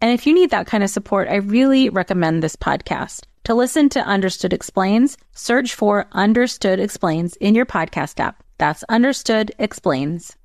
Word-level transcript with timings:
And 0.00 0.12
if 0.12 0.26
you 0.26 0.34
need 0.34 0.50
that 0.50 0.66
kind 0.66 0.84
of 0.84 0.90
support, 0.90 1.26
I 1.28 1.36
really 1.36 1.88
recommend 1.88 2.42
this 2.42 2.54
podcast. 2.56 3.24
To 3.44 3.54
listen 3.54 3.88
to 3.90 4.00
Understood 4.00 4.52
Explains, 4.52 5.16
search 5.32 5.74
for 5.74 6.06
Understood 6.12 6.80
Explains 6.80 7.36
in 7.36 7.54
your 7.54 7.64
podcast 7.64 8.20
app. 8.20 8.42
That's 8.58 8.84
Understood 8.90 9.52
Explains. 9.58 10.36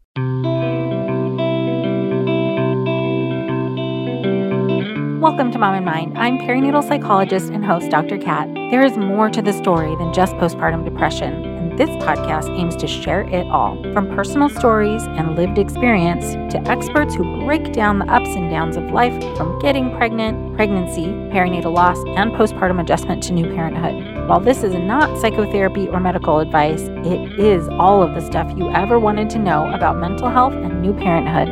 Welcome 5.21 5.51
to 5.51 5.59
Mom 5.59 5.75
and 5.75 5.85
Mind. 5.85 6.17
I'm 6.17 6.37
perinatal 6.39 6.87
psychologist 6.87 7.51
and 7.51 7.65
host 7.65 7.91
Dr. 7.91 8.17
Kat. 8.17 8.47
There 8.71 8.83
is 8.85 8.95
more 8.97 9.29
to 9.29 9.41
the 9.41 9.53
story 9.53 9.95
than 9.97 10.13
just 10.13 10.33
postpartum 10.35 10.85
depression. 10.85 11.60
This 11.81 11.89
podcast 12.03 12.55
aims 12.59 12.75
to 12.75 12.85
share 12.85 13.21
it 13.21 13.47
all, 13.47 13.75
from 13.91 14.07
personal 14.09 14.49
stories 14.49 15.01
and 15.01 15.35
lived 15.35 15.57
experience 15.57 16.33
to 16.53 16.61
experts 16.69 17.15
who 17.15 17.43
break 17.43 17.73
down 17.73 17.97
the 17.97 18.05
ups 18.05 18.29
and 18.35 18.51
downs 18.51 18.77
of 18.77 18.91
life 18.91 19.19
from 19.35 19.57
getting 19.57 19.89
pregnant, 19.97 20.55
pregnancy, 20.55 21.05
perinatal 21.33 21.73
loss, 21.73 21.97
and 22.09 22.33
postpartum 22.33 22.79
adjustment 22.79 23.23
to 23.23 23.33
new 23.33 23.51
parenthood. 23.55 24.29
While 24.29 24.41
this 24.41 24.61
is 24.61 24.75
not 24.75 25.19
psychotherapy 25.19 25.87
or 25.87 25.99
medical 25.99 26.37
advice, 26.37 26.83
it 26.83 27.39
is 27.39 27.67
all 27.69 28.03
of 28.03 28.13
the 28.13 28.21
stuff 28.21 28.55
you 28.55 28.69
ever 28.69 28.99
wanted 28.99 29.31
to 29.31 29.39
know 29.39 29.67
about 29.73 29.97
mental 29.97 30.29
health 30.29 30.53
and 30.53 30.83
new 30.83 30.93
parenthood. 30.93 31.47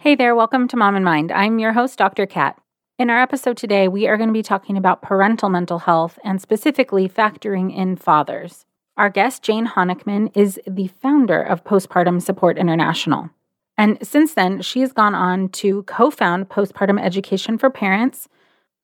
Hey 0.00 0.14
there, 0.14 0.36
welcome 0.36 0.68
to 0.68 0.76
Mom 0.76 0.94
and 0.94 1.06
Mind. 1.06 1.32
I'm 1.32 1.58
your 1.58 1.72
host, 1.72 1.96
Dr. 1.96 2.26
Kat. 2.26 2.60
In 2.98 3.10
our 3.10 3.22
episode 3.22 3.56
today, 3.56 3.86
we 3.86 4.08
are 4.08 4.16
going 4.16 4.28
to 4.28 4.32
be 4.32 4.42
talking 4.42 4.76
about 4.76 5.02
parental 5.02 5.48
mental 5.48 5.78
health 5.78 6.18
and 6.24 6.42
specifically 6.42 7.08
factoring 7.08 7.72
in 7.72 7.94
fathers. 7.94 8.66
Our 8.96 9.08
guest, 9.08 9.44
Jane 9.44 9.68
Honikman, 9.68 10.36
is 10.36 10.58
the 10.66 10.88
founder 10.88 11.40
of 11.40 11.62
Postpartum 11.62 12.20
Support 12.20 12.58
International. 12.58 13.30
And 13.76 14.04
since 14.04 14.34
then, 14.34 14.62
she 14.62 14.80
has 14.80 14.92
gone 14.92 15.14
on 15.14 15.48
to 15.50 15.84
co 15.84 16.10
found 16.10 16.48
Postpartum 16.48 17.00
Education 17.00 17.56
for 17.56 17.70
Parents, 17.70 18.28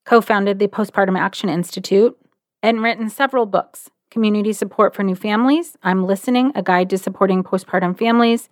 co 0.05 0.21
founded 0.21 0.61
the 0.61 0.69
Postpartum 0.69 1.19
Action 1.19 1.49
Institute, 1.49 2.17
and 2.63 2.85
written 2.85 3.11
several 3.11 3.47
books 3.47 3.91
Community 4.13 4.53
Support 4.53 4.95
for 4.95 5.03
New 5.03 5.17
Families, 5.17 5.77
I'm 5.83 6.07
Listening, 6.07 6.53
A 6.55 6.63
Guide 6.63 6.89
to 6.91 6.99
Supporting 6.99 7.43
Postpartum 7.43 7.99
Families, 7.99 8.49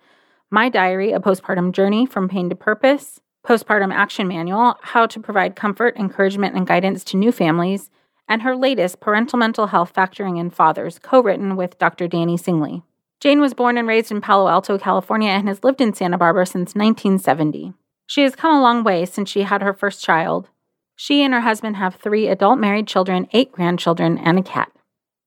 My 0.50 0.68
Diary, 0.68 1.12
A 1.12 1.20
Postpartum 1.20 1.70
Journey 1.70 2.04
from 2.04 2.28
Pain 2.28 2.48
to 2.48 2.56
Purpose, 2.56 3.20
Postpartum 3.46 3.92
Action 3.92 4.28
Manual 4.28 4.76
How 4.82 5.06
to 5.06 5.18
Provide 5.18 5.56
Comfort, 5.56 5.96
Encouragement, 5.96 6.54
and 6.54 6.64
Guidance 6.64 7.02
to 7.04 7.16
New 7.16 7.32
Families, 7.32 7.90
and 8.28 8.42
her 8.42 8.54
latest, 8.54 9.00
Parental 9.00 9.36
Mental 9.36 9.66
Health 9.66 9.92
Factoring 9.92 10.38
in 10.38 10.48
Fathers, 10.48 11.00
co 11.00 11.20
written 11.20 11.56
with 11.56 11.78
Dr. 11.78 12.06
Danny 12.06 12.36
Singley. 12.36 12.84
Jane 13.18 13.40
was 13.40 13.52
born 13.52 13.76
and 13.76 13.88
raised 13.88 14.12
in 14.12 14.20
Palo 14.20 14.48
Alto, 14.48 14.78
California, 14.78 15.30
and 15.30 15.48
has 15.48 15.64
lived 15.64 15.80
in 15.80 15.92
Santa 15.92 16.18
Barbara 16.18 16.46
since 16.46 16.76
1970. 16.76 17.72
She 18.06 18.22
has 18.22 18.36
come 18.36 18.54
a 18.54 18.62
long 18.62 18.84
way 18.84 19.04
since 19.04 19.28
she 19.28 19.42
had 19.42 19.60
her 19.60 19.74
first 19.74 20.04
child. 20.04 20.48
She 20.94 21.22
and 21.22 21.34
her 21.34 21.40
husband 21.40 21.76
have 21.76 21.96
three 21.96 22.28
adult 22.28 22.60
married 22.60 22.86
children, 22.86 23.26
eight 23.32 23.50
grandchildren, 23.50 24.18
and 24.18 24.38
a 24.38 24.42
cat. 24.42 24.70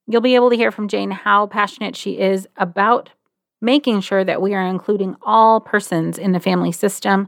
You'll 0.08 0.22
be 0.22 0.36
able 0.36 0.52
to 0.52 0.56
hear 0.56 0.72
from 0.72 0.88
Jane 0.88 1.12
how 1.12 1.48
passionate 1.48 1.98
she 1.98 2.20
is 2.20 2.48
about 2.56 3.10
making 3.62 4.02
sure 4.02 4.24
that 4.24 4.42
we 4.42 4.54
are 4.54 4.66
including 4.66 5.16
all 5.22 5.60
persons 5.60 6.18
in 6.18 6.32
the 6.32 6.40
family 6.40 6.72
system 6.72 7.28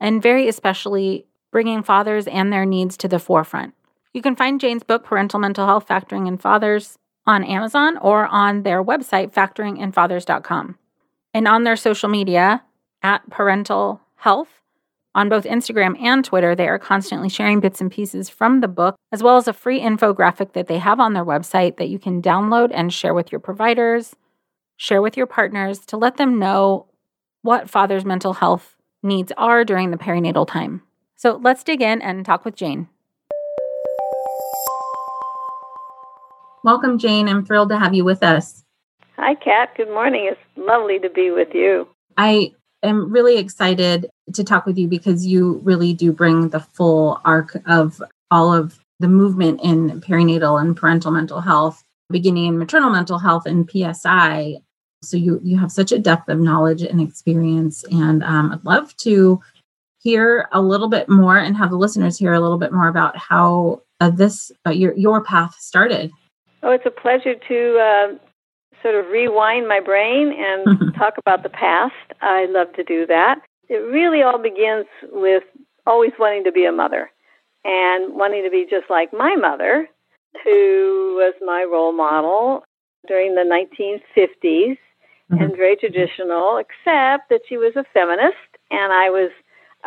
and 0.00 0.22
very 0.22 0.48
especially 0.48 1.26
bringing 1.50 1.82
fathers 1.82 2.26
and 2.26 2.52
their 2.52 2.66
needs 2.66 2.96
to 2.98 3.08
the 3.08 3.18
forefront. 3.18 3.74
You 4.12 4.22
can 4.22 4.36
find 4.36 4.60
Jane's 4.60 4.82
book, 4.82 5.04
Parental 5.04 5.40
Mental 5.40 5.66
Health 5.66 5.86
Factoring 5.86 6.26
in 6.26 6.38
Fathers, 6.38 6.98
on 7.26 7.42
Amazon 7.42 7.98
or 7.98 8.26
on 8.26 8.62
their 8.62 8.82
website, 8.82 9.32
factoringinfathers.com. 9.32 10.78
And 11.34 11.48
on 11.48 11.64
their 11.64 11.76
social 11.76 12.08
media, 12.08 12.62
at 13.02 13.28
Parental 13.30 14.00
Health, 14.16 14.48
on 15.14 15.28
both 15.28 15.44
Instagram 15.44 16.00
and 16.00 16.24
Twitter, 16.24 16.54
they 16.54 16.68
are 16.68 16.78
constantly 16.78 17.28
sharing 17.28 17.60
bits 17.60 17.80
and 17.80 17.90
pieces 17.90 18.28
from 18.28 18.60
the 18.60 18.68
book, 18.68 18.96
as 19.12 19.22
well 19.22 19.36
as 19.36 19.48
a 19.48 19.52
free 19.52 19.80
infographic 19.80 20.52
that 20.52 20.66
they 20.66 20.78
have 20.78 21.00
on 21.00 21.14
their 21.14 21.24
website 21.24 21.76
that 21.76 21.88
you 21.88 21.98
can 21.98 22.20
download 22.20 22.70
and 22.72 22.92
share 22.92 23.14
with 23.14 23.32
your 23.32 23.38
providers, 23.38 24.14
share 24.76 25.00
with 25.00 25.16
your 25.16 25.26
partners 25.26 25.80
to 25.86 25.96
let 25.96 26.16
them 26.16 26.38
know 26.38 26.86
what 27.42 27.70
father's 27.70 28.04
mental 28.04 28.34
health 28.34 28.75
needs 29.06 29.32
are 29.36 29.64
during 29.64 29.90
the 29.90 29.96
perinatal 29.96 30.46
time. 30.46 30.82
So 31.16 31.40
let's 31.42 31.64
dig 31.64 31.80
in 31.80 32.02
and 32.02 32.26
talk 32.26 32.44
with 32.44 32.56
Jane. 32.56 32.88
Welcome, 36.62 36.98
Jane. 36.98 37.28
I'm 37.28 37.44
thrilled 37.44 37.68
to 37.70 37.78
have 37.78 37.94
you 37.94 38.04
with 38.04 38.22
us. 38.22 38.64
Hi, 39.16 39.34
Kat. 39.34 39.70
Good 39.76 39.88
morning. 39.88 40.28
It's 40.30 40.40
lovely 40.56 40.98
to 40.98 41.08
be 41.08 41.30
with 41.30 41.54
you. 41.54 41.88
I 42.16 42.52
am 42.82 43.10
really 43.10 43.38
excited 43.38 44.10
to 44.34 44.44
talk 44.44 44.66
with 44.66 44.76
you 44.76 44.88
because 44.88 45.24
you 45.24 45.60
really 45.64 45.94
do 45.94 46.12
bring 46.12 46.48
the 46.48 46.60
full 46.60 47.20
arc 47.24 47.56
of 47.66 48.02
all 48.30 48.52
of 48.52 48.78
the 48.98 49.08
movement 49.08 49.60
in 49.62 50.00
perinatal 50.00 50.60
and 50.60 50.76
parental 50.76 51.12
mental 51.12 51.40
health, 51.40 51.82
beginning 52.10 52.46
in 52.46 52.58
maternal 52.58 52.90
mental 52.90 53.18
health 53.18 53.46
and 53.46 53.70
PSI 53.70 54.56
so 55.02 55.16
you 55.16 55.40
you 55.42 55.58
have 55.58 55.70
such 55.70 55.92
a 55.92 55.98
depth 55.98 56.28
of 56.28 56.38
knowledge 56.38 56.82
and 56.82 57.00
experience, 57.00 57.84
and 57.90 58.22
um, 58.24 58.52
I'd 58.52 58.64
love 58.64 58.96
to 58.98 59.40
hear 59.98 60.48
a 60.52 60.60
little 60.60 60.88
bit 60.88 61.08
more 61.08 61.36
and 61.36 61.56
have 61.56 61.70
the 61.70 61.76
listeners 61.76 62.18
hear 62.18 62.32
a 62.32 62.40
little 62.40 62.58
bit 62.58 62.72
more 62.72 62.88
about 62.88 63.16
how 63.16 63.82
uh, 64.00 64.10
this 64.10 64.50
uh, 64.66 64.70
your 64.70 64.94
your 64.94 65.22
path 65.22 65.56
started. 65.58 66.10
Oh, 66.62 66.70
it's 66.70 66.86
a 66.86 66.90
pleasure 66.90 67.34
to 67.34 67.78
uh, 67.78 68.14
sort 68.82 68.94
of 68.94 69.10
rewind 69.10 69.68
my 69.68 69.80
brain 69.80 70.32
and 70.36 70.94
talk 70.98 71.14
about 71.18 71.42
the 71.42 71.48
past. 71.48 71.94
I 72.20 72.46
love 72.46 72.72
to 72.74 72.84
do 72.84 73.06
that. 73.06 73.40
It 73.68 73.76
really 73.76 74.22
all 74.22 74.40
begins 74.40 74.86
with 75.12 75.42
always 75.86 76.12
wanting 76.18 76.44
to 76.44 76.52
be 76.52 76.64
a 76.64 76.72
mother 76.72 77.10
and 77.64 78.14
wanting 78.14 78.44
to 78.44 78.50
be 78.50 78.66
just 78.68 78.88
like 78.88 79.12
my 79.12 79.34
mother, 79.34 79.88
who 80.44 81.16
was 81.16 81.34
my 81.44 81.66
role 81.70 81.92
model 81.92 82.64
during 83.06 83.34
the 83.34 83.42
1950s 83.42 84.78
mm-hmm. 85.30 85.42
and 85.42 85.56
very 85.56 85.76
traditional, 85.76 86.58
except 86.58 87.28
that 87.30 87.40
she 87.48 87.56
was 87.56 87.74
a 87.76 87.84
feminist, 87.92 88.36
and 88.70 88.92
I 88.92 89.10
was 89.10 89.30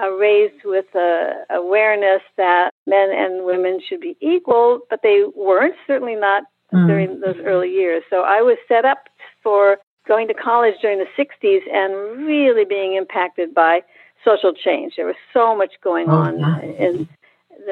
uh, 0.01 0.09
raised 0.11 0.63
with 0.63 0.85
a 0.95 1.45
awareness 1.49 2.21
that 2.37 2.71
men 2.87 3.09
and 3.11 3.45
women 3.45 3.79
should 3.87 4.01
be 4.01 4.17
equal, 4.21 4.79
but 4.89 5.01
they 5.03 5.23
weren't, 5.35 5.75
certainly 5.87 6.15
not 6.15 6.43
mm-hmm. 6.73 6.87
during 6.87 7.19
those 7.19 7.35
early 7.43 7.71
years. 7.71 8.03
So 8.09 8.21
I 8.21 8.41
was 8.41 8.57
set 8.67 8.85
up 8.85 9.09
for 9.43 9.77
going 10.07 10.27
to 10.27 10.33
college 10.33 10.75
during 10.81 10.99
the 10.99 11.05
60s 11.17 11.61
and 11.71 12.25
really 12.25 12.65
being 12.65 12.95
impacted 12.95 13.53
by 13.53 13.81
social 14.25 14.53
change. 14.53 14.93
There 14.97 15.05
was 15.05 15.15
so 15.33 15.55
much 15.55 15.73
going 15.83 16.09
oh, 16.09 16.13
on 16.13 16.39
in 16.63 17.07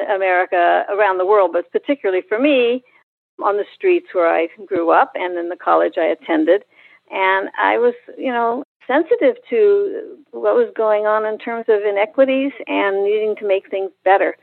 America, 0.10 0.86
around 0.90 1.18
the 1.18 1.26
world, 1.26 1.52
but 1.54 1.72
particularly 1.72 2.24
for 2.28 2.40
me, 2.40 2.84
on 3.44 3.58
the 3.58 3.66
streets 3.74 4.08
where 4.14 4.28
I 4.28 4.48
grew 4.66 4.92
up 4.92 5.12
and 5.16 5.38
in 5.38 5.50
the 5.50 5.56
college 5.56 5.94
I 5.98 6.06
attended. 6.06 6.64
And 7.12 7.50
I 7.60 7.78
was, 7.78 7.94
you 8.18 8.32
know, 8.32 8.64
sensitive 8.86 9.36
to 9.50 10.18
what 10.32 10.56
was 10.56 10.72
going 10.76 11.06
on 11.06 11.26
in 11.26 11.38
terms 11.38 11.66
of 11.68 11.82
inequities 11.84 12.52
and 12.68 13.04
needing 13.04 13.36
to 13.38 13.48
make 13.48 13.70
things 13.70 13.92
better. 14.04 14.36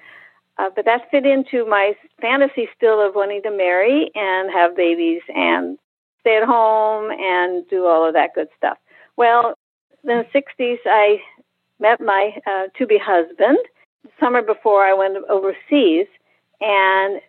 Uh, 0.58 0.70
but 0.74 0.84
that 0.84 1.10
fit 1.10 1.26
into 1.26 1.66
my 1.66 1.94
fantasy 2.20 2.68
still 2.76 3.04
of 3.04 3.14
wanting 3.14 3.42
to 3.42 3.50
marry 3.50 4.10
and 4.14 4.52
have 4.52 4.76
babies 4.76 5.22
and 5.34 5.78
stay 6.20 6.36
at 6.36 6.46
home 6.46 7.10
and 7.10 7.66
do 7.68 7.86
all 7.86 8.06
of 8.06 8.14
that 8.14 8.30
good 8.34 8.48
stuff. 8.56 8.78
Well, 9.16 9.54
in 10.04 10.24
the 10.32 10.40
60s, 10.40 10.78
I 10.86 11.20
met 11.80 12.00
my 12.00 12.32
uh, 12.46 12.68
to 12.78 12.86
be 12.86 12.98
husband. 13.02 13.58
The 14.04 14.10
summer 14.20 14.42
before 14.42 14.84
I 14.84 14.94
went 14.94 15.16
overseas 15.28 16.06
and 16.60 17.20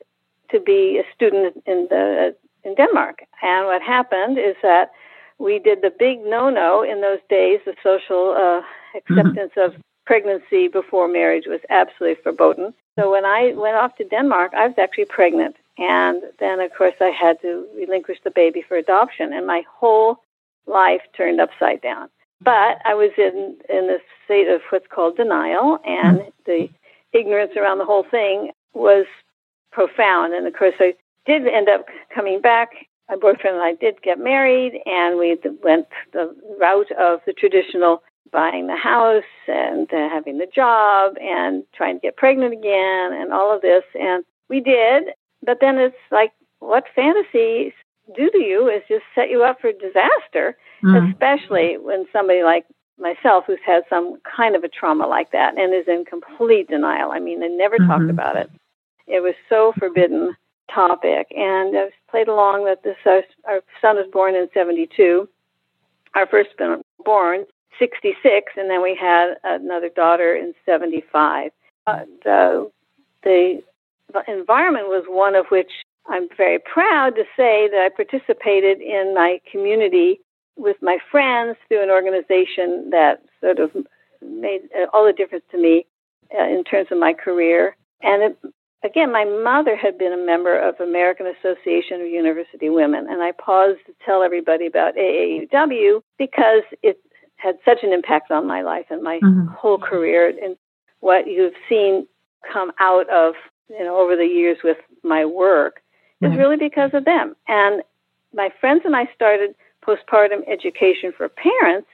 to 0.50 0.60
be 0.60 1.00
a 1.00 1.16
student 1.16 1.62
in 1.66 1.88
the 1.90 2.36
in 2.64 2.76
Denmark. 2.76 3.20
And 3.42 3.68
what 3.68 3.82
happened 3.82 4.38
is 4.38 4.56
that 4.64 4.92
we 5.38 5.60
did 5.60 5.82
the 5.82 5.92
big 5.92 6.20
no-no 6.26 6.82
in 6.84 7.02
those 7.02 7.20
days. 7.30 7.60
The 7.66 7.76
social 7.84 8.32
uh, 8.32 8.62
acceptance 8.98 9.52
mm-hmm. 9.56 9.76
of 9.76 9.82
pregnancy 10.06 10.68
before 10.68 11.08
marriage 11.08 11.46
was 11.48 11.60
absolutely 11.70 12.22
forbidden. 12.24 12.74
So 12.98 13.12
when 13.12 13.26
I 13.26 13.54
went 13.56 13.76
off 13.76 13.96
to 13.98 14.04
Denmark, 14.04 14.54
I 14.56 14.68
was 14.68 14.78
actually 14.78 15.06
pregnant. 15.06 15.56
And 15.78 16.24
then, 16.40 16.60
of 16.60 16.74
course, 16.74 16.96
I 17.02 17.10
had 17.10 17.42
to 17.42 17.68
relinquish 17.76 18.20
the 18.24 18.32
baby 18.32 18.64
for 18.68 18.78
adoption. 18.78 19.34
And 19.34 19.46
my 19.46 19.64
whole 19.70 20.22
life 20.66 21.02
turned 21.18 21.42
upside 21.42 21.82
down. 21.82 22.10
But 22.42 22.80
I 22.86 22.94
was 22.94 23.12
in, 23.18 23.58
in 23.70 23.90
a 23.90 23.98
state 24.24 24.48
of 24.48 24.62
what's 24.70 24.88
called 24.88 25.18
denial, 25.18 25.80
and 25.86 26.22
the 26.46 26.70
ignorance 27.14 27.54
around 27.56 27.80
the 27.80 27.86
whole 27.86 28.04
thing 28.04 28.52
was 28.74 29.06
profound. 29.76 30.34
And 30.34 30.48
of 30.48 30.54
course, 30.54 30.74
I 30.80 30.96
did 31.26 31.48
end 31.48 31.68
up 31.70 31.86
coming 32.14 32.40
back. 32.42 32.70
My 33.10 33.18
boyfriend 33.18 33.58
and 33.58 33.64
I 33.64 33.74
did 33.76 34.02
get 34.02 34.18
married, 34.18 34.82
and 34.88 35.20
we 35.20 35.38
went 35.62 35.86
the 36.14 36.34
route 36.60 36.92
of 36.98 37.20
the 37.28 37.34
traditional 37.34 38.02
buying 38.32 38.66
the 38.66 38.76
house 38.76 39.24
and 39.48 39.88
uh, 39.94 40.10
having 40.10 40.40
the 40.40 40.48
job 40.48 41.14
and 41.22 41.64
trying 41.76 41.98
to 41.98 42.02
get 42.02 42.18
pregnant 42.18 42.54
again 42.54 43.14
and 43.14 43.32
all 43.32 43.56
of 43.56 43.62
this. 43.62 43.84
And 43.94 44.24
we 44.50 44.60
did, 44.60 45.14
but 45.46 45.60
then 45.62 45.78
it's 45.78 45.96
like 46.12 46.32
what 46.60 46.86
fantasies 46.96 47.74
do 48.16 48.30
to 48.32 48.40
you 48.40 48.68
is 48.68 48.82
just 48.88 49.04
set 49.14 49.30
you 49.30 49.44
up 49.44 49.62
for 49.62 49.72
disaster, 49.72 50.58
mm. 50.84 51.12
especially 51.12 51.78
when 51.78 52.06
somebody 52.12 52.42
like 52.44 52.66
myself 52.98 53.44
who's 53.46 53.60
had 53.66 53.84
some 53.90 54.18
kind 54.36 54.56
of 54.56 54.64
a 54.64 54.70
trauma 54.70 55.06
like 55.06 55.32
that 55.32 55.58
and 55.58 55.74
is 55.74 55.88
in 55.88 56.06
complete 56.06 56.68
denial. 56.68 57.12
I 57.12 57.20
mean, 57.20 57.40
they 57.40 57.50
never 57.50 57.78
mm-hmm. 57.78 57.92
talked 57.92 58.10
about 58.10 58.36
it. 58.36 58.50
It 59.08 59.22
was 59.22 59.36
so 59.50 59.74
forbidden 59.78 60.36
topic. 60.74 61.28
And 61.36 61.78
I've 61.78 61.92
played 62.10 62.28
along 62.28 62.66
that 62.66 62.84
this 62.84 62.98
our, 63.06 63.62
son 63.82 63.98
was 63.98 64.08
born 64.12 64.36
in 64.36 64.48
72, 64.54 65.28
our 66.16 66.28
first 66.28 66.50
born 67.04 67.46
66, 67.80 68.54
and 68.56 68.70
then 68.70 68.82
we 68.82 68.98
had 69.00 69.36
another 69.44 69.90
daughter 69.90 70.36
in 70.36 70.54
75. 70.66 71.52
Uh, 71.88 72.00
the, 72.24 72.72
the 73.24 73.62
environment 74.28 74.88
was 74.88 75.06
one 75.08 75.36
of 75.36 75.46
which 75.48 75.72
I'm 76.08 76.28
very 76.38 76.60
proud 76.60 77.16
to 77.16 77.24
say 77.36 77.68
that 77.70 77.82
I 77.86 77.90
participated 77.90 78.82
in 78.82 79.14
my 79.16 79.40
community 79.52 80.20
with 80.56 80.78
my 80.82 81.00
friends 81.12 81.58
through 81.68 81.84
an 81.84 81.90
organization 81.90 82.90
that 82.92 83.22
sort 83.42 83.60
of 83.60 83.72
made 84.22 84.62
all 84.94 85.06
the 85.06 85.14
difference 85.14 85.44
to 85.52 85.58
me 85.58 85.86
uh, 86.38 86.44
in 86.44 86.64
terms 86.64 86.88
of 86.92 86.98
my 86.98 87.14
career. 87.14 87.76
And 88.02 88.24
it, 88.24 88.38
again, 88.86 89.12
my 89.12 89.26
mother 89.26 89.76
had 89.76 89.98
been 89.98 90.14
a 90.14 90.26
member 90.26 90.58
of 90.58 90.80
American 90.80 91.28
Association 91.28 92.02
of 92.02 92.08
University 92.08 92.70
Women, 92.70 93.08
and 93.10 93.22
I 93.22 93.32
paused 93.32 93.80
to 93.88 93.94
tell 94.06 94.24
everybody 94.24 94.68
about 94.68 94.96
AAUW 94.96 96.02
because 96.18 96.64
it 96.84 97.00
had 97.38 97.56
such 97.66 97.80
an 97.84 97.92
impact 97.92 98.32
on 98.32 98.48
my 98.48 98.62
life 98.62 98.86
and 98.90 99.04
my 99.04 99.20
mm-hmm. 99.22 99.48
whole 99.48 99.78
career, 99.78 100.30
and 100.30 100.56
what 101.00 101.28
you've 101.28 101.54
seen 101.68 102.08
come 102.52 102.72
out 102.80 103.10
of 103.10 103.34
you 103.70 103.84
know 103.84 103.98
over 103.98 104.16
the 104.16 104.26
years 104.26 104.58
with 104.64 104.78
my 105.04 105.26
work 105.26 105.82
is 106.22 106.38
really 106.38 106.58
because 106.58 106.92
of 106.94 107.06
them. 107.06 107.36
And 107.48 107.84
my 108.34 108.50
friends 108.60 108.82
and 108.86 108.96
I 108.96 109.10
started 109.14 109.56
postpartum 109.86 110.48
education 110.48 111.14
for 111.16 111.30
parents 111.30 111.88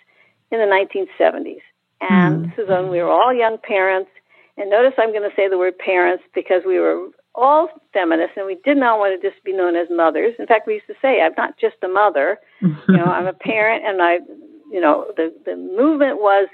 in 0.52 0.60
the 0.60 0.66
1970s. 0.66 1.62
And 2.02 2.46
mm. 2.46 2.50
this 2.50 2.64
is 2.64 2.70
when 2.70 2.90
we 2.90 3.02
were 3.02 3.10
all 3.10 3.34
young 3.34 3.58
parents. 3.58 4.10
And 4.58 4.70
notice 4.70 4.94
I'm 4.98 5.12
going 5.12 5.30
to 5.30 5.36
say 5.36 5.48
the 5.48 5.58
word 5.58 5.78
parents 5.78 6.24
because 6.34 6.64
we 6.66 6.80
were 6.80 7.08
all 7.34 7.70
feminists 7.94 8.34
and 8.36 8.46
we 8.46 8.58
did 8.64 8.78
not 8.78 9.00
want 9.00 9.20
to 9.20 9.30
just 9.30 9.44
be 9.44 9.54
known 9.54 9.76
as 9.76 9.88
mothers. 9.90 10.34
In 10.38 10.48
fact, 10.48 10.68
we 10.68 10.76
used 10.76 10.88
to 10.88 10.96
say, 11.02 11.22
I'm 11.22 11.34
not 11.38 11.58
just 11.58 11.76
a 11.84 11.88
mother, 11.88 12.38
you 12.62 12.76
know, 12.90 13.06
I'm 13.06 13.28
a 13.28 13.34
parent 13.52 13.86
and 13.86 14.02
I, 14.02 14.16
you 14.72 14.82
know, 14.82 15.12
the, 15.16 15.34
the 15.46 15.56
movement 15.56 16.18
was 16.20 16.48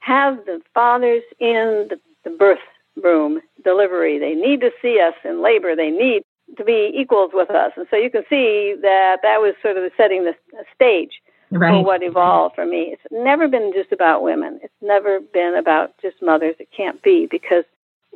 have 0.00 0.44
the 0.44 0.60
fathers 0.74 1.22
in 1.40 1.88
the, 1.88 1.96
the 2.24 2.30
birth 2.30 2.58
room 3.02 3.40
delivery. 3.62 4.18
They 4.18 4.34
need 4.34 4.60
to 4.60 4.70
see 4.82 5.00
us 5.00 5.14
in 5.24 5.42
labor. 5.42 5.74
They 5.74 5.90
need 5.90 6.22
to 6.56 6.64
be 6.64 6.92
equals 6.94 7.30
with 7.32 7.50
us. 7.50 7.72
And 7.76 7.86
so 7.90 7.96
you 7.96 8.10
can 8.10 8.22
see 8.28 8.74
that 8.82 9.18
that 9.22 9.40
was 9.40 9.54
sort 9.62 9.76
of 9.76 9.90
setting 9.96 10.24
the 10.24 10.34
stage 10.74 11.20
right. 11.58 11.70
for 11.70 11.84
what 11.84 12.02
evolved 12.02 12.54
for 12.54 12.66
me. 12.66 12.92
It's 12.92 13.02
never 13.10 13.48
been 13.48 13.72
just 13.74 13.92
about 13.92 14.22
women. 14.22 14.60
It's 14.62 14.74
never 14.82 15.20
been 15.20 15.54
about 15.58 15.94
just 16.00 16.16
mothers. 16.22 16.56
It 16.58 16.68
can't 16.76 17.02
be 17.02 17.26
because 17.30 17.64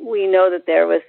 we 0.01 0.27
know 0.27 0.49
that 0.49 0.65
there 0.65 0.87
was 0.87 1.01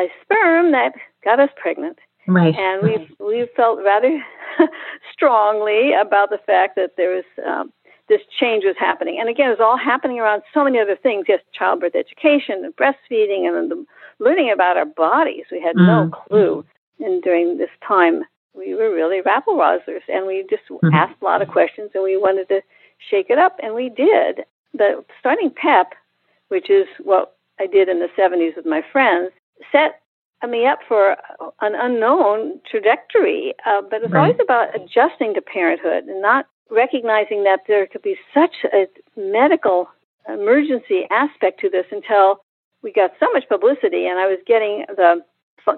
a 0.00 0.06
sperm 0.22 0.72
that 0.72 0.92
got 1.24 1.40
us 1.40 1.50
pregnant. 1.56 1.98
Right. 2.26 2.54
And 2.54 2.82
we 2.82 3.08
we 3.18 3.48
felt 3.56 3.80
rather 3.84 4.22
strongly 5.12 5.92
about 5.92 6.30
the 6.30 6.38
fact 6.46 6.76
that 6.76 6.92
there 6.96 7.10
was 7.10 7.24
um, 7.44 7.72
this 8.08 8.20
change 8.38 8.64
was 8.64 8.76
happening. 8.78 9.18
And 9.18 9.28
again, 9.28 9.48
it 9.48 9.58
was 9.58 9.60
all 9.60 9.78
happening 9.78 10.20
around 10.20 10.42
so 10.52 10.62
many 10.64 10.78
other 10.78 10.96
things, 10.96 11.26
yes, 11.28 11.40
childbirth 11.52 11.94
education 11.94 12.64
and 12.64 12.76
breastfeeding 12.76 13.48
and 13.48 13.70
the 13.70 13.84
learning 14.18 14.50
about 14.52 14.76
our 14.76 14.84
bodies. 14.84 15.44
We 15.50 15.60
had 15.60 15.76
mm. 15.76 15.86
no 15.86 16.10
clue. 16.10 16.64
And 17.00 17.22
during 17.22 17.58
this 17.58 17.70
time, 17.86 18.22
we 18.54 18.74
were 18.74 18.92
really 18.92 19.20
rabble 19.20 19.56
rousers, 19.56 20.02
and 20.08 20.26
we 20.26 20.44
just 20.48 20.62
mm. 20.68 20.92
asked 20.92 21.20
a 21.20 21.24
lot 21.24 21.42
of 21.42 21.48
questions, 21.48 21.90
and 21.94 22.02
we 22.02 22.16
wanted 22.16 22.48
to 22.48 22.60
shake 23.10 23.30
it 23.30 23.38
up, 23.38 23.58
and 23.62 23.74
we 23.74 23.88
did. 23.88 24.44
The 24.74 25.04
starting 25.18 25.50
PEP, 25.50 25.94
which 26.48 26.70
is 26.70 26.86
what 27.02 27.36
I 27.60 27.66
did 27.66 27.88
in 27.88 27.98
the 27.98 28.08
70s 28.18 28.56
with 28.56 28.66
my 28.66 28.82
friends, 28.92 29.32
set 29.70 30.00
me 30.48 30.66
up 30.66 30.80
for 30.88 31.16
an 31.60 31.74
unknown 31.74 32.60
trajectory. 32.68 33.54
Uh, 33.66 33.82
but 33.82 34.02
it's 34.02 34.12
right. 34.12 34.22
always 34.22 34.40
about 34.42 34.74
adjusting 34.74 35.34
to 35.34 35.40
parenthood 35.40 36.04
and 36.04 36.20
not 36.20 36.46
recognizing 36.70 37.44
that 37.44 37.60
there 37.68 37.86
could 37.86 38.02
be 38.02 38.16
such 38.34 38.54
a 38.72 38.86
medical 39.16 39.88
emergency 40.28 41.06
aspect 41.10 41.60
to 41.60 41.68
this 41.68 41.86
until 41.90 42.40
we 42.82 42.92
got 42.92 43.12
so 43.20 43.30
much 43.32 43.48
publicity, 43.48 44.06
and 44.06 44.18
I 44.18 44.26
was 44.26 44.38
getting 44.46 44.84
the 44.88 45.22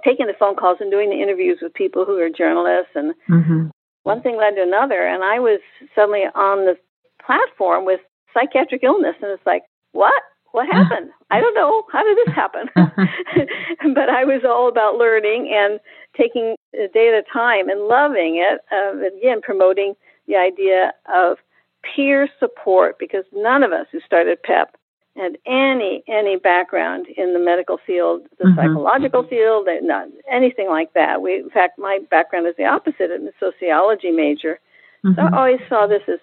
taking 0.05 0.27
the 0.27 0.35
phone 0.39 0.57
calls 0.57 0.79
and 0.81 0.91
doing 0.91 1.11
the 1.11 1.23
interviews 1.23 1.59
with 1.63 1.75
people 1.75 2.05
who 2.05 2.19
are 2.19 2.31
journalists, 2.31 2.93
and 2.95 3.15
mm-hmm. 3.29 3.67
one 4.03 4.23
thing 4.23 4.37
led 4.37 4.57
to 4.57 4.63
another, 4.63 5.07
and 5.07 5.23
I 5.25 5.39
was 5.39 5.61
suddenly 5.95 6.25
on 6.35 6.65
the 6.65 6.77
platform 7.25 7.85
with 7.85 8.01
psychiatric 8.33 8.83
illness, 8.83 9.17
and 9.23 9.31
it's 9.31 9.47
like, 9.47 9.63
what? 9.93 10.23
What 10.53 10.67
happened? 10.73 11.11
I 11.31 11.41
don't 11.41 11.55
know. 11.55 11.85
How 11.93 12.05
did 12.05 12.17
this 12.19 12.35
happen? 12.35 12.69
but 13.95 14.09
I 14.09 14.25
was 14.25 14.43
all 14.47 14.69
about 14.69 14.97
learning 14.97 15.51
and 15.53 15.81
taking 16.17 16.55
a 16.75 16.88
day 16.88 17.09
at 17.09 17.14
a 17.14 17.25
time 17.33 17.69
and 17.69 17.88
loving 17.88 18.37
it. 18.37 18.61
Uh, 18.71 19.17
again, 19.19 19.41
promoting 19.43 19.95
the 20.26 20.37
idea 20.37 20.93
of 21.12 21.38
peer 21.83 22.29
support 22.38 22.97
because 22.99 23.25
none 23.33 23.62
of 23.62 23.73
us 23.73 23.87
who 23.93 24.00
started 24.00 24.43
PEP 24.43 24.76
had 25.16 25.38
any 25.47 26.02
any 26.09 26.37
background 26.37 27.06
in 27.16 27.33
the 27.33 27.38
medical 27.38 27.78
field, 27.87 28.23
the 28.38 28.44
mm-hmm. 28.44 28.56
psychological 28.56 29.23
field, 29.26 29.68
not 29.83 30.09
anything 30.30 30.68
like 30.68 30.92
that. 30.94 31.23
We, 31.23 31.37
in 31.37 31.50
fact, 31.50 31.78
my 31.78 32.00
background 32.11 32.47
is 32.47 32.54
the 32.56 32.64
opposite. 32.64 33.11
I'm 33.14 33.26
a 33.26 33.33
sociology 33.38 34.11
major, 34.11 34.61
mm-hmm. 35.04 35.14
so 35.14 35.23
I 35.23 35.37
always 35.37 35.61
saw 35.68 35.87
this 35.87 36.02
as 36.09 36.18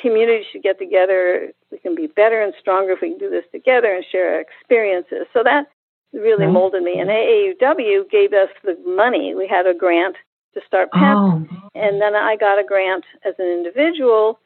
communities 0.00 0.46
should 0.52 0.62
get 0.62 0.78
together. 0.78 1.52
We 1.70 1.78
can 1.78 1.94
be 1.94 2.06
better 2.06 2.40
and 2.40 2.54
stronger 2.60 2.92
if 2.92 3.00
we 3.02 3.10
can 3.10 3.18
do 3.18 3.30
this 3.30 3.44
together 3.50 3.92
and 3.92 4.04
share 4.10 4.34
our 4.34 4.40
experiences. 4.40 5.26
So 5.32 5.42
that 5.42 5.66
really 6.12 6.44
mm-hmm. 6.44 6.54
molded 6.54 6.82
me. 6.82 6.98
And 7.00 7.10
AAUW 7.10 8.10
gave 8.10 8.32
us 8.32 8.50
the 8.62 8.76
money. 8.86 9.34
We 9.34 9.48
had 9.48 9.66
a 9.66 9.74
grant 9.74 10.16
to 10.54 10.60
start 10.66 10.92
PEP, 10.92 11.16
oh. 11.16 11.46
and 11.74 12.00
then 12.00 12.14
I 12.14 12.36
got 12.36 12.58
a 12.58 12.64
grant 12.64 13.04
as 13.24 13.34
an 13.38 13.46
individual 13.46 14.38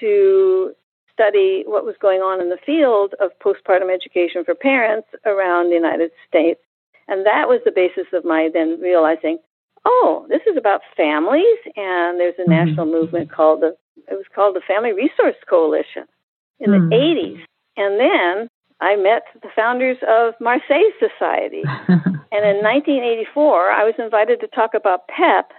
to 0.00 0.74
study 1.12 1.64
what 1.66 1.84
was 1.84 1.94
going 2.00 2.20
on 2.20 2.40
in 2.40 2.48
the 2.48 2.58
field 2.64 3.14
of 3.20 3.30
postpartum 3.40 3.92
education 3.92 4.44
for 4.44 4.54
parents 4.54 5.08
around 5.26 5.68
the 5.68 5.74
United 5.74 6.10
States. 6.26 6.60
And 7.08 7.26
that 7.26 7.48
was 7.48 7.60
the 7.64 7.72
basis 7.72 8.06
of 8.12 8.24
my 8.24 8.48
then 8.52 8.80
realizing, 8.80 9.38
oh, 9.84 10.26
this 10.28 10.42
is 10.46 10.56
about 10.56 10.80
families, 10.96 11.58
and 11.76 12.18
there's 12.18 12.38
a 12.38 12.42
mm-hmm. 12.42 12.50
national 12.50 12.86
movement 12.86 13.30
called 13.30 13.60
the 13.60 13.76
it 14.08 14.14
was 14.14 14.26
called 14.34 14.56
the 14.56 14.62
Family 14.66 14.92
Resource 14.92 15.36
Coalition 15.48 16.04
in 16.58 16.70
mm-hmm. 16.70 16.88
the 16.88 16.96
80s. 16.96 17.40
And 17.76 18.00
then 18.00 18.48
I 18.80 18.96
met 18.96 19.22
the 19.42 19.48
founders 19.54 19.98
of 20.02 20.34
Marcé 20.40 20.82
Society. 20.98 21.62
and 21.88 22.42
in 22.42 22.58
1984, 22.64 23.70
I 23.70 23.84
was 23.84 23.94
invited 23.98 24.40
to 24.40 24.48
talk 24.48 24.74
about 24.74 25.06
PEP 25.08 25.52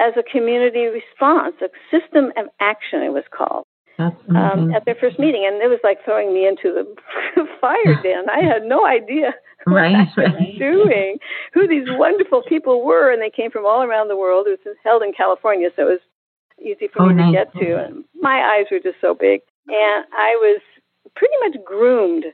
as 0.00 0.14
a 0.16 0.22
community 0.22 0.86
response, 0.86 1.56
a 1.60 1.70
system 1.90 2.32
of 2.36 2.46
action, 2.60 3.02
it 3.02 3.12
was 3.12 3.24
called 3.36 3.66
um, 3.98 4.72
at 4.74 4.84
their 4.84 4.94
first 4.94 5.18
meeting, 5.18 5.44
and 5.46 5.60
it 5.62 5.68
was 5.68 5.80
like 5.82 6.04
throwing 6.04 6.32
me 6.32 6.46
into 6.46 6.72
the 6.72 7.46
fire 7.60 8.02
den. 8.02 8.30
I 8.30 8.40
had 8.42 8.64
no 8.64 8.86
idea 8.86 9.34
right, 9.66 10.06
what 10.14 10.26
I 10.26 10.30
was 10.30 10.58
doing, 10.58 11.18
who 11.52 11.66
these 11.66 11.86
wonderful 11.88 12.42
people 12.48 12.84
were, 12.84 13.12
and 13.12 13.20
they 13.20 13.30
came 13.30 13.50
from 13.50 13.66
all 13.66 13.82
around 13.82 14.08
the 14.08 14.16
world. 14.16 14.46
It 14.46 14.60
was 14.64 14.76
held 14.84 15.02
in 15.02 15.12
California, 15.12 15.70
so 15.74 15.82
it 15.82 15.90
was 15.90 16.00
easy 16.60 16.88
for 16.88 17.02
oh, 17.02 17.08
me 17.08 17.14
nice. 17.14 17.26
to 17.26 17.32
get 17.32 17.66
to. 17.66 17.84
And 17.84 18.04
my 18.20 18.56
eyes 18.56 18.66
were 18.70 18.80
just 18.80 19.00
so 19.00 19.14
big, 19.14 19.40
and 19.66 20.04
I 20.12 20.34
was 20.40 20.60
pretty 21.16 21.34
much 21.42 21.64
groomed 21.64 22.26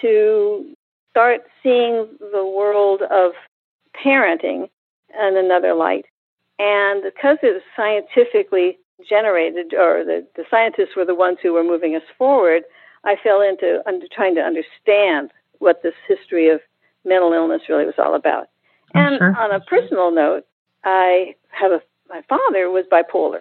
to 0.00 0.74
start 1.10 1.42
seeing 1.62 2.08
the 2.32 2.44
world 2.44 3.02
of 3.02 3.32
parenting 3.94 4.70
in 5.18 5.36
another 5.36 5.74
light. 5.74 6.06
And 6.58 7.02
because 7.02 7.38
it 7.42 7.54
was 7.54 7.62
scientifically 7.76 8.78
generated, 9.08 9.74
or 9.74 10.04
the, 10.04 10.26
the 10.36 10.44
scientists 10.50 10.96
were 10.96 11.04
the 11.04 11.14
ones 11.14 11.38
who 11.42 11.52
were 11.52 11.64
moving 11.64 11.94
us 11.94 12.02
forward, 12.16 12.62
I 13.04 13.16
fell 13.22 13.40
into 13.40 13.82
under, 13.86 14.06
trying 14.12 14.34
to 14.34 14.42
understand 14.42 15.30
what 15.58 15.82
this 15.82 15.94
history 16.06 16.50
of 16.50 16.60
mental 17.04 17.32
illness 17.32 17.62
really 17.68 17.86
was 17.86 17.94
all 17.98 18.14
about. 18.14 18.48
And 18.94 19.18
sure. 19.18 19.36
on 19.38 19.52
a 19.52 19.60
personal 19.60 20.10
note, 20.10 20.44
I 20.84 21.34
have 21.48 21.72
a 21.72 21.80
my 22.08 22.22
father 22.28 22.68
was 22.68 22.84
bipolar, 22.90 23.40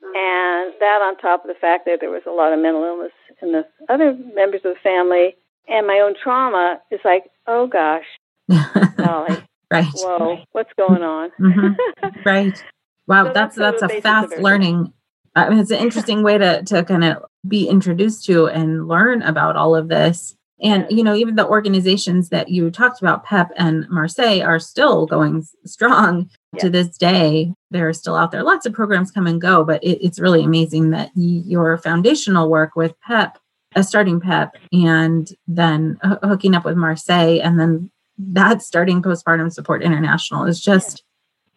and 0.00 0.72
that 0.80 1.00
on 1.02 1.18
top 1.18 1.44
of 1.44 1.48
the 1.48 1.60
fact 1.60 1.84
that 1.84 1.98
there 2.00 2.10
was 2.10 2.22
a 2.26 2.30
lot 2.30 2.54
of 2.54 2.58
mental 2.58 2.82
illness 2.82 3.12
in 3.42 3.52
the 3.52 3.66
other 3.88 4.16
members 4.34 4.62
of 4.64 4.74
the 4.74 4.80
family, 4.82 5.36
and 5.68 5.86
my 5.86 6.00
own 6.02 6.14
trauma 6.20 6.80
is 6.90 7.00
like, 7.04 7.24
oh 7.46 7.66
gosh, 7.66 8.06
Dolly, 8.96 9.36
right? 9.70 9.86
Whoa, 9.94 10.38
what's 10.52 10.72
going 10.78 11.02
on? 11.02 11.30
mm-hmm. 11.38 12.08
Right. 12.24 12.64
Wow, 13.08 13.24
so 13.24 13.32
that's 13.32 13.56
that's, 13.56 13.80
that's 13.80 13.92
a 13.94 14.00
fast 14.00 14.36
learning. 14.38 14.92
I 15.34 15.48
mean, 15.48 15.58
it's 15.58 15.70
an 15.70 15.78
interesting 15.78 16.22
way 16.22 16.38
to 16.38 16.62
to 16.64 16.84
kind 16.84 17.04
of 17.04 17.24
be 17.46 17.68
introduced 17.68 18.24
to 18.26 18.46
and 18.46 18.86
learn 18.86 19.22
about 19.22 19.56
all 19.56 19.74
of 19.74 19.88
this. 19.88 20.36
And 20.60 20.86
you 20.90 21.02
know, 21.02 21.14
even 21.14 21.36
the 21.36 21.46
organizations 21.46 22.28
that 22.30 22.48
you 22.48 22.70
talked 22.70 23.00
about, 23.00 23.24
PEP 23.24 23.50
and 23.56 23.88
Marcé, 23.88 24.44
are 24.44 24.58
still 24.58 25.06
going 25.06 25.46
strong 25.64 26.28
to 26.58 26.68
this 26.68 26.98
day. 26.98 27.54
They're 27.70 27.92
still 27.92 28.16
out 28.16 28.32
there. 28.32 28.42
Lots 28.42 28.66
of 28.66 28.72
programs 28.72 29.10
come 29.10 29.26
and 29.26 29.40
go, 29.40 29.64
but 29.64 29.82
it, 29.84 30.04
it's 30.04 30.18
really 30.18 30.42
amazing 30.42 30.90
that 30.90 31.10
your 31.14 31.78
foundational 31.78 32.50
work 32.50 32.74
with 32.74 32.98
PEP, 33.00 33.38
a 33.76 33.84
starting 33.84 34.20
PEP, 34.20 34.56
and 34.72 35.30
then 35.46 35.98
h- 36.04 36.18
hooking 36.24 36.54
up 36.54 36.64
with 36.64 36.76
Marcé, 36.76 37.40
and 37.42 37.58
then 37.58 37.90
that 38.18 38.62
starting 38.62 39.00
postpartum 39.00 39.52
support 39.52 39.82
international 39.82 40.44
is 40.44 40.60
just 40.60 41.04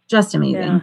just 0.08 0.36
amazing. 0.36 0.62
Yeah. 0.62 0.82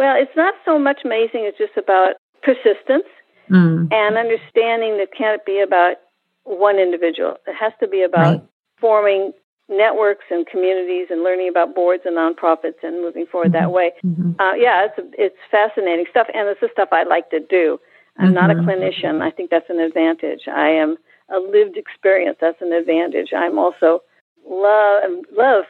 Well, 0.00 0.16
it's 0.16 0.34
not 0.34 0.54
so 0.64 0.78
much 0.78 1.00
amazing. 1.04 1.44
It's 1.44 1.58
just 1.58 1.76
about 1.76 2.16
persistence 2.42 3.04
mm. 3.50 3.86
and 3.92 4.16
understanding 4.16 4.96
that 4.96 5.12
it 5.12 5.12
can't 5.12 5.44
be 5.44 5.60
about 5.60 5.96
one 6.44 6.78
individual. 6.78 7.36
It 7.46 7.52
has 7.60 7.74
to 7.80 7.86
be 7.86 8.00
about 8.00 8.40
right. 8.40 8.42
forming 8.80 9.32
networks 9.68 10.24
and 10.30 10.46
communities 10.46 11.08
and 11.10 11.22
learning 11.22 11.50
about 11.50 11.74
boards 11.74 12.04
and 12.06 12.16
nonprofits 12.16 12.80
and 12.82 13.02
moving 13.02 13.26
forward 13.26 13.52
mm-hmm. 13.52 13.60
that 13.60 13.72
way. 13.72 13.92
Mm-hmm. 14.02 14.40
Uh, 14.40 14.54
yeah, 14.54 14.88
it's 14.88 14.96
it's 15.18 15.36
fascinating 15.50 16.06
stuff, 16.08 16.28
and 16.32 16.48
it's 16.48 16.64
the 16.64 16.70
stuff 16.72 16.88
I 16.92 17.02
like 17.02 17.28
to 17.36 17.40
do. 17.40 17.78
I'm 18.16 18.32
mm-hmm. 18.32 18.34
not 18.40 18.50
a 18.50 18.54
mm-hmm. 18.54 18.70
clinician. 18.70 19.20
I 19.20 19.30
think 19.30 19.50
that's 19.50 19.68
an 19.68 19.80
advantage. 19.80 20.48
I 20.48 20.70
am 20.70 20.96
a 21.28 21.40
lived 21.40 21.76
experience. 21.76 22.38
That's 22.40 22.62
an 22.62 22.72
advantage. 22.72 23.36
I'm 23.36 23.58
also 23.58 24.00
love 24.48 25.02
love 25.36 25.64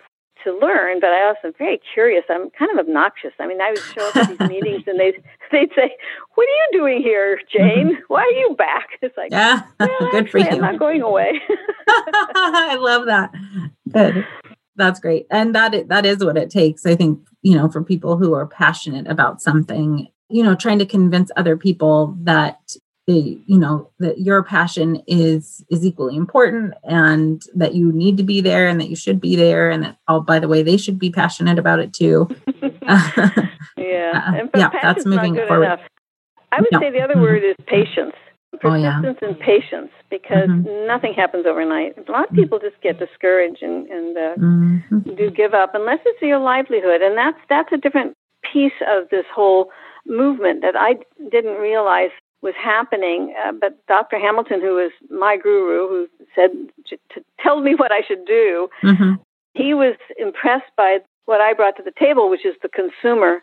to 0.45 0.59
learn, 0.59 1.01
but 1.01 1.11
I 1.11 1.27
also 1.27 1.49
am 1.49 1.53
very 1.59 1.81
curious. 1.95 2.25
I'm 2.29 2.51
kind 2.51 2.71
of 2.73 2.79
obnoxious. 2.79 3.33
I 3.39 3.47
mean, 3.47 3.61
I 3.61 3.71
would 3.71 3.79
show 3.79 4.09
up 4.09 4.17
at 4.17 4.29
these 4.29 4.49
meetings 4.49 4.85
and 4.87 4.99
they'd 4.99 5.23
they'd 5.53 5.71
say, 5.75 5.97
"What 6.35 6.45
are 6.45 6.53
you 6.53 6.69
doing 6.73 7.03
here, 7.03 7.39
Jane? 7.53 7.93
Mm-hmm. 7.95 8.03
Why 8.09 8.23
are 8.23 8.39
you 8.39 8.55
back?" 8.57 8.89
It's 9.03 9.17
like, 9.17 9.31
yeah, 9.31 9.63
well, 9.81 9.89
good 10.11 10.25
actually, 10.25 10.31
for 10.31 10.39
you. 10.39 10.57
I'm 10.57 10.61
not 10.61 10.79
going 10.79 11.03
away. 11.03 11.41
I 11.89 12.77
love 12.79 13.07
that. 13.07 13.33
Good. 13.91 14.27
That's 14.77 15.01
great, 15.01 15.27
and 15.31 15.55
that 15.55 15.89
that 15.89 16.07
is 16.07 16.25
what 16.25 16.37
it 16.37 16.51
takes. 16.51 16.87
I 16.87 16.95
think 16.95 17.21
you 17.43 17.57
know 17.57 17.69
for 17.69 17.83
people 17.83 18.17
who 18.17 18.35
are 18.35 18.47
passionate 18.47 19.07
about 19.07 19.43
something, 19.43 20.09
you 20.29 20.43
know, 20.43 20.55
trying 20.55 20.79
to 20.79 20.87
convince 20.87 21.31
other 21.37 21.57
people 21.57 22.17
that 22.23 22.77
the 23.11 23.41
you 23.47 23.59
know 23.59 23.91
that 23.99 24.21
your 24.21 24.43
passion 24.43 25.03
is 25.07 25.65
is 25.69 25.85
equally 25.85 26.17
important 26.17 26.75
and 26.85 27.43
that 27.55 27.75
you 27.75 27.93
need 27.93 28.17
to 28.17 28.23
be 28.23 28.41
there 28.41 28.69
and 28.69 28.81
that 28.81 28.89
you 28.89 28.97
should 28.97 29.21
be 29.21 29.35
there 29.35 29.71
and 29.71 29.83
that 29.83 29.97
oh 30.09 30.21
by 30.21 30.39
the 30.39 30.49
way 30.49 30.63
they 30.63 30.77
should 30.77 30.99
be 30.99 31.11
passionate 31.11 31.59
about 31.59 31.81
it 31.81 31.93
too 31.93 32.29
yeah 33.77 34.39
uh, 34.43 34.47
yeah 34.57 34.71
that's 34.83 35.05
moving 35.05 35.35
forward 35.35 35.65
enough. 35.65 35.81
i 36.53 36.61
would 36.61 36.69
no. 36.73 36.81
say 36.81 36.91
the 36.91 37.01
other 37.01 37.15
mm-hmm. 37.15 37.23
word 37.23 37.45
is 37.45 37.57
patience 37.67 38.15
persistence 38.61 39.17
oh, 39.23 39.27
yeah. 39.27 39.29
and 39.29 39.41
patience 39.41 39.91
because 40.09 40.49
mm-hmm. 40.49 40.87
nothing 40.87 41.15
happens 41.15 41.47
overnight 41.47 41.97
a 41.97 42.13
lot 42.13 42.29
of 42.29 42.35
people 42.35 42.59
just 42.59 42.81
get 42.83 42.99
discouraged 42.99 43.63
and, 43.63 43.87
and 43.89 44.17
uh, 44.17 44.35
mm-hmm. 44.37 45.15
do 45.17 45.31
give 45.31 45.55
up 45.55 45.75
unless 45.75 45.99
it's 46.05 46.23
your 46.23 46.39
livelihood 46.39 47.03
and 47.03 47.17
that's 47.17 47.39
that's 47.49 47.73
a 47.73 47.77
different 47.77 48.15
piece 48.53 48.79
of 48.89 49.09
this 49.11 49.27
whole 49.35 49.71
movement 50.07 50.63
that 50.63 50.75
i 50.77 50.95
didn't 51.31 51.59
realize 51.61 52.11
was 52.43 52.55
happening. 52.57 53.35
Uh, 53.45 53.53
but 53.53 53.85
Dr. 53.87 54.19
Hamilton, 54.19 54.61
who 54.61 54.75
was 54.75 54.93
my 55.11 55.37
guru, 55.37 55.89
who 55.89 56.09
said 56.35 56.51
to, 56.87 56.97
to 57.15 57.25
tell 57.41 57.61
me 57.61 57.75
what 57.75 57.93
I 57.93 58.01
should 58.07 58.25
do, 58.27 58.69
mm-hmm. 58.83 59.15
he 59.55 59.75
was 59.75 59.97
impressed 60.19 60.71
by 60.77 60.99
what 61.27 61.41
I 61.41 61.53
brought 61.53 61.77
to 61.77 61.83
the 61.83 61.93
table, 61.99 62.31
which 62.31 62.47
is 62.47 62.55
the 62.63 62.69
consumer 62.69 63.43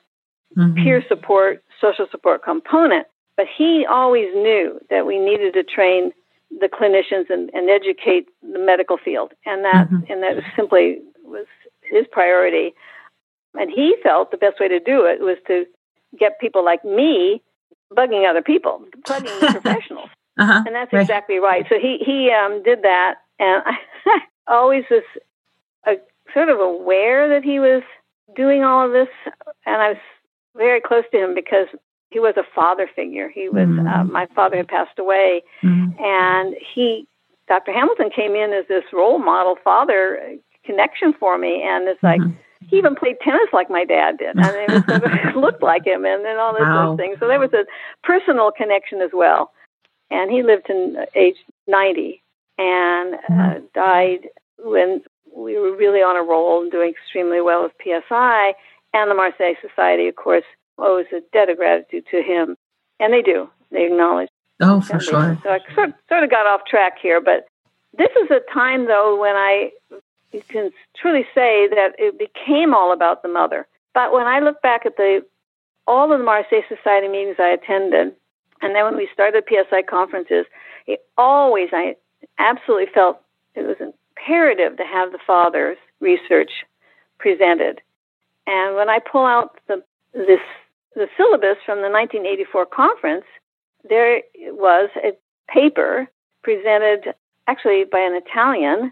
mm-hmm. 0.58 0.84
peer 0.84 1.04
support, 1.08 1.64
social 1.80 2.08
support 2.10 2.44
component. 2.44 3.08
But 3.36 3.46
he 3.56 3.86
always 3.88 4.34
knew 4.34 4.80
that 4.90 5.06
we 5.06 5.20
needed 5.20 5.54
to 5.54 5.64
train 5.64 6.12
the 6.50 6.68
clinicians 6.68 7.30
and, 7.30 7.52
and 7.54 7.70
educate 7.70 8.28
the 8.42 8.58
medical 8.60 8.98
field, 8.98 9.34
and 9.46 9.64
that 9.64 9.90
mm-hmm. 9.90 10.12
and 10.12 10.24
that 10.24 10.44
simply 10.56 11.00
was 11.24 11.46
his 11.84 12.06
priority. 12.12 12.74
And 13.54 13.70
he 13.70 13.96
felt 14.02 14.32
the 14.32 14.38
best 14.38 14.60
way 14.60 14.68
to 14.68 14.80
do 14.80 15.06
it 15.06 15.20
was 15.20 15.38
to 15.48 15.66
get 16.18 16.40
people 16.40 16.64
like 16.64 16.84
me 16.86 17.42
bugging 17.96 18.30
other 18.30 18.42
people, 18.42 18.84
bugging 19.04 19.40
professionals. 19.52 20.10
Uh-huh, 20.38 20.64
and 20.66 20.76
that's 20.76 20.94
right. 20.94 21.02
exactly 21.02 21.40
right. 21.40 21.66
So 21.70 21.76
he 21.80 21.98
he 22.06 22.32
um, 22.32 22.62
did 22.64 22.84
that, 22.84 23.16
and 23.40 23.64
I 23.66 24.20
always 24.48 24.84
was 24.90 25.04
a, 25.86 25.94
sort 26.34 26.50
of 26.50 26.60
aware 26.60 27.30
that 27.30 27.44
he 27.44 27.60
was 27.60 27.82
doing 28.36 28.64
all 28.64 28.86
of 28.86 28.92
this, 28.92 29.08
and 29.66 29.82
I 29.82 29.90
was 29.90 29.98
very 30.56 30.82
close 30.82 31.04
to 31.12 31.18
him 31.18 31.34
because 31.34 31.68
he 32.12 32.20
was 32.20 32.36
a 32.38 32.44
father 32.56 32.90
figure. 32.96 33.30
He 33.30 33.50
was 33.50 33.68
mm-hmm. 33.68 33.88
uh, 33.88 34.04
my 34.04 34.28
father 34.36 34.58
had 34.58 34.68
passed 34.68 35.00
away, 35.00 35.44
mm-hmm. 35.64 36.00
and 36.00 36.56
he 36.74 37.08
Dr. 37.48 37.74
Hamilton 37.74 38.10
came 38.16 38.36
in 38.36 38.54
as 38.54 38.68
this 38.68 38.84
role 38.94 39.20
model 39.20 39.58
father 39.64 40.36
connection 40.66 41.14
for 41.20 41.38
me, 41.38 41.64
and 41.66 41.88
it's 41.88 42.04
like. 42.04 42.22
Mm-hmm 42.22 42.42
he 42.68 42.78
even 42.78 42.96
played 42.96 43.16
tennis 43.24 43.48
like 43.54 43.70
my 43.70 43.86
dad 43.86 44.18
did. 44.18 44.38
I 44.38 44.52
mean, 44.52 44.84
it 44.88 45.36
looked 45.36 45.64
like 45.64 45.86
him, 45.86 46.06
and 46.06 46.24
then 46.24 46.38
all 46.38 46.54
those, 46.54 46.62
wow. 46.62 46.90
those 46.90 46.98
things. 46.98 47.18
So 47.20 47.28
there 47.28 47.40
was 47.40 47.54
a 47.54 47.66
personal 48.04 48.52
connection 48.52 49.02
as 49.02 49.12
well. 49.14 49.52
And 50.10 50.32
he 50.32 50.44
lived 50.44 50.68
to 50.68 51.06
age 51.16 51.36
90 51.68 52.22
and 52.58 53.16
uh, 53.16 53.18
mm-hmm. 53.30 53.66
died 53.74 54.30
when 54.60 55.02
we 55.36 55.58
were 55.60 55.76
really 55.76 56.00
on 56.00 56.16
a 56.16 56.24
roll 56.24 56.62
and 56.62 56.72
doing 56.72 56.92
extremely 56.92 57.42
well 57.42 57.64
with 57.64 57.74
PSI. 57.84 58.54
And 58.94 59.12
the 59.12 59.16
Marcé 59.16 59.56
Society, 59.62 60.08
of 60.08 60.16
course, 60.16 60.46
owes 60.78 61.06
a 61.12 61.22
debt 61.34 61.50
of 61.50 61.58
gratitude 61.58 62.06
to 62.12 62.22
him. 62.22 62.56
And 63.00 63.14
they 63.14 63.22
do. 63.22 63.50
They 63.72 63.86
acknowledge. 63.86 64.30
Oh, 64.62 64.82
for 64.82 65.00
sure. 65.00 65.38
So 65.44 65.50
I 65.50 65.60
sort, 65.76 65.94
sort 66.10 66.24
of 66.24 66.30
got 66.30 66.48
off 66.48 66.62
track 66.68 66.94
here, 67.02 67.22
but 67.22 67.48
this 67.98 68.10
is 68.22 68.32
a 68.32 68.40
time, 68.54 68.88
though, 68.88 69.20
when 69.20 69.36
I 69.36 69.72
you 70.32 70.42
can 70.48 70.72
truly 70.96 71.24
say 71.34 71.68
that 71.70 71.94
it 71.98 72.20
became 72.20 72.74
all 72.74 72.92
about 72.92 73.22
the 73.22 73.30
mother. 73.30 73.68
But 73.94 74.12
when 74.12 74.28
I 74.28 74.40
look 74.40 74.62
back 74.62 74.86
at 74.86 74.98
the 74.98 75.26
all 75.88 76.12
of 76.12 76.20
the 76.20 76.26
Marcé 76.26 76.68
Society 76.68 77.08
meetings 77.08 77.38
I 77.40 77.50
attended, 77.50 78.14
and 78.62 78.76
then 78.76 78.84
when 78.84 78.98
we 78.98 79.08
started 79.14 79.46
PSI 79.48 79.84
conferences, 79.84 80.46
it 80.86 81.06
always 81.18 81.70
I 81.72 81.96
absolutely 82.38 82.88
felt 82.94 83.22
it 83.56 83.62
was 83.62 83.78
imperative 83.80 84.78
to 84.78 84.84
have 84.84 85.12
the 85.12 85.20
father's 85.26 85.78
research 86.00 86.52
presented. 87.20 87.82
And 88.46 88.76
when 88.76 88.90
I 88.90 89.00
pull 89.00 89.26
out 89.26 89.60
the 89.68 89.84
this 90.14 90.42
the 90.96 91.08
syllabus 91.16 91.58
from 91.66 91.78
the 91.78 91.90
1984 91.90 92.66
conference, 92.66 93.26
there 93.88 94.22
was 94.36 94.90
a 94.98 95.12
paper 95.52 96.08
presented 96.44 97.14
actually 97.48 97.86
by 97.86 98.00
an 98.00 98.16
Italian 98.16 98.92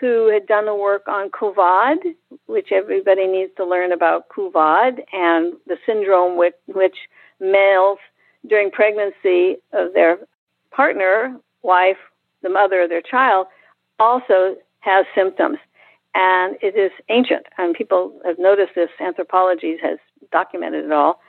who 0.00 0.28
had 0.28 0.46
done 0.46 0.66
the 0.66 0.74
work 0.74 1.08
on 1.08 1.30
couvade, 1.30 2.14
which 2.46 2.72
everybody 2.72 3.26
needs 3.26 3.52
to 3.56 3.64
learn 3.64 3.92
about 3.92 4.28
couvade 4.28 5.00
and 5.12 5.54
the 5.66 5.76
syndrome 5.86 6.36
which, 6.36 6.54
which 6.66 6.96
males 7.40 7.98
during 8.46 8.70
pregnancy 8.70 9.56
of 9.72 9.92
their 9.94 10.18
partner, 10.70 11.36
wife, 11.62 11.96
the 12.42 12.48
mother 12.48 12.82
of 12.82 12.88
their 12.88 13.02
child, 13.02 13.46
also 13.98 14.56
has 14.80 15.06
symptoms. 15.14 15.58
And 16.14 16.56
it 16.62 16.76
is 16.76 16.92
ancient, 17.10 17.46
and 17.58 17.74
people 17.74 18.18
have 18.24 18.38
noticed 18.38 18.72
this. 18.74 18.88
Anthropology 19.00 19.76
has 19.82 19.98
documented 20.32 20.86
it 20.86 20.92
all. 20.92 21.20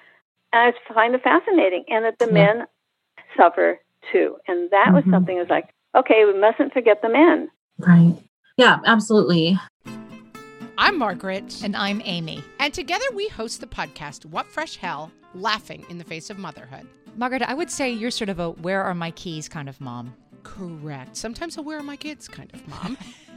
And 0.53 0.73
I 0.73 0.93
find 0.93 1.13
it 1.13 1.23
fascinating, 1.23 1.83
and 1.89 2.05
that 2.05 2.19
the 2.19 2.27
yeah. 2.27 2.31
men 2.31 2.67
suffer 3.35 3.79
too. 4.11 4.37
And 4.47 4.69
that 4.71 4.87
mm-hmm. 4.87 4.95
was 4.95 5.03
something 5.11 5.35
that 5.35 5.43
was 5.43 5.49
like, 5.49 5.69
okay, 5.95 6.23
we 6.25 6.39
mustn't 6.39 6.71
forget 6.71 7.01
the 7.01 7.09
men. 7.09 7.49
Right. 7.77 8.15
Yeah, 8.57 8.79
absolutely. 8.87 9.55
I'm 10.79 10.97
Margaret. 10.97 11.61
And 11.63 11.75
I'm 11.75 12.01
Amy. 12.03 12.43
And 12.59 12.73
together 12.73 13.05
we 13.13 13.27
host 13.27 13.61
the 13.61 13.67
podcast, 13.67 14.25
What 14.25 14.47
Fresh 14.47 14.77
Hell 14.77 15.11
Laughing 15.35 15.85
in 15.91 15.99
the 15.99 16.03
Face 16.03 16.31
of 16.31 16.39
Motherhood. 16.39 16.87
Margaret, 17.15 17.43
I 17.43 17.53
would 17.53 17.69
say 17.69 17.91
you're 17.91 18.09
sort 18.09 18.29
of 18.29 18.39
a 18.39 18.49
where 18.49 18.81
are 18.81 18.95
my 18.95 19.11
keys 19.11 19.47
kind 19.47 19.69
of 19.69 19.79
mom. 19.79 20.15
Correct. 20.41 21.15
Sometimes 21.15 21.57
a 21.57 21.61
where 21.61 21.77
are 21.77 21.83
my 21.83 21.97
kids 21.97 22.27
kind 22.27 22.51
of 22.51 22.67
mom. 22.67 22.97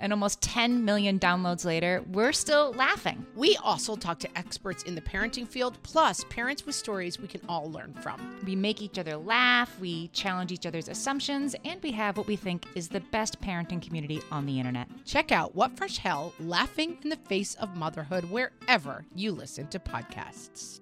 And 0.00 0.12
almost 0.12 0.40
10 0.42 0.84
million 0.84 1.18
downloads 1.18 1.64
later, 1.64 2.02
we're 2.12 2.32
still 2.32 2.72
laughing. 2.72 3.24
We 3.34 3.56
also 3.56 3.96
talk 3.96 4.18
to 4.20 4.38
experts 4.38 4.82
in 4.82 4.94
the 4.94 5.00
parenting 5.00 5.48
field, 5.48 5.78
plus 5.82 6.24
parents 6.24 6.66
with 6.66 6.74
stories 6.74 7.20
we 7.20 7.28
can 7.28 7.40
all 7.48 7.70
learn 7.70 7.94
from. 7.94 8.38
We 8.44 8.56
make 8.56 8.82
each 8.82 8.98
other 8.98 9.16
laugh, 9.16 9.78
we 9.80 10.08
challenge 10.08 10.52
each 10.52 10.66
other's 10.66 10.88
assumptions, 10.88 11.54
and 11.64 11.82
we 11.82 11.92
have 11.92 12.16
what 12.16 12.26
we 12.26 12.36
think 12.36 12.66
is 12.74 12.88
the 12.88 13.00
best 13.00 13.40
parenting 13.40 13.82
community 13.82 14.22
on 14.30 14.46
the 14.46 14.58
internet. 14.58 14.88
Check 15.04 15.32
out 15.32 15.54
What 15.54 15.76
Fresh 15.76 15.98
Hell 15.98 16.32
Laughing 16.40 16.98
in 17.02 17.08
the 17.08 17.16
Face 17.16 17.54
of 17.54 17.76
Motherhood 17.76 18.24
wherever 18.30 19.04
you 19.14 19.32
listen 19.32 19.66
to 19.68 19.78
podcasts. 19.78 20.80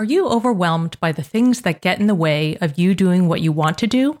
Are 0.00 0.04
you 0.04 0.28
overwhelmed 0.28 0.98
by 1.00 1.10
the 1.10 1.24
things 1.24 1.62
that 1.62 1.80
get 1.80 1.98
in 1.98 2.06
the 2.06 2.14
way 2.14 2.56
of 2.60 2.78
you 2.78 2.94
doing 2.94 3.26
what 3.26 3.40
you 3.40 3.50
want 3.50 3.78
to 3.78 3.88
do? 3.88 4.20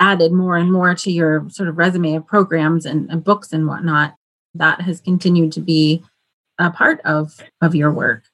added 0.00 0.32
more 0.32 0.56
and 0.56 0.72
more 0.72 0.94
to 0.94 1.10
your 1.10 1.48
sort 1.50 1.68
of 1.68 1.78
resume 1.78 2.14
of 2.14 2.26
programs 2.26 2.84
and, 2.84 3.10
and 3.10 3.24
books 3.24 3.52
and 3.52 3.66
whatnot, 3.66 4.14
that 4.54 4.80
has 4.82 5.00
continued 5.00 5.52
to 5.52 5.60
be 5.60 6.02
a 6.58 6.70
part 6.70 7.00
of 7.04 7.40
of 7.60 7.74
your 7.74 7.90
work 7.90 8.24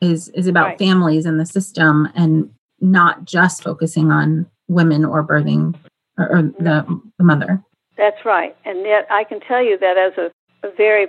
is 0.00 0.28
is 0.30 0.46
about 0.46 0.66
right. 0.66 0.78
families 0.78 1.26
and 1.26 1.40
the 1.40 1.46
system 1.46 2.08
and 2.14 2.50
not 2.80 3.24
just 3.24 3.62
focusing 3.62 4.10
on 4.10 4.46
women 4.68 5.04
or 5.04 5.26
birthing 5.26 5.74
or, 6.18 6.28
or 6.28 6.42
the, 6.42 7.00
the 7.18 7.24
mother. 7.24 7.62
That's 7.96 8.24
right. 8.24 8.54
And 8.64 8.80
yet 8.84 9.06
I 9.10 9.24
can 9.24 9.40
tell 9.40 9.62
you 9.62 9.78
that 9.78 9.96
as 9.96 10.12
a, 10.18 10.66
a 10.66 10.70
very 10.76 11.06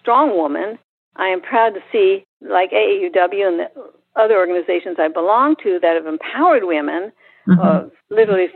strong 0.00 0.36
woman, 0.36 0.78
I 1.16 1.28
am 1.28 1.40
proud 1.40 1.70
to 1.74 1.80
see 1.92 2.24
like 2.40 2.72
AAUW 2.72 3.48
and 3.48 3.60
the 3.60 3.70
other 4.16 4.36
organizations 4.36 4.96
I 4.98 5.08
belong 5.08 5.56
to 5.62 5.78
that 5.80 5.94
have 5.94 6.06
empowered 6.06 6.64
women, 6.64 7.12
mm-hmm. 7.48 7.60
uh, 7.60 7.84
literally 8.10 8.48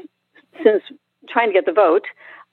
since 0.64 0.82
trying 1.28 1.48
to 1.48 1.52
get 1.52 1.66
the 1.66 1.72
vote 1.72 2.04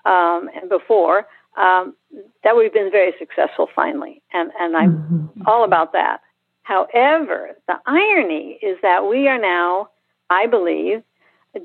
um, 0.06 0.50
and 0.56 0.70
before, 0.70 1.28
um, 1.58 1.96
that 2.44 2.58
we've 2.58 2.74
been 2.74 2.92
very 2.92 3.14
successful 3.18 3.68
finally. 3.76 4.22
And, 4.34 4.52
and 4.60 4.76
I'm 4.76 4.98
mm-hmm. 4.98 5.42
all 5.48 5.64
about 5.64 5.94
that. 5.94 6.22
However, 6.64 7.52
the 7.68 7.76
irony 7.86 8.60
is 8.62 8.78
that 8.82 9.08
we 9.08 9.28
are 9.28 9.40
now, 9.40 9.90
I 10.30 10.48
believe, 10.48 11.04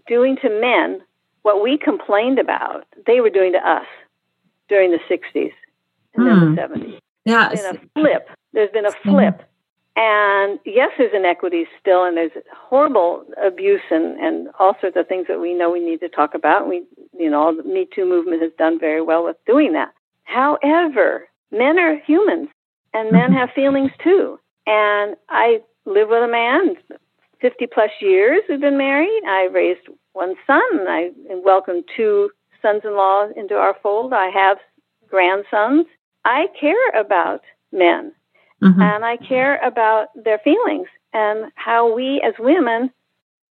doing 0.07 0.37
to 0.43 0.61
men 0.61 1.01
what 1.43 1.63
we 1.63 1.79
complained 1.79 2.39
about, 2.39 2.85
they 3.07 3.21
were 3.21 3.31
doing 3.31 3.53
to 3.53 3.59
us 3.59 3.87
during 4.69 4.91
the 4.91 4.99
60s 5.11 5.53
and 6.15 6.27
then 6.27 6.55
the 6.55 6.63
70s. 6.63 6.93
Hmm. 6.93 6.99
Yeah. 7.25 7.49
There's 7.49 7.63
been 7.63 7.77
a 7.77 8.01
flip. 8.01 8.29
There's 8.53 8.71
been 8.71 8.87
a 8.87 8.93
flip. 8.93 9.43
And 10.03 10.59
yes, 10.65 10.93
there's 10.97 11.13
inequities 11.15 11.67
still, 11.79 12.05
and 12.07 12.17
there's 12.17 12.31
horrible 12.57 13.23
abuse 13.45 13.83
and, 13.91 14.19
and 14.19 14.49
all 14.59 14.75
sorts 14.81 14.97
of 14.97 15.07
things 15.07 15.27
that 15.29 15.41
we 15.41 15.53
know 15.53 15.71
we 15.71 15.85
need 15.85 16.01
to 16.01 16.09
talk 16.09 16.35
about. 16.35 16.67
We, 16.67 16.85
you 17.13 17.29
know, 17.29 17.55
the 17.55 17.65
Me 17.65 17.87
Too 17.95 18.09
movement 18.09 18.41
has 18.41 18.51
done 18.57 18.81
very 18.81 19.03
well 19.03 19.27
with 19.27 19.37
doing 19.47 19.75
that. 19.75 19.93
However, 20.25 21.29
men 21.53 21.79
are 21.79 22.01
humans, 22.01 22.49
and 22.95 23.13
men 23.13 23.25
mm-hmm. 23.25 23.35
have 23.35 23.51
feelings 23.55 23.91
too. 24.03 24.41
And 24.67 25.17
I 25.29 25.61
live 25.85 26.09
with 26.09 26.23
a 26.23 26.29
man, 26.29 26.77
50 27.43 27.67
plus 27.67 27.91
years 28.01 28.41
we've 28.49 28.59
been 28.59 28.79
married. 28.79 29.23
I 29.27 29.49
raised 29.53 29.87
one 30.15 30.35
son. 30.47 30.89
I 30.89 31.11
welcomed 31.45 31.85
two 31.95 32.31
sons 32.63 32.81
in 32.85 32.97
law 32.97 33.29
into 33.37 33.55
our 33.55 33.77
fold. 33.83 34.15
I 34.15 34.31
have 34.33 34.57
grandsons. 35.11 35.85
I 36.25 36.47
care 36.59 36.89
about 36.99 37.43
men 37.71 38.13
Mm-hmm. 38.63 38.81
And 38.81 39.05
I 39.05 39.17
care 39.17 39.57
about 39.67 40.09
their 40.15 40.39
feelings 40.39 40.89
and 41.13 41.51
how 41.55 41.95
we 41.95 42.23
as 42.27 42.35
women 42.39 42.91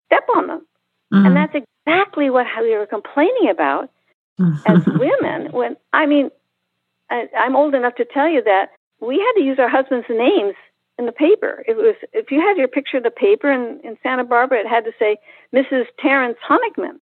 step 0.07 0.23
on 0.35 0.47
them. 0.47 0.65
Mm-hmm. 1.13 1.25
And 1.25 1.35
that's 1.35 1.55
exactly 1.55 2.29
what 2.29 2.45
we 2.59 2.75
were 2.75 2.87
complaining 2.87 3.49
about 3.49 3.89
as 4.39 4.85
women. 4.85 5.51
When 5.51 5.77
I 5.93 6.05
mean, 6.05 6.29
I, 7.09 7.27
I'm 7.37 7.55
old 7.55 7.75
enough 7.75 7.95
to 7.95 8.05
tell 8.05 8.27
you 8.27 8.43
that 8.43 8.71
we 8.99 9.15
had 9.19 9.39
to 9.39 9.45
use 9.45 9.59
our 9.59 9.69
husbands' 9.69 10.07
names 10.09 10.55
in 10.97 11.05
the 11.05 11.11
paper. 11.11 11.63
It 11.67 11.75
was 11.75 11.95
if 12.13 12.31
you 12.31 12.39
had 12.39 12.57
your 12.57 12.67
picture 12.67 12.97
of 12.97 13.03
the 13.03 13.11
paper 13.11 13.51
in, 13.51 13.79
in 13.83 13.97
Santa 14.01 14.23
Barbara, 14.23 14.59
it 14.61 14.67
had 14.67 14.85
to 14.85 14.91
say 14.97 15.17
Mrs. 15.53 15.85
Terrence 15.99 16.37
Honikman. 16.47 16.99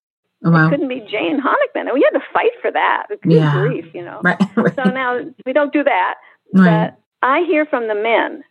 Oh, 0.44 0.50
wow. 0.52 0.66
It 0.66 0.70
couldn't 0.70 0.88
be 0.88 1.00
Jane 1.00 1.40
Honikman. 1.40 1.88
And 1.88 1.94
we 1.94 2.08
had 2.10 2.16
to 2.18 2.24
fight 2.32 2.52
for 2.62 2.70
that. 2.70 3.06
Good 3.08 3.32
yeah. 3.32 3.52
grief, 3.52 3.86
you 3.92 4.04
know. 4.04 4.20
Right, 4.22 4.38
right. 4.56 4.74
So 4.76 4.84
now 4.84 5.20
we 5.44 5.52
don't 5.52 5.72
do 5.72 5.82
that. 5.82 6.14
Right. 6.54 6.92
I 7.22 7.44
hear 7.46 7.66
from 7.66 7.88
the 7.88 7.94
men 7.94 8.44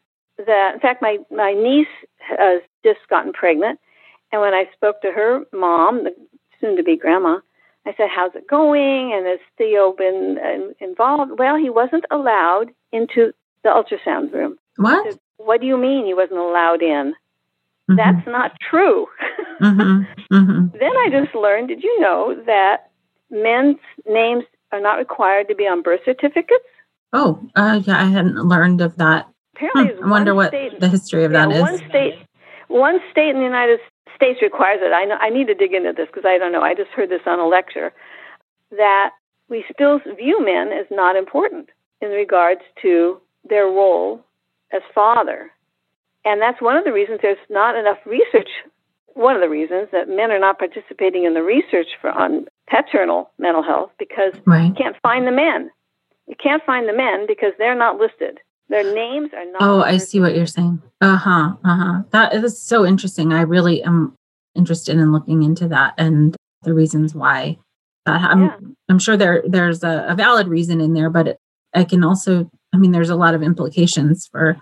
that, 0.45 0.71
in 0.73 0.79
fact, 0.79 1.01
my, 1.01 1.17
my 1.31 1.53
niece 1.53 1.87
has 2.17 2.61
just 2.83 2.99
gotten 3.09 3.33
pregnant. 3.33 3.79
And 4.31 4.41
when 4.41 4.53
I 4.53 4.65
spoke 4.73 5.01
to 5.01 5.11
her 5.11 5.41
mom, 5.53 6.03
the 6.03 6.11
soon 6.59 6.75
to 6.77 6.83
be 6.83 6.97
grandma, 6.97 7.39
I 7.85 7.93
said, 7.95 8.07
How's 8.13 8.35
it 8.35 8.47
going? 8.47 9.13
And 9.13 9.25
has 9.25 9.39
Theo 9.57 9.93
been 9.93 10.37
uh, 10.43 10.73
involved? 10.83 11.39
Well, 11.39 11.55
he 11.55 11.69
wasn't 11.69 12.05
allowed 12.11 12.71
into 12.91 13.31
the 13.63 13.69
ultrasound 13.69 14.33
room. 14.33 14.57
What? 14.77 15.11
Said, 15.11 15.19
what 15.37 15.61
do 15.61 15.67
you 15.67 15.77
mean 15.77 16.05
he 16.05 16.13
wasn't 16.13 16.39
allowed 16.39 16.81
in? 16.81 17.13
Mm-hmm. 17.89 17.95
That's 17.95 18.27
not 18.27 18.51
true. 18.69 19.07
mm-hmm. 19.61 20.35
Mm-hmm. 20.35 20.77
Then 20.77 20.97
I 20.97 21.09
just 21.09 21.33
learned 21.35 21.69
did 21.69 21.83
you 21.83 21.99
know 22.01 22.35
that 22.45 22.89
men's 23.29 23.77
names 24.05 24.43
are 24.71 24.81
not 24.81 24.97
required 24.97 25.47
to 25.47 25.55
be 25.55 25.63
on 25.63 25.81
birth 25.81 26.01
certificates? 26.03 26.65
Oh, 27.13 27.41
uh, 27.55 27.81
yeah, 27.85 28.01
I 28.01 28.05
hadn't 28.05 28.35
learned 28.35 28.81
of 28.81 28.95
that. 28.97 29.27
Apparently, 29.55 29.95
hmm, 29.95 30.05
I 30.05 30.09
wonder 30.09 30.35
what 30.35 30.49
state, 30.49 30.79
the 30.79 30.89
history 30.89 31.23
of 31.23 31.31
yeah, 31.31 31.47
that 31.47 31.55
is. 31.55 31.61
One 31.61 31.77
state, 31.89 32.13
one 32.67 32.99
state 33.11 33.29
in 33.29 33.37
the 33.37 33.43
United 33.43 33.79
States 34.15 34.41
requires 34.41 34.79
it. 34.81 34.93
I 34.93 35.05
know. 35.05 35.15
I 35.15 35.29
need 35.29 35.47
to 35.47 35.55
dig 35.55 35.73
into 35.73 35.93
this 35.95 36.07
because 36.07 36.25
I 36.25 36.37
don't 36.37 36.51
know. 36.51 36.61
I 36.61 36.73
just 36.73 36.91
heard 36.91 37.09
this 37.09 37.21
on 37.25 37.39
a 37.39 37.47
lecture 37.47 37.93
that 38.71 39.11
we 39.49 39.63
still 39.71 39.99
view 40.17 40.43
men 40.43 40.71
as 40.77 40.85
not 40.91 41.15
important 41.15 41.69
in 42.01 42.09
regards 42.09 42.61
to 42.81 43.19
their 43.49 43.65
role 43.65 44.23
as 44.73 44.81
father, 44.93 45.49
and 46.25 46.41
that's 46.41 46.61
one 46.61 46.75
of 46.75 46.83
the 46.83 46.91
reasons 46.91 47.19
there's 47.21 47.37
not 47.49 47.75
enough 47.75 47.99
research. 48.05 48.49
One 49.13 49.33
of 49.33 49.41
the 49.41 49.49
reasons 49.49 49.87
that 49.91 50.09
men 50.09 50.29
are 50.29 50.39
not 50.39 50.59
participating 50.59 51.23
in 51.23 51.33
the 51.33 51.41
research 51.41 51.87
for 51.99 52.11
on 52.11 52.45
paternal 52.69 53.31
mental 53.39 53.63
health 53.63 53.89
because 53.97 54.33
right. 54.45 54.67
you 54.67 54.73
can't 54.73 54.95
find 55.01 55.25
the 55.25 55.31
men. 55.31 55.71
You 56.27 56.35
can't 56.41 56.63
find 56.65 56.87
the 56.87 56.93
men 56.93 57.25
because 57.27 57.53
they're 57.57 57.77
not 57.77 57.97
listed. 57.97 58.39
Their 58.69 58.93
names 58.93 59.31
are 59.33 59.45
not. 59.45 59.61
Oh, 59.61 59.81
I 59.81 59.97
see 59.97 60.19
what 60.19 60.35
you're 60.35 60.45
saying. 60.45 60.81
Uh 60.99 61.15
huh. 61.15 61.55
Uh 61.63 61.77
huh. 61.77 62.01
That 62.11 62.33
is 62.33 62.61
so 62.61 62.85
interesting. 62.85 63.31
I 63.31 63.41
really 63.41 63.81
am 63.83 64.13
interested 64.55 64.97
in 64.97 65.11
looking 65.11 65.43
into 65.43 65.67
that 65.69 65.93
and 65.97 66.35
the 66.63 66.73
reasons 66.73 67.15
why. 67.15 67.57
That 68.05 68.21
I'm 68.21 68.43
yeah. 68.43 68.57
I'm 68.89 68.99
sure 68.99 69.15
there 69.15 69.43
there's 69.47 69.83
a, 69.83 70.07
a 70.09 70.15
valid 70.15 70.47
reason 70.47 70.81
in 70.81 70.93
there, 70.93 71.09
but 71.09 71.27
it, 71.27 71.37
I 71.73 71.85
can 71.85 72.03
also. 72.03 72.49
I 72.73 72.77
mean, 72.77 72.91
there's 72.91 73.09
a 73.09 73.15
lot 73.15 73.33
of 73.33 73.41
implications 73.41 74.27
for 74.27 74.57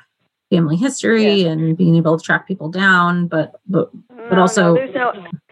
family 0.52 0.76
history 0.76 1.42
yeah. 1.42 1.50
and 1.50 1.76
being 1.76 1.96
able 1.96 2.18
to 2.18 2.24
track 2.24 2.48
people 2.48 2.70
down, 2.70 3.28
but 3.28 3.60
but 3.68 3.90
but 4.30 4.38
also 4.38 4.74
no, 4.74 4.76
there's 4.76 4.96
no 4.96 5.12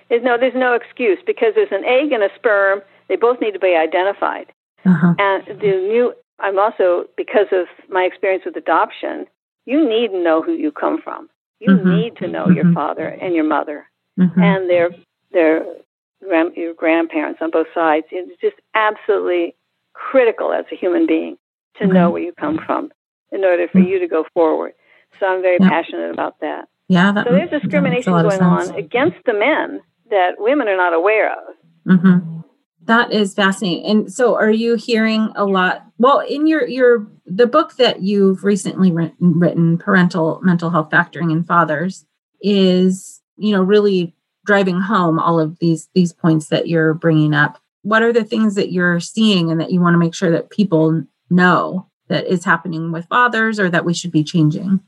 there's 0.10 0.24
no 0.24 0.38
there's 0.38 0.56
no 0.56 0.76
excuse 0.76 1.18
because 1.26 1.54
there's 1.56 1.72
an 1.72 1.84
egg 1.86 2.12
and 2.12 2.24
a 2.24 2.30
sperm. 2.36 2.82
They 3.10 3.16
both 3.16 3.42
need 3.42 3.52
to 3.52 3.60
be 3.60 3.76
identified. 3.76 4.54
Uh-huh. 4.86 5.16
And 5.18 5.60
the 5.60 5.68
new 5.68 6.14
I'm 6.40 6.60
also, 6.60 7.06
because 7.16 7.48
of 7.52 7.68
my 7.90 8.04
experience 8.04 8.44
with 8.46 8.56
adoption, 8.58 9.26
you 9.66 9.88
need 9.88 10.10
to 10.10 10.22
know 10.22 10.42
who 10.42 10.54
you 10.54 10.72
come 10.72 11.02
from. 11.02 11.30
You 11.60 11.76
mm-hmm. 11.76 11.96
need 11.96 12.18
to 12.18 12.28
know 12.28 12.46
mm-hmm. 12.46 12.56
your 12.56 12.74
father 12.74 13.08
and 13.08 13.34
your 13.34 13.46
mother 13.46 13.86
mm-hmm. 14.20 14.42
and 14.42 14.70
their 14.70 14.90
their 15.32 15.64
grand, 16.28 16.56
your 16.56 16.74
grandparents 16.74 17.40
on 17.42 17.52
both 17.52 17.68
sides. 17.74 18.06
It's 18.12 18.40
just 18.42 18.58
absolutely 18.74 19.56
critical 19.94 20.52
as 20.52 20.66
a 20.72 20.76
human 20.76 21.08
being 21.08 21.38
to 21.78 21.88
know 21.88 22.10
where 22.10 22.22
you 22.22 22.34
come 22.34 22.60
from 22.66 22.92
in 23.32 23.44
order 23.44 23.68
for 23.68 23.80
mm. 23.80 23.88
you 23.88 24.00
to 24.00 24.08
go 24.08 24.26
forward. 24.34 24.74
So 25.20 25.26
I'm 25.26 25.42
very 25.42 25.58
passionate 25.58 26.12
about 26.12 26.40
that. 26.42 26.68
Yeah. 26.88 27.12
That, 27.12 27.26
so 27.26 27.34
there's 27.34 27.50
discrimination 27.50 28.14
going 28.14 28.42
on 28.42 28.76
against 28.76 29.18
the 29.26 29.34
men 29.34 29.82
that 30.10 30.34
women 30.38 30.68
are 30.68 30.78
not 30.78 30.94
aware 30.94 31.32
of. 31.32 31.56
Mm-hmm. 31.88 32.42
That 32.86 33.14
is 33.14 33.34
fascinating. 33.34 33.86
And 33.86 34.14
so 34.14 34.36
are 34.36 34.52
you 34.52 34.76
hearing 34.76 35.32
a 35.36 35.46
lot? 35.46 35.86
Well, 35.98 36.20
in 36.20 36.48
your 36.48 36.68
your 36.68 37.08
the 37.26 37.48
book 37.48 37.76
that 37.78 38.02
you've 38.02 38.44
recently 38.44 38.92
written, 38.92 39.40
written 39.40 39.78
parental 39.78 40.40
mental 40.44 40.70
health 40.70 40.90
factoring 40.90 41.32
in 41.32 41.44
fathers 41.44 42.06
is, 42.42 43.22
you 43.38 43.52
know, 43.52 43.64
really 43.64 44.14
driving 44.46 44.82
home 44.82 45.20
all 45.20 45.40
of 45.40 45.60
these 45.60 45.90
these 45.94 46.14
points 46.14 46.48
that 46.48 46.68
you're 46.68 46.94
bringing 46.94 47.34
up. 47.34 47.60
What 47.84 48.02
are 48.02 48.14
the 48.14 48.24
things 48.24 48.56
that 48.56 48.72
you're 48.72 49.00
seeing 49.00 49.52
and 49.52 49.60
that 49.60 49.72
you 49.72 49.82
want 49.82 49.94
to 49.94 50.00
make 50.00 50.16
sure 50.16 50.32
that 50.32 50.50
people 50.50 51.04
know 51.30 51.88
that 52.08 52.28
is 52.28 52.46
happening 52.46 52.92
with 52.92 53.08
fathers 53.08 53.60
or 53.60 53.70
that 53.70 53.86
we 53.86 53.94
should 53.94 54.12
be 54.12 54.24
changing? 54.24 54.80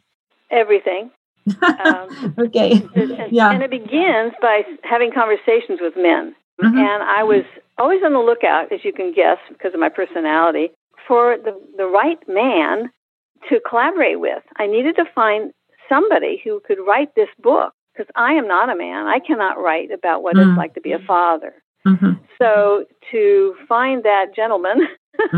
Everything. 0.51 1.11
Um, 1.61 2.33
okay. 2.39 2.83
And, 2.95 3.31
yeah. 3.31 3.51
And 3.51 3.61
it 3.61 3.69
begins 3.69 4.33
by 4.41 4.63
having 4.83 5.11
conversations 5.11 5.79
with 5.79 5.93
men. 5.95 6.33
Mm-hmm. 6.61 6.77
And 6.77 7.03
I 7.03 7.23
was 7.23 7.43
always 7.77 8.01
on 8.03 8.13
the 8.13 8.19
lookout, 8.19 8.71
as 8.71 8.79
you 8.83 8.93
can 8.93 9.13
guess, 9.13 9.37
because 9.49 9.73
of 9.73 9.79
my 9.79 9.89
personality, 9.89 10.69
for 11.07 11.37
the, 11.37 11.59
the 11.77 11.85
right 11.85 12.19
man 12.27 12.89
to 13.49 13.59
collaborate 13.67 14.19
with. 14.19 14.43
I 14.57 14.67
needed 14.67 14.95
to 14.95 15.05
find 15.13 15.53
somebody 15.89 16.41
who 16.43 16.61
could 16.65 16.79
write 16.85 17.13
this 17.15 17.29
book 17.39 17.73
because 17.93 18.09
I 18.15 18.33
am 18.33 18.47
not 18.47 18.69
a 18.69 18.75
man. 18.75 19.07
I 19.07 19.19
cannot 19.19 19.61
write 19.61 19.91
about 19.91 20.23
what 20.23 20.35
mm-hmm. 20.35 20.51
it's 20.51 20.57
like 20.57 20.73
to 20.75 20.81
be 20.81 20.93
a 20.93 20.99
father. 20.99 21.53
Mm-hmm. 21.85 22.13
So 22.37 22.85
to 23.11 23.55
find 23.67 24.03
that 24.03 24.35
gentleman. 24.35 24.87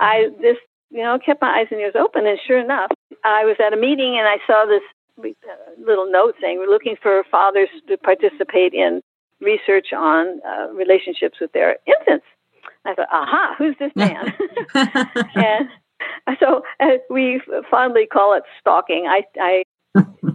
I 0.00 0.30
this 0.40 0.56
you 0.90 1.02
know 1.02 1.18
kept 1.24 1.42
my 1.42 1.60
eyes 1.60 1.68
and 1.70 1.80
ears 1.80 1.94
open, 1.98 2.26
and 2.26 2.38
sure 2.46 2.58
enough, 2.58 2.90
I 3.24 3.44
was 3.44 3.56
at 3.64 3.72
a 3.72 3.76
meeting 3.76 4.16
and 4.18 4.26
I 4.26 4.38
saw 4.46 4.64
this 4.66 4.82
uh, 5.20 5.84
little 5.84 6.10
note 6.10 6.34
saying 6.40 6.58
we're 6.58 6.72
looking 6.72 6.96
for 7.00 7.22
fathers 7.30 7.68
to 7.88 7.96
participate 7.98 8.72
in 8.72 9.02
research 9.40 9.88
on 9.96 10.40
uh, 10.46 10.72
relationships 10.72 11.38
with 11.40 11.52
their 11.52 11.76
infants. 11.86 12.26
I 12.84 12.94
thought, 12.94 13.08
aha, 13.12 13.54
who's 13.58 13.76
this 13.78 13.92
man? 13.96 14.32
and 14.74 15.68
so 16.38 16.62
uh, 16.80 16.86
we 17.08 17.40
fondly 17.70 18.06
call 18.06 18.34
it 18.34 18.44
stalking. 18.60 19.06
I, 19.08 19.22
I, 19.40 19.62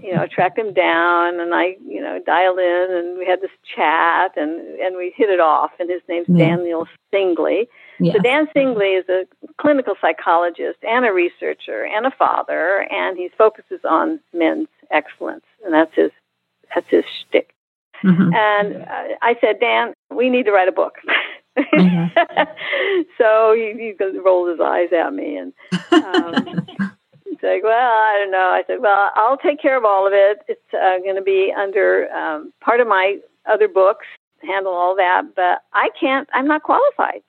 you 0.01 0.13
know, 0.13 0.27
tracked 0.27 0.59
him 0.59 0.73
down 0.73 1.39
and 1.39 1.55
I, 1.55 1.77
you 1.87 2.01
know, 2.01 2.19
dialed 2.25 2.59
in 2.59 2.87
and 2.91 3.17
we 3.17 3.25
had 3.25 3.41
this 3.41 3.51
chat 3.75 4.31
and, 4.35 4.79
and 4.79 4.97
we 4.97 5.13
hit 5.15 5.29
it 5.29 5.39
off. 5.39 5.71
And 5.79 5.89
his 5.89 6.01
name's 6.07 6.27
yeah. 6.29 6.49
Daniel 6.49 6.87
Singley. 7.13 7.67
Yeah. 7.99 8.13
So 8.13 8.19
Dan 8.19 8.47
Singley 8.55 8.99
is 8.99 9.05
a 9.09 9.25
clinical 9.59 9.95
psychologist 10.01 10.79
and 10.83 11.05
a 11.05 11.13
researcher 11.13 11.85
and 11.85 12.05
a 12.05 12.11
father, 12.11 12.85
and 12.91 13.17
he 13.17 13.29
focuses 13.37 13.79
on 13.87 14.19
men's 14.33 14.67
excellence, 14.91 15.45
and 15.63 15.73
that's 15.73 15.95
his 15.95 16.11
that's 16.73 16.89
his 16.89 17.05
shtick. 17.21 17.54
Mm-hmm. 18.03 18.34
And 18.34 18.86
I 19.21 19.36
said, 19.41 19.60
Dan, 19.60 19.93
we 20.13 20.29
need 20.29 20.43
to 20.43 20.51
write 20.51 20.67
a 20.67 20.71
book. 20.71 20.95
Mm-hmm. 21.58 22.43
so 23.17 23.53
he, 23.55 23.93
he 23.99 24.19
rolled 24.19 24.49
his 24.49 24.60
eyes 24.60 24.89
at 24.91 25.13
me 25.13 25.38
and 25.38 25.53
um, 25.91 26.67
he's 27.25 27.39
like, 27.41 27.63
well, 27.63 27.91
I 27.91 28.19
don't 28.19 28.31
know. 28.31 28.49
I 28.49 28.63
said, 28.67 28.77
well, 28.81 29.12
I'll 29.15 29.38
take 29.38 29.62
care 29.62 29.77
of 29.77 29.86
all 29.86 30.05
of 30.05 30.13
it. 30.13 30.39
It's 30.47 30.73
uh, 30.73 30.99
going 31.03 31.15
to 31.15 31.21
be 31.21 31.53
under 31.58 32.12
um, 32.12 32.53
part 32.62 32.79
of 32.79 32.88
my 32.88 33.17
other 33.45 33.67
books, 33.67 34.05
handle 34.41 34.73
all 34.73 34.95
that, 34.95 35.23
but 35.36 35.62
I 35.73 35.89
can't, 35.99 36.27
I'm 36.34 36.47
not 36.47 36.63
qualified. 36.63 37.21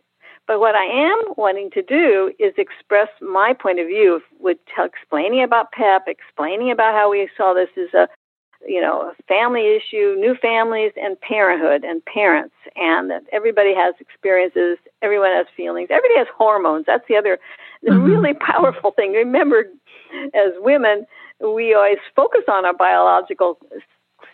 But 0.46 0.60
what 0.60 0.76
I 0.76 0.84
am 0.84 1.34
wanting 1.36 1.70
to 1.72 1.82
do 1.82 2.32
is 2.38 2.54
express 2.56 3.08
my 3.20 3.52
point 3.52 3.80
of 3.80 3.88
view 3.88 4.20
with 4.38 4.58
explaining 4.78 5.42
about 5.42 5.72
PEP, 5.72 6.06
explaining 6.06 6.70
about 6.70 6.94
how 6.94 7.10
we 7.10 7.28
saw 7.36 7.52
this 7.52 7.68
as 7.76 7.92
a 7.94 8.08
you 8.66 8.80
know, 8.80 9.10
a 9.10 9.22
family 9.24 9.76
issue, 9.76 10.16
new 10.18 10.34
families, 10.40 10.92
and 10.96 11.20
parenthood 11.20 11.84
and 11.84 12.04
parents, 12.04 12.54
and 12.76 13.10
that 13.10 13.22
everybody 13.32 13.74
has 13.74 13.94
experiences, 14.00 14.78
everyone 15.02 15.30
has 15.30 15.46
feelings, 15.56 15.88
everybody 15.90 16.18
has 16.18 16.26
hormones. 16.36 16.84
That's 16.86 17.04
the 17.08 17.16
other 17.16 17.38
mm-hmm. 17.86 18.02
really 18.02 18.34
powerful 18.40 18.92
thing. 18.92 19.12
Remember, 19.12 19.64
as 20.34 20.52
women, 20.58 21.06
we 21.40 21.74
always 21.74 21.98
focus 22.14 22.42
on 22.48 22.64
our 22.64 22.74
biological 22.74 23.58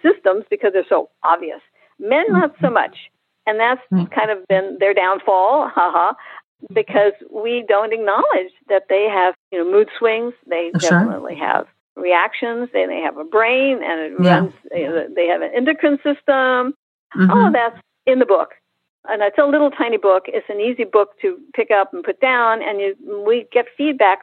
systems 0.02 0.44
because 0.50 0.72
they're 0.72 0.84
so 0.88 1.10
obvious. 1.22 1.60
Men, 1.98 2.24
not 2.28 2.54
so 2.60 2.66
mm-hmm. 2.66 2.74
much. 2.74 2.96
And 3.46 3.58
that's 3.58 3.80
kind 4.14 4.30
of 4.30 4.46
been 4.46 4.76
their 4.78 4.94
downfall, 4.94 5.68
haha, 5.68 6.12
because 6.72 7.12
we 7.30 7.64
don't 7.66 7.92
acknowledge 7.92 8.52
that 8.68 8.84
they 8.88 9.08
have, 9.12 9.34
you 9.50 9.58
know, 9.58 9.70
mood 9.70 9.88
swings. 9.98 10.32
They 10.46 10.70
sure. 10.78 10.90
definitely 10.90 11.34
have 11.36 11.66
reactions. 11.96 12.68
They, 12.72 12.86
they 12.86 13.00
have 13.00 13.18
a 13.18 13.24
brain 13.24 13.80
and 13.84 14.00
it 14.00 14.12
yeah. 14.20 14.38
runs, 14.38 14.52
they 14.70 15.26
have 15.26 15.42
an 15.42 15.50
endocrine 15.54 15.98
system. 15.98 16.74
Mm-hmm. 17.16 17.30
All 17.30 17.46
of 17.46 17.52
that's 17.52 17.78
in 18.06 18.18
the 18.18 18.26
book. 18.26 18.50
And 19.08 19.20
it's 19.22 19.38
a 19.38 19.44
little 19.44 19.70
tiny 19.70 19.96
book. 19.96 20.24
It's 20.28 20.48
an 20.48 20.60
easy 20.60 20.84
book 20.84 21.10
to 21.22 21.38
pick 21.54 21.70
up 21.70 21.92
and 21.92 22.04
put 22.04 22.20
down. 22.20 22.62
And 22.62 22.80
you, 22.80 23.24
we 23.26 23.46
get 23.52 23.66
feedback 23.76 24.20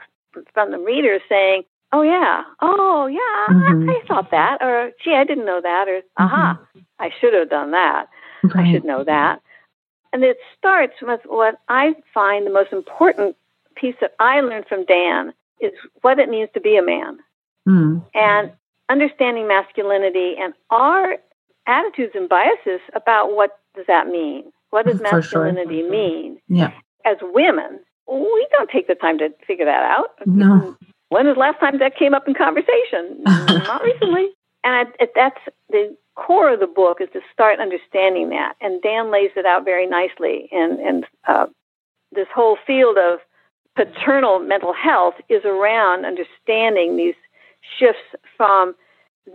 from 0.53 0.71
the 0.71 0.79
readers 0.79 1.21
saying, 1.27 1.63
oh, 1.91 2.01
yeah, 2.01 2.43
oh, 2.61 3.07
yeah, 3.07 3.53
mm-hmm. 3.53 3.89
I 3.89 4.01
thought 4.07 4.31
that. 4.31 4.61
Or, 4.61 4.91
gee, 5.03 5.15
I 5.15 5.23
didn't 5.25 5.45
know 5.45 5.59
that. 5.61 5.87
Or, 5.87 6.01
aha, 6.17 6.59
mm-hmm. 6.59 6.79
I 6.99 7.09
should 7.19 7.33
have 7.33 7.49
done 7.49 7.71
that. 7.71 8.07
Right. 8.43 8.67
I 8.67 8.71
should 8.71 8.85
know 8.85 9.03
that. 9.03 9.41
And 10.13 10.23
it 10.23 10.37
starts 10.57 10.93
with 11.01 11.21
what 11.25 11.59
I 11.67 11.93
find 12.13 12.45
the 12.45 12.51
most 12.51 12.71
important 12.71 13.35
piece 13.75 13.95
that 14.01 14.13
I 14.19 14.41
learned 14.41 14.65
from 14.67 14.85
Dan 14.85 15.33
is 15.59 15.73
what 16.01 16.19
it 16.19 16.29
means 16.29 16.49
to 16.53 16.61
be 16.61 16.77
a 16.77 16.83
man. 16.83 17.19
Mm. 17.67 18.05
And 18.13 18.51
understanding 18.89 19.47
masculinity 19.47 20.35
and 20.39 20.53
our 20.69 21.17
attitudes 21.67 22.13
and 22.15 22.27
biases 22.27 22.81
about 22.93 23.35
what 23.35 23.59
does 23.75 23.85
that 23.87 24.07
mean? 24.07 24.51
What 24.71 24.85
does 24.85 25.01
masculinity 25.11 25.81
sure. 25.81 25.91
mean? 25.91 26.39
Yeah. 26.47 26.71
As 27.05 27.17
women, 27.21 27.79
we 28.07 28.47
don't 28.51 28.69
take 28.69 28.87
the 28.87 28.95
time 28.95 29.17
to 29.19 29.29
figure 29.45 29.65
that 29.65 29.83
out. 29.83 30.09
No. 30.25 30.75
When 31.09 31.25
was 31.25 31.37
the 31.37 31.39
last 31.39 31.59
time 31.59 31.79
that 31.79 31.97
came 31.97 32.13
up 32.13 32.27
in 32.27 32.35
conversation? 32.35 33.23
Not 33.25 33.81
recently. 33.81 34.29
And 34.63 34.87
I, 34.99 35.07
that's 35.15 35.39
the 35.69 35.97
core 36.15 36.53
of 36.53 36.59
the 36.59 36.67
book 36.67 36.99
is 37.01 37.09
to 37.13 37.21
start 37.33 37.59
understanding 37.59 38.29
that. 38.29 38.53
And 38.61 38.79
Dan 38.81 39.11
lays 39.11 39.31
it 39.35 39.43
out 39.43 39.65
very 39.65 39.87
nicely. 39.87 40.49
And, 40.51 40.79
and 40.79 41.05
uh, 41.27 41.47
this 42.11 42.27
whole 42.33 42.59
field 42.65 42.97
of 42.99 43.19
paternal 43.75 44.37
mental 44.39 44.73
health 44.73 45.15
is 45.29 45.43
around 45.45 46.05
understanding 46.05 46.97
these 46.97 47.15
shifts 47.77 48.01
from 48.37 48.75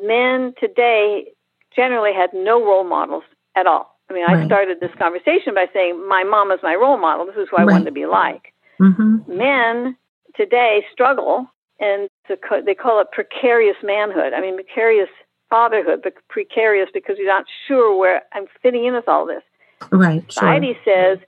men 0.02 0.54
today 0.58 1.32
generally 1.74 2.12
had 2.12 2.30
no 2.32 2.64
role 2.64 2.84
models 2.84 3.24
at 3.56 3.66
all. 3.66 3.98
I 4.10 4.12
mean, 4.12 4.24
right. 4.26 4.38
I 4.38 4.46
started 4.46 4.80
this 4.80 4.90
conversation 4.98 5.54
by 5.54 5.66
saying 5.72 6.06
my 6.08 6.24
mom 6.24 6.50
is 6.52 6.60
my 6.62 6.74
role 6.74 6.98
model. 6.98 7.26
This 7.26 7.36
is 7.36 7.48
who 7.50 7.56
I 7.56 7.62
right. 7.64 7.72
wanted 7.72 7.86
to 7.86 7.92
be 7.92 8.06
like. 8.06 8.52
Mm-hmm. 8.80 9.36
Men 9.36 9.96
today 10.36 10.84
struggle, 10.92 11.50
and 11.80 12.08
they 12.28 12.74
call 12.74 13.00
it 13.00 13.08
precarious 13.12 13.76
manhood. 13.82 14.32
I 14.34 14.40
mean, 14.40 14.56
precarious 14.56 15.08
fatherhood, 15.48 16.00
but 16.02 16.14
precarious 16.28 16.88
because 16.92 17.16
you're 17.18 17.26
not 17.26 17.46
sure 17.66 17.98
where 17.98 18.22
I'm 18.32 18.46
fitting 18.62 18.84
in 18.84 18.94
with 18.94 19.08
all 19.08 19.26
this. 19.26 19.42
Right. 19.90 20.24
Society 20.30 20.76
sure. 20.84 21.16
says 21.16 21.18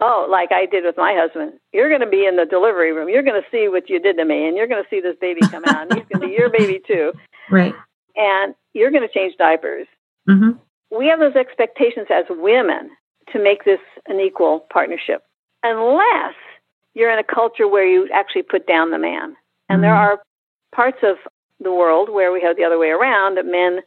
oh, 0.00 0.26
like 0.30 0.52
I 0.52 0.66
did 0.66 0.84
with 0.84 0.96
my 0.96 1.14
husband, 1.16 1.54
you're 1.72 1.88
going 1.88 2.00
to 2.00 2.06
be 2.06 2.26
in 2.26 2.36
the 2.36 2.44
delivery 2.44 2.92
room. 2.92 3.08
You're 3.08 3.22
going 3.22 3.40
to 3.40 3.48
see 3.50 3.68
what 3.68 3.88
you 3.88 4.00
did 4.00 4.16
to 4.16 4.24
me, 4.24 4.46
and 4.46 4.56
you're 4.56 4.66
going 4.66 4.82
to 4.82 4.88
see 4.90 5.00
this 5.00 5.16
baby 5.20 5.40
come 5.48 5.64
out, 5.66 5.82
and 5.82 5.94
he's 5.94 6.06
going 6.12 6.20
to 6.20 6.28
be 6.28 6.34
your 6.38 6.50
baby 6.50 6.80
too. 6.86 7.12
Right. 7.48 7.76
And 8.16 8.56
you're 8.72 8.90
going 8.90 9.06
to 9.06 9.14
change 9.14 9.36
diapers. 9.38 9.86
Mm-hmm. 10.28 10.58
We 10.90 11.06
have 11.06 11.20
those 11.20 11.36
expectations 11.36 12.08
as 12.10 12.24
women 12.28 12.90
to 13.32 13.40
make 13.40 13.64
this 13.64 13.78
an 14.08 14.18
equal 14.18 14.66
partnership, 14.68 15.22
unless 15.62 16.34
you're 16.94 17.12
in 17.12 17.20
a 17.20 17.24
culture 17.24 17.68
where 17.68 17.86
you 17.86 18.08
actually 18.12 18.42
put 18.42 18.66
down 18.66 18.90
the 18.90 18.98
man. 18.98 19.36
And 19.68 19.76
mm-hmm. 19.76 19.82
there 19.82 19.94
are 19.94 20.20
parts 20.74 20.98
of 21.04 21.18
the 21.60 21.72
world 21.72 22.08
where 22.10 22.32
we 22.32 22.42
have 22.42 22.56
the 22.56 22.64
other 22.64 22.78
way 22.78 22.88
around 22.88 23.36
that 23.36 23.46
men 23.46 23.78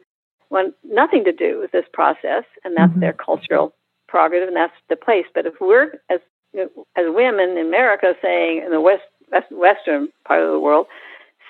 want 0.49 0.73
nothing 0.85 1.25
to 1.25 1.33
do 1.33 1.59
with 1.59 1.71
this 1.71 1.85
process, 1.91 2.45
and 2.63 2.77
that's 2.77 2.91
mm-hmm. 2.91 3.01
their 3.01 3.13
cultural 3.13 3.73
prerogative, 4.09 4.47
and 4.47 4.57
that's 4.57 4.73
the 4.89 4.95
place. 4.95 5.25
But 5.33 5.45
if 5.45 5.55
we're 5.61 5.99
as 6.09 6.19
as 6.55 7.05
women 7.07 7.51
in 7.51 7.65
America 7.65 8.13
saying 8.21 8.63
in 8.65 8.71
the 8.71 8.81
west, 8.81 9.03
west 9.31 9.51
western 9.51 10.09
part 10.25 10.41
of 10.41 10.51
the 10.51 10.59
world 10.59 10.87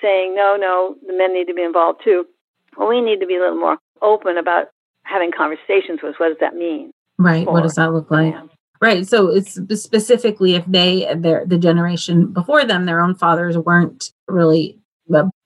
saying 0.02 0.34
no, 0.34 0.56
no, 0.58 0.96
the 1.06 1.16
men 1.16 1.32
need 1.34 1.46
to 1.46 1.54
be 1.54 1.62
involved 1.62 2.00
too. 2.04 2.26
Well, 2.76 2.88
we 2.88 3.00
need 3.00 3.20
to 3.20 3.26
be 3.26 3.36
a 3.36 3.40
little 3.40 3.58
more 3.58 3.78
open 4.02 4.36
about 4.38 4.68
having 5.02 5.30
conversations 5.36 6.00
with 6.02 6.14
what 6.18 6.28
does 6.28 6.38
that 6.40 6.54
mean. 6.54 6.90
Right. 7.18 7.46
What 7.46 7.62
does 7.62 7.74
that 7.74 7.92
look 7.92 8.10
like? 8.10 8.34
Right. 8.80 9.06
So 9.06 9.28
it's 9.28 9.60
specifically 9.82 10.54
if 10.54 10.64
they, 10.66 11.06
their, 11.14 11.44
the 11.44 11.58
generation 11.58 12.32
before 12.32 12.64
them, 12.64 12.86
their 12.86 13.00
own 13.00 13.14
fathers 13.14 13.58
weren't 13.58 14.12
really, 14.26 14.78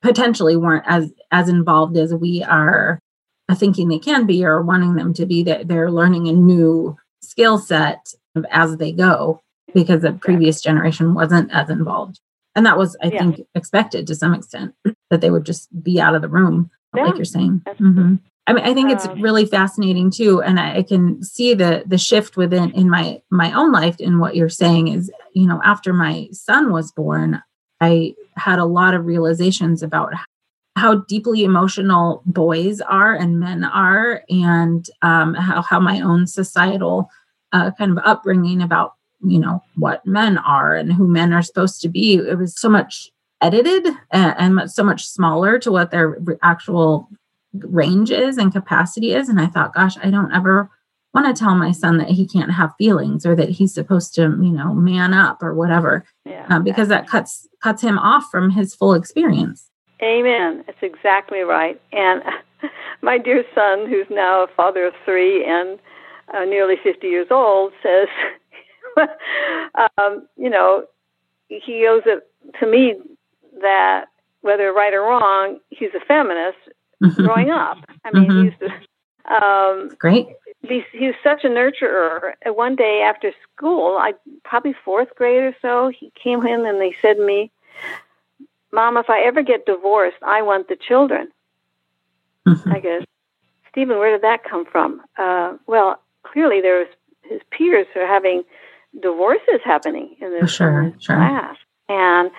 potentially 0.02 0.56
weren't 0.56 0.84
as 0.86 1.10
as 1.32 1.48
involved 1.48 1.96
as 1.96 2.12
we 2.12 2.42
are 2.42 3.00
thinking 3.54 3.88
they 3.88 3.98
can 3.98 4.26
be 4.26 4.44
or 4.44 4.60
wanting 4.60 4.94
them 4.94 5.14
to 5.14 5.24
be. 5.24 5.42
That 5.42 5.68
they're 5.68 5.90
learning 5.90 6.28
a 6.28 6.32
new 6.32 6.98
skill 7.24 7.58
set 7.58 8.14
as 8.50 8.76
they 8.76 8.92
go 8.92 9.42
because 9.72 10.02
the 10.02 10.12
previous 10.12 10.60
generation 10.60 11.14
wasn't 11.14 11.52
as 11.52 11.70
involved. 11.70 12.20
And 12.54 12.64
that 12.66 12.78
was, 12.78 12.96
I 13.02 13.08
yeah. 13.08 13.18
think, 13.18 13.46
expected 13.54 14.06
to 14.06 14.14
some 14.14 14.34
extent 14.34 14.74
that 15.10 15.20
they 15.20 15.30
would 15.30 15.44
just 15.44 15.68
be 15.82 16.00
out 16.00 16.14
of 16.14 16.22
the 16.22 16.28
room, 16.28 16.70
yeah. 16.94 17.04
like 17.04 17.16
you're 17.16 17.24
saying. 17.24 17.62
Mm-hmm. 17.66 18.14
I 18.46 18.52
mean, 18.52 18.64
I 18.64 18.74
think 18.74 18.90
it's 18.90 19.06
um, 19.06 19.20
really 19.20 19.46
fascinating 19.46 20.10
too, 20.10 20.42
and 20.42 20.60
I, 20.60 20.76
I, 20.76 20.82
can 20.82 21.22
see 21.22 21.54
the 21.54 21.82
the 21.86 21.96
shift 21.96 22.36
within 22.36 22.70
in 22.72 22.90
my 22.90 23.22
my 23.30 23.50
own 23.52 23.72
life. 23.72 23.98
In 23.98 24.18
what 24.18 24.36
you're 24.36 24.50
saying 24.50 24.88
is, 24.88 25.10
you 25.32 25.46
know, 25.46 25.62
after 25.64 25.94
my 25.94 26.28
son 26.30 26.70
was 26.70 26.92
born, 26.92 27.42
I 27.80 28.14
had 28.36 28.58
a 28.58 28.66
lot 28.66 28.92
of 28.92 29.06
realizations 29.06 29.82
about 29.82 30.12
how 30.76 30.96
deeply 30.96 31.44
emotional 31.44 32.22
boys 32.26 32.80
are 32.80 33.14
and 33.14 33.38
men 33.38 33.64
are, 33.64 34.22
and 34.28 34.88
um, 35.02 35.34
how 35.34 35.62
how 35.62 35.80
my 35.80 36.00
own 36.00 36.26
societal 36.26 37.08
uh, 37.52 37.70
kind 37.78 37.92
of 37.92 37.98
upbringing 38.04 38.62
about 38.62 38.94
you 39.24 39.38
know 39.38 39.62
what 39.76 40.04
men 40.06 40.38
are 40.38 40.74
and 40.74 40.92
who 40.92 41.06
men 41.06 41.32
are 41.32 41.42
supposed 41.42 41.80
to 41.82 41.88
be. 41.88 42.14
It 42.14 42.38
was 42.38 42.58
so 42.58 42.68
much 42.68 43.10
edited 43.40 43.86
and, 44.10 44.58
and 44.60 44.70
so 44.70 44.82
much 44.82 45.06
smaller 45.06 45.58
to 45.58 45.70
what 45.70 45.90
their 45.90 46.18
actual 46.42 47.08
range 47.52 48.10
is 48.10 48.38
and 48.38 48.52
capacity 48.52 49.12
is. 49.12 49.28
And 49.28 49.40
I 49.40 49.46
thought, 49.46 49.74
gosh, 49.74 49.96
I 50.02 50.10
don't 50.10 50.32
ever 50.32 50.70
want 51.12 51.34
to 51.34 51.40
tell 51.40 51.54
my 51.54 51.70
son 51.70 51.98
that 51.98 52.08
he 52.08 52.26
can't 52.26 52.50
have 52.50 52.74
feelings 52.76 53.24
or 53.24 53.36
that 53.36 53.50
he's 53.50 53.72
supposed 53.72 54.14
to, 54.14 54.22
you 54.22 54.50
know, 54.50 54.74
man 54.74 55.14
up 55.14 55.42
or 55.42 55.54
whatever, 55.54 56.04
yeah, 56.24 56.46
um, 56.48 56.64
because 56.64 56.88
that 56.88 57.06
cuts 57.06 57.46
cuts 57.62 57.82
him 57.82 57.98
off 57.98 58.28
from 58.30 58.50
his 58.50 58.74
full 58.74 58.94
experience. 58.94 59.70
Amen. 60.04 60.64
That's 60.66 60.82
exactly 60.82 61.40
right. 61.40 61.80
And 61.92 62.22
my 63.02 63.18
dear 63.18 63.44
son, 63.54 63.88
who's 63.88 64.06
now 64.10 64.44
a 64.44 64.48
father 64.48 64.86
of 64.86 64.94
three 65.04 65.44
and 65.44 65.78
uh, 66.32 66.44
nearly 66.44 66.74
50 66.82 67.06
years 67.06 67.28
old, 67.30 67.72
says, 67.82 68.08
um, 69.98 70.28
you 70.36 70.50
know, 70.50 70.84
he 71.48 71.86
owes 71.88 72.02
it 72.06 72.28
to 72.60 72.66
me 72.66 72.94
that 73.60 74.06
whether 74.42 74.72
right 74.72 74.92
or 74.92 75.00
wrong, 75.00 75.58
he's 75.70 75.90
a 75.96 76.04
feminist 76.04 76.58
mm-hmm. 77.02 77.24
growing 77.24 77.50
up. 77.50 77.78
I 78.04 78.10
mean, 78.12 78.30
mm-hmm. 78.30 78.64
he's 78.64 78.70
um, 79.24 79.90
great. 79.98 80.26
He's, 80.62 80.82
he 80.92 81.06
was 81.06 81.14
such 81.22 81.44
a 81.44 81.48
nurturer. 81.48 82.32
One 82.46 82.76
day 82.76 83.02
after 83.06 83.32
school, 83.56 83.96
I 83.98 84.12
probably 84.44 84.74
fourth 84.84 85.14
grade 85.16 85.42
or 85.42 85.56
so, 85.62 85.90
he 85.98 86.12
came 86.22 86.46
in 86.46 86.66
and 86.66 86.80
they 86.80 86.94
said 87.00 87.14
to 87.14 87.26
me, 87.26 87.50
"Mom, 88.74 88.96
if 88.96 89.08
I 89.08 89.22
ever 89.22 89.42
get 89.42 89.66
divorced, 89.66 90.16
I 90.22 90.42
want 90.42 90.68
the 90.68 90.76
children." 90.76 91.28
Mm-hmm. 92.46 92.72
I 92.72 92.80
guess, 92.80 93.02
Stephen, 93.70 93.98
where 93.98 94.12
did 94.12 94.22
that 94.22 94.44
come 94.44 94.66
from? 94.70 95.00
Uh, 95.16 95.54
well, 95.66 96.02
clearly 96.24 96.60
there 96.60 96.78
was 96.80 96.88
his 97.22 97.40
peers 97.50 97.86
are 97.96 98.06
having 98.06 98.42
divorces 99.00 99.60
happening 99.64 100.16
in 100.20 100.30
this 100.30 100.52
sure, 100.52 100.92
sure. 100.98 101.16
class, 101.16 101.56
and 101.88 102.30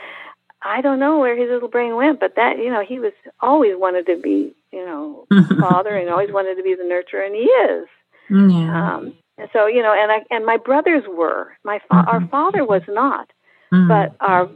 I 0.62 0.82
don't 0.82 1.00
know 1.00 1.20
where 1.20 1.36
his 1.36 1.50
little 1.50 1.70
brain 1.70 1.96
went, 1.96 2.20
but 2.20 2.36
that 2.36 2.58
you 2.58 2.70
know 2.70 2.84
he 2.84 3.00
was 3.00 3.14
always 3.40 3.74
wanted 3.76 4.06
to 4.08 4.18
be 4.18 4.56
you 4.72 4.86
know 4.86 5.28
father 5.60 5.96
and 5.96 6.10
always 6.10 6.32
wanted 6.32 6.56
to 6.56 6.64
be 6.64 6.76
the 6.76 6.84
nurturer, 6.84 7.26
and 7.26 7.36
he 7.36 7.44
is. 7.44 7.88
Yeah. 8.30 8.96
Um, 8.96 9.14
and 9.38 9.50
so 9.54 9.68
you 9.68 9.82
know, 9.82 9.94
and 9.94 10.12
I 10.12 10.24
and 10.30 10.46
my 10.46 10.58
brothers 10.58 11.04
were. 11.08 11.56
My 11.64 11.80
fa- 11.80 11.96
mm-hmm. 11.96 12.10
our 12.10 12.28
father 12.28 12.66
was 12.66 12.82
not, 12.88 13.32
mm-hmm. 13.72 13.88
but 13.88 14.16
our 14.20 14.50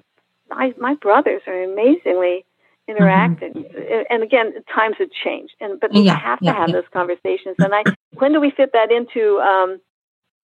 my 0.50 0.74
my 0.80 0.96
brothers 0.96 1.42
are 1.48 1.64
amazingly 1.64 2.46
interacting. 2.88 3.54
Mm-hmm. 3.54 4.02
And 4.10 4.24
again, 4.24 4.54
times 4.74 4.96
have 5.00 5.10
changed, 5.24 5.54
and 5.60 5.80
but 5.80 5.94
we 5.94 6.02
yeah, 6.02 6.20
have 6.20 6.40
to 6.40 6.52
have 6.52 6.70
yeah. 6.70 6.76
those 6.76 6.90
conversations. 6.92 7.56
And 7.60 7.74
I, 7.74 7.84
when 8.18 8.34
do 8.34 8.42
we 8.42 8.52
fit 8.52 8.72
that 8.74 8.92
into? 8.92 9.40
Um, 9.40 9.80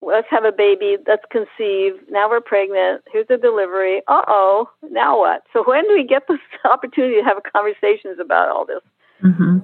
let's 0.01 0.27
have 0.29 0.45
a 0.45 0.51
baby, 0.51 0.97
let's 1.07 1.23
conceive. 1.31 1.93
Now 2.09 2.29
we're 2.29 2.41
pregnant. 2.41 3.01
Here's 3.11 3.27
the 3.27 3.37
delivery. 3.37 4.01
Uh 4.07 4.21
oh, 4.27 4.69
now 4.89 5.19
what? 5.19 5.43
So 5.53 5.63
when 5.65 5.83
do 5.83 5.93
we 5.93 6.05
get 6.05 6.23
this 6.27 6.39
opportunity 6.71 7.15
to 7.15 7.23
have 7.23 7.37
conversations 7.51 8.19
about 8.21 8.49
all 8.49 8.65
this? 8.65 8.81
Mm-hmm. 9.23 9.59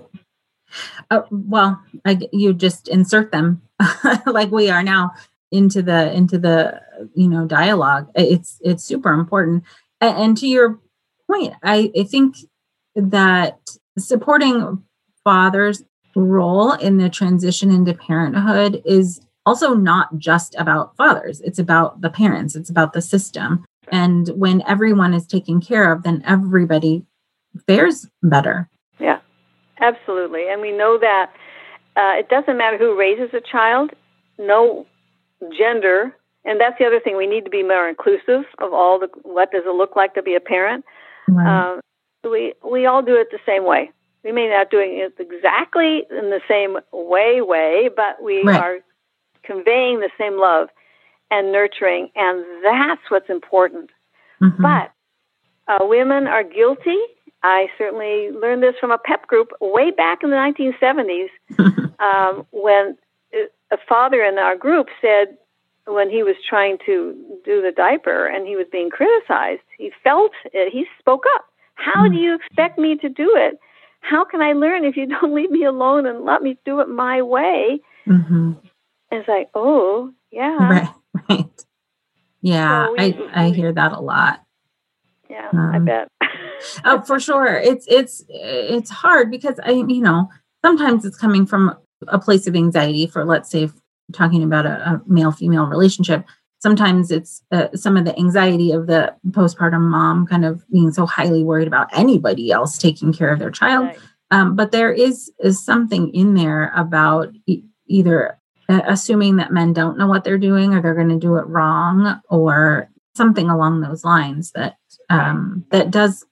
Uh, 1.10 1.21
well, 1.30 1.82
I, 2.06 2.19
you 2.32 2.54
just 2.54 2.88
insert 2.88 3.32
them 3.32 3.62
like 4.25 4.51
we 4.51 4.69
are 4.69 4.84
now 4.84 5.12
into 5.51 5.82
the 5.82 6.12
into 6.13 6.38
the 6.38 6.82
you 7.13 7.27
know 7.27 7.45
dialogue. 7.45 8.10
It's 8.15 8.58
it's 8.62 8.84
super 8.84 9.12
important. 9.13 9.63
And, 10.02 10.18
and 10.18 10.38
to 10.38 10.48
your 10.48 10.80
point, 11.28 11.54
I, 11.64 11.92
I 11.98 12.04
think 12.04 12.36
that 12.96 13.60
supporting 13.98 14.84
fathers' 15.24 15.84
role 16.16 16.74
in 16.74 16.98
the 16.98 17.10
transition 17.10 17.72
into 17.72 17.94
parenthood 17.94 18.82
is 18.86 19.22
also 19.46 19.74
not 19.74 20.18
just 20.18 20.56
about 20.56 20.96
fathers, 20.98 21.42
it's 21.42 21.60
about 21.60 22.02
the 22.02 22.10
parents, 22.10 22.56
it's 22.56 22.70
about 22.70 22.94
the 22.94 23.02
system. 23.02 23.64
And 23.92 24.30
when 24.30 24.62
everyone 24.68 25.14
is 25.14 25.26
taken 25.26 25.62
care 25.62 25.92
of, 25.92 26.04
then 26.04 26.24
everybody 26.26 27.06
fares 27.68 28.08
better. 28.22 28.70
Yeah, 29.00 29.20
absolutely. 29.80 30.48
And 30.50 30.62
we 30.62 30.72
know 30.72 30.98
that 31.00 31.32
uh, 31.96 32.20
it 32.20 32.30
doesn't 32.30 32.58
matter 32.58 32.78
who 32.78 32.98
raises 32.98 33.34
a 33.34 33.42
child, 33.42 33.92
no 34.38 34.86
gender. 35.58 36.16
And 36.43 36.60
that's 36.60 36.77
the 36.80 36.86
other 36.86 36.99
thing. 36.99 37.17
We 37.17 37.27
need 37.27 37.45
to 37.45 37.51
be 37.51 37.63
more 37.63 37.88
inclusive 37.88 38.45
of 38.60 38.73
all 38.73 38.99
the 38.99 39.10
what 39.23 39.51
does 39.51 39.63
it 39.65 39.75
look 39.75 39.95
like 39.95 40.15
to 40.15 40.23
be 40.23 40.36
a 40.36 40.39
parent. 40.39 40.86
Right. 41.27 41.73
Um, 41.73 41.82
we 42.23 42.54
we 42.63 42.86
all 42.86 43.01
do 43.01 43.15
it 43.15 43.27
the 43.32 43.39
same 43.45 43.65
way. 43.65 43.91
We 44.23 44.32
may 44.32 44.49
not 44.49 44.69
doing 44.69 44.97
it 44.97 45.13
exactly 45.19 46.04
in 46.10 46.30
the 46.30 46.41
same 46.47 46.77
way 46.91 47.41
way, 47.41 47.89
but 47.95 48.21
we 48.23 48.43
right. 48.43 48.60
are 48.60 48.77
conveying 49.43 49.99
the 49.99 50.10
same 50.17 50.39
love 50.39 50.69
and 51.30 51.51
nurturing, 51.51 52.10
and 52.15 52.45
that's 52.63 53.01
what's 53.10 53.30
important. 53.30 53.89
Mm-hmm. 54.41 54.62
But 54.62 54.91
uh, 55.67 55.86
women 55.86 56.27
are 56.27 56.43
guilty. 56.43 56.97
I 57.43 57.67
certainly 57.77 58.30
learned 58.32 58.62
this 58.62 58.75
from 58.80 58.91
a 58.91 58.97
PEP 58.97 59.27
group 59.27 59.51
way 59.60 59.91
back 59.91 60.19
in 60.23 60.30
the 60.30 60.36
1970s 60.36 61.30
um, 61.99 62.45
when 62.51 62.97
a 63.71 63.77
father 63.88 64.23
in 64.23 64.38
our 64.38 64.56
group 64.56 64.88
said, 65.01 65.38
when 65.86 66.10
he 66.10 66.24
was 66.24 66.36
trying 66.48 66.78
to 66.86 67.15
do 67.44 67.62
the 67.62 67.72
diaper 67.76 68.28
and 68.28 68.48
he 68.48 68.56
was 68.56 68.67
being 68.72 68.89
criticized, 68.89 69.62
he 69.78 69.91
felt 70.04 70.32
it. 70.54 70.72
He 70.72 70.86
spoke 71.00 71.24
up. 71.36 71.46
How 71.76 72.08
do 72.08 72.15
you 72.15 72.36
expect 72.36 72.78
me 72.78 72.96
to 72.98 73.10
do 73.10 73.34
it? 73.36 73.58
How 74.02 74.24
can 74.24 74.41
I 74.41 74.54
learn 74.54 74.86
if 74.86 74.96
you 74.96 75.08
don't 75.22 75.34
leave 75.34 75.52
me 75.52 75.65
alone 75.65 76.06
and 76.06 76.26
let 76.26 76.41
me 76.44 76.58
do 76.65 76.80
it 76.82 76.89
my 76.89 77.22
way? 77.22 77.80
Mm-hmm. 78.08 78.54
It's 79.12 79.28
like, 79.28 79.50
oh, 79.54 80.12
yeah. 80.32 80.58
Right, 80.70 80.89
right. 81.30 81.65
Yeah, 82.41 82.86
so 82.86 82.91
we, 82.94 83.00
I, 83.34 83.46
I 83.46 83.50
hear 83.50 83.72
that 83.74 83.91
a 83.91 84.00
lot. 84.00 84.44
Yeah, 85.30 85.50
um, 85.54 85.60
I 85.60 85.80
bet. 85.80 86.08
oh, 86.86 87.02
for 87.02 87.20
sure. 87.20 87.56
It's 87.56 87.86
it's 87.88 88.24
it's 88.30 88.89
hard 88.89 89.30
because 89.30 89.60
I 89.63 89.72
you 89.72 90.02
know, 90.02 90.30
sometimes 90.63 91.06
it's 91.06 91.17
coming 91.17 91.46
from 91.46 91.78
a 92.08 92.17
place 92.17 92.48
of 92.48 92.56
anxiety 92.56 93.06
for 93.06 93.26
let's 93.26 93.50
say 93.50 93.70
talking 94.12 94.43
about 94.43 94.65
a, 94.65 94.69
a 94.69 95.02
male 95.08 95.32
female 95.32 95.65
relationship 95.65 96.26
sometimes 96.62 97.10
it's 97.12 97.41
uh, 97.52 97.67
some 97.74 97.97
of 97.97 98.06
the 98.06 98.17
anxiety 98.17 98.71
of 98.71 98.88
the 98.88 99.13
postpartum 99.32 99.82
mom 99.82 100.28
kind 100.28 100.45
of 100.45 100.63
being 100.71 100.91
so 100.91 101.06
highly 101.06 101.43
worried 101.43 101.67
about 101.67 101.89
anybody 101.91 102.52
else 102.52 102.78
taking 102.78 103.12
care 103.12 103.34
of 103.34 103.39
their 103.39 103.52
child. 103.52 103.88
Right. 103.88 104.00
um, 104.30 104.56
but 104.56 104.71
there 104.71 104.91
is 104.91 105.32
is 105.39 105.63
something 105.63 106.13
in 106.13 106.36
there 106.36 106.71
about 106.76 107.30
e- 107.47 107.63
either 107.88 108.39
uh, 108.69 108.82
assuming 108.88 109.38
that 109.38 109.52
men 109.52 109.74
don't 109.74 109.97
know 109.97 110.08
what 110.08 110.24
they're 110.24 110.38
doing 110.38 110.74
or 110.74 110.82
they're 110.82 110.95
going 110.95 111.10
to 111.10 111.17
do 111.17 111.36
it 111.36 111.47
wrong 111.47 112.21
or 112.30 112.89
something 113.15 113.50
along 113.50 113.82
those 113.82 114.06
lines 114.06 114.52
that 114.52 114.78
um, 115.10 115.65
that 115.71 115.91
does 115.91 116.26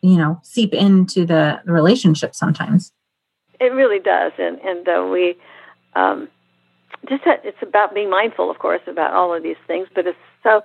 you 0.00 0.16
know 0.16 0.40
seep 0.42 0.72
into 0.72 1.26
the, 1.26 1.60
relationship 1.66 2.34
sometimes. 2.34 2.92
It 3.60 3.72
really 3.72 4.00
does. 4.00 4.32
And 4.38 4.58
and 4.60 4.88
uh, 4.88 5.08
we 5.10 5.36
um, 5.94 6.28
just 7.08 7.22
it's 7.26 7.62
about 7.62 7.94
being 7.94 8.10
mindful 8.10 8.50
of 8.50 8.58
course 8.58 8.82
about 8.86 9.12
all 9.12 9.34
of 9.34 9.42
these 9.42 9.56
things 9.66 9.88
but 9.94 10.06
it's 10.06 10.18
so 10.42 10.60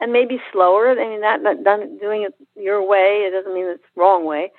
and 0.00 0.12
maybe 0.12 0.40
slower 0.52 0.90
i 0.90 0.94
mean 0.94 1.20
not, 1.20 1.42
not 1.42 1.62
done 1.64 1.98
doing 1.98 2.22
it 2.22 2.34
your 2.60 2.86
way 2.86 3.26
it 3.26 3.32
doesn't 3.32 3.54
mean 3.54 3.66
it's 3.66 3.84
wrong 3.96 4.24
way 4.24 4.50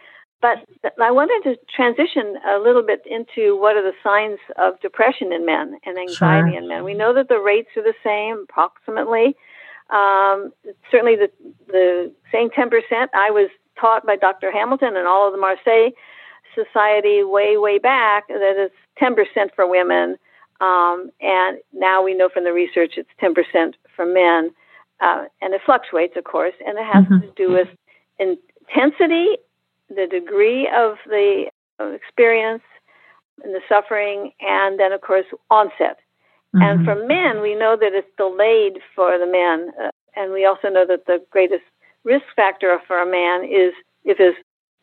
but 0.42 0.58
I 1.02 1.10
wanted 1.10 1.50
to 1.50 1.58
transition 1.74 2.36
a 2.48 2.60
little 2.60 2.84
bit 2.84 3.02
into 3.10 3.60
what 3.60 3.76
are 3.76 3.82
the 3.82 3.98
signs 4.04 4.40
of 4.58 4.80
depression 4.82 5.34
in 5.34 5.46
men 5.46 5.80
and 5.84 5.98
anxiety 5.98 6.52
sure. 6.52 6.60
in 6.60 6.68
men. 6.68 6.84
We 6.84 6.94
know 6.94 7.14
that 7.14 7.28
the 7.28 7.40
rates 7.40 7.70
are 7.76 7.82
the 7.82 7.96
same, 8.04 8.46
approximately. 8.48 9.36
Um, 9.90 10.52
certainly, 10.92 11.16
the 11.16 11.32
the 11.68 12.14
saying 12.32 12.52
ten 12.56 12.70
percent. 12.70 13.10
I 13.16 13.32
was 13.32 13.50
taught 13.80 14.06
by 14.06 14.16
Dr. 14.16 14.52
Hamilton 14.52 14.96
and 14.96 15.08
all 15.08 15.28
of 15.28 15.34
the 15.34 15.40
Marcé 15.40 15.92
Society 16.54 17.24
way 17.24 17.58
way 17.58 17.80
back 17.80 18.28
that 18.28 18.56
it's 18.58 18.76
ten 19.00 19.16
percent 19.16 19.52
for 19.56 19.68
women. 19.68 20.18
Um, 20.60 21.12
and 21.22 21.60
now 21.74 22.04
we 22.04 22.14
know 22.16 22.30
from 22.34 22.44
the 22.44 22.54
research 22.54 22.94
it's 22.98 23.10
10% 23.22 23.74
for 23.96 24.06
men. 24.06 24.52
Uh, 25.00 25.26
and 25.42 25.54
it 25.54 25.62
fluctuates, 25.66 26.16
of 26.18 26.24
course, 26.24 26.56
and 26.66 26.78
it 26.78 26.86
has 26.86 27.04
mm-hmm. 27.06 27.20
to 27.20 27.32
do 27.36 27.52
with 27.52 27.68
intensity, 28.20 29.38
the 29.90 30.08
degree 30.10 30.68
of 30.76 30.96
the 31.06 31.46
experience, 31.80 32.64
and 33.44 33.54
the 33.54 33.62
suffering, 33.70 34.32
and 34.42 34.80
then, 34.80 34.92
of 34.92 35.02
course, 35.02 35.26
onset. 35.52 36.00
Mm-hmm. 36.56 36.62
And 36.62 36.86
for 36.86 36.96
men, 36.96 37.42
we 37.42 37.54
know 37.54 37.78
that 37.80 37.94
it's 37.94 38.08
delayed 38.18 38.82
for 38.96 39.20
the 39.20 39.28
men. 39.28 39.72
Uh, 39.80 39.92
and 40.16 40.34
we 40.34 40.46
also 40.46 40.70
know 40.70 40.86
that 40.88 41.06
the 41.06 41.24
greatest 41.30 41.64
risk 42.04 42.26
factor 42.36 42.80
for 42.88 43.00
a 43.00 43.06
man 43.06 43.44
is 43.44 43.74
if 44.04 44.18
his 44.18 44.34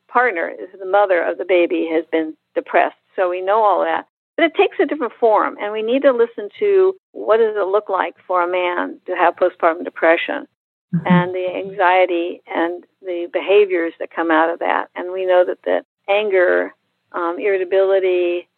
partner, 0.07 0.49
is 0.49 0.69
the 0.79 0.87
mother 0.87 1.23
of 1.23 1.39
the 1.39 1.45
baby, 1.45 1.89
has 1.91 2.05
been 2.13 2.37
depressed. 2.55 2.97
So 3.17 3.29
we 3.29 3.41
know 3.41 3.63
all 3.65 3.81
that. 3.83 4.07
But 4.37 4.47
it 4.47 4.55
takes 4.57 4.77
a 4.81 4.87
different 4.87 5.13
form, 5.21 5.57
and 5.61 5.73
we 5.73 5.83
need 5.83 6.03
to 6.03 6.11
listen 6.11 6.49
to 6.59 6.97
what 7.13 7.37
does 7.37 7.55
it 7.57 7.69
look 7.69 7.89
like 7.89 8.17
for 8.27 8.43
a 8.43 8.51
man 8.51 8.99
to 9.07 9.13
have 9.15 9.37
postpartum 9.37 9.85
depression 9.85 10.49
mm-hmm. 10.93 11.07
and 11.07 11.33
the 11.33 11.47
anxiety 11.55 12.43
and 12.47 12.85
the 13.01 13.29
behaviors 13.33 13.93
that 14.01 14.11
come 14.11 14.33
out 14.33 14.51
of 14.51 14.59
that. 14.59 14.89
And 14.97 15.13
we 15.13 15.25
know 15.25 15.45
that 15.47 15.63
the 15.63 15.85
anger, 16.09 16.75
um, 17.13 17.37
irritability 17.39 18.49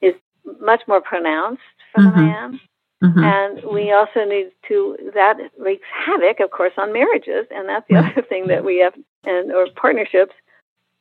is 0.00 0.14
much 0.60 0.80
more 0.88 1.02
pronounced 1.02 1.60
for 1.94 2.02
mm-hmm. 2.02 2.18
the 2.18 2.24
man. 2.24 2.60
Mm-hmm. 3.04 3.22
And 3.22 3.74
we 3.74 3.92
also 3.92 4.24
need 4.24 4.52
to, 4.68 4.96
that 5.12 5.36
wreaks 5.58 5.86
havoc, 6.06 6.40
of 6.40 6.50
course, 6.50 6.72
on 6.78 6.94
marriages. 6.94 7.46
And 7.50 7.68
that's 7.68 7.86
the 7.90 7.96
other 7.96 8.22
thing 8.26 8.46
that 8.46 8.64
we 8.64 8.78
have, 8.78 8.94
and 9.24 9.52
or 9.52 9.66
partnerships 9.76 10.32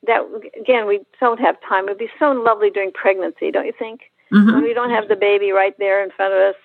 that, 0.06 0.20
again, 0.60 0.88
we 0.88 1.00
don't 1.22 1.40
have 1.40 1.56
time. 1.68 1.86
It 1.86 1.92
would 1.92 1.98
be 1.98 2.10
so 2.20 2.32
lovely 2.34 2.70
during 2.70 2.92
pregnancy, 2.92 3.50
don't 3.50 3.66
you 3.66 3.74
think? 3.80 4.02
Mm-hmm. 4.34 4.62
we 4.62 4.74
don't 4.74 4.90
have 4.90 5.08
the 5.08 5.16
baby 5.16 5.52
right 5.52 5.76
there 5.78 6.04
in 6.04 6.12
front 6.12 6.34
of 6.34 6.40
us 6.40 6.56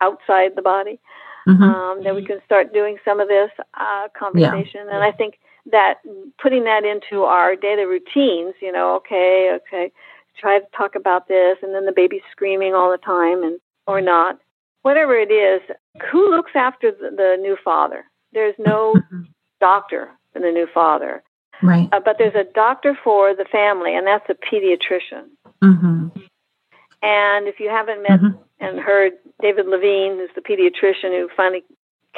outside 0.00 0.52
the 0.56 0.62
body, 0.62 0.98
mm-hmm. 1.46 1.62
um, 1.62 2.04
that 2.04 2.14
we 2.14 2.24
can 2.24 2.40
start 2.44 2.72
doing 2.72 2.96
some 3.04 3.20
of 3.20 3.28
this 3.28 3.50
uh, 3.74 4.08
conversation. 4.18 4.86
Yeah. 4.86 4.94
And 4.94 5.04
I 5.04 5.12
think 5.12 5.38
that 5.70 5.94
putting 6.42 6.64
that 6.64 6.84
into 6.84 7.24
our 7.24 7.54
daily 7.56 7.84
routines, 7.84 8.54
you 8.60 8.72
know, 8.72 8.96
okay, 8.96 9.50
okay, 9.56 9.92
try 10.38 10.58
to 10.58 10.66
talk 10.76 10.94
about 10.94 11.28
this, 11.28 11.58
and 11.62 11.74
then 11.74 11.84
the 11.84 11.92
baby's 11.92 12.22
screaming 12.30 12.74
all 12.74 12.90
the 12.90 12.98
time, 12.98 13.42
and 13.42 13.60
or 13.86 14.00
not, 14.00 14.38
whatever 14.82 15.18
it 15.18 15.30
is. 15.30 15.60
Who 16.10 16.30
looks 16.30 16.52
after 16.54 16.90
the, 16.90 17.10
the 17.10 17.36
new 17.40 17.56
father? 17.62 18.04
There's 18.32 18.54
no 18.58 18.94
mm-hmm. 18.94 19.22
doctor 19.60 20.10
for 20.32 20.40
the 20.40 20.50
new 20.50 20.68
father. 20.72 21.22
Right. 21.62 21.88
Uh, 21.92 22.00
but 22.02 22.16
there's 22.18 22.34
a 22.34 22.50
doctor 22.54 22.96
for 23.04 23.34
the 23.34 23.44
family, 23.44 23.94
and 23.94 24.06
that's 24.06 24.28
a 24.30 24.34
pediatrician. 24.34 25.28
Mm-hmm. 25.62 26.08
And 27.02 27.48
if 27.48 27.60
you 27.60 27.68
haven't 27.68 28.02
met 28.02 28.20
mm-hmm. 28.20 28.38
and 28.60 28.78
heard 28.78 29.12
David 29.40 29.66
Levine, 29.66 30.16
who's 30.16 30.30
the 30.34 30.42
pediatrician 30.42 31.18
who 31.18 31.28
finally 31.36 31.64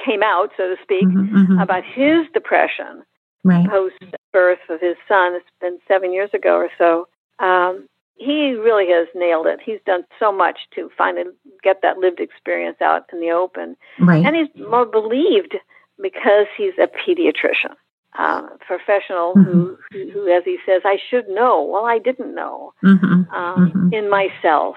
came 0.05 0.23
out, 0.23 0.51
so 0.57 0.75
to 0.75 0.77
speak, 0.83 1.07
mm-hmm, 1.07 1.37
mm-hmm. 1.37 1.59
about 1.59 1.85
his 1.85 2.27
depression 2.33 3.03
right. 3.45 3.69
post 3.69 3.97
birth 4.33 4.59
of 4.69 4.81
his 4.81 4.97
son, 5.07 5.35
it's 5.35 5.47
been 5.61 5.79
seven 5.87 6.13
years 6.13 6.31
ago 6.35 6.57
or 6.57 6.71
so. 6.79 7.07
Um, 7.45 7.87
he 8.17 8.53
really 8.53 8.89
has 8.89 9.09
nailed 9.15 9.47
it. 9.47 9.61
He's 9.65 9.81
done 9.87 10.05
so 10.19 10.33
much 10.33 10.59
to 10.75 10.91
finally 10.97 11.25
get 11.63 11.81
that 11.83 11.99
lived 11.99 12.21
experience 12.21 12.77
out 12.81 13.07
in 13.13 13.21
the 13.21 13.31
open. 13.31 13.77
Right. 13.99 14.25
And 14.25 14.37
he's 14.37 14.67
more 14.69 14.87
believed 14.87 15.57
because 16.01 16.47
he's 16.57 16.75
a 16.79 16.87
pediatrician 16.87 17.75
uh, 18.19 18.43
professional 18.67 19.35
mm-hmm. 19.35 19.51
who, 19.51 19.79
who, 20.11 20.33
as 20.33 20.45
he 20.45 20.59
says, 20.67 20.83
I 20.85 20.99
should 21.11 21.29
know. 21.29 21.63
Well, 21.63 21.85
I 21.85 21.99
didn't 21.99 22.35
know 22.35 22.75
mm-hmm. 22.85 23.35
Um, 23.35 23.71
mm-hmm. 23.71 23.93
in 23.93 24.11
myself. 24.11 24.77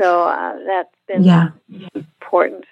So 0.00 0.24
uh, 0.24 0.54
that's 0.66 0.94
been 1.06 1.24
yeah. 1.24 1.50
important. 1.94 2.64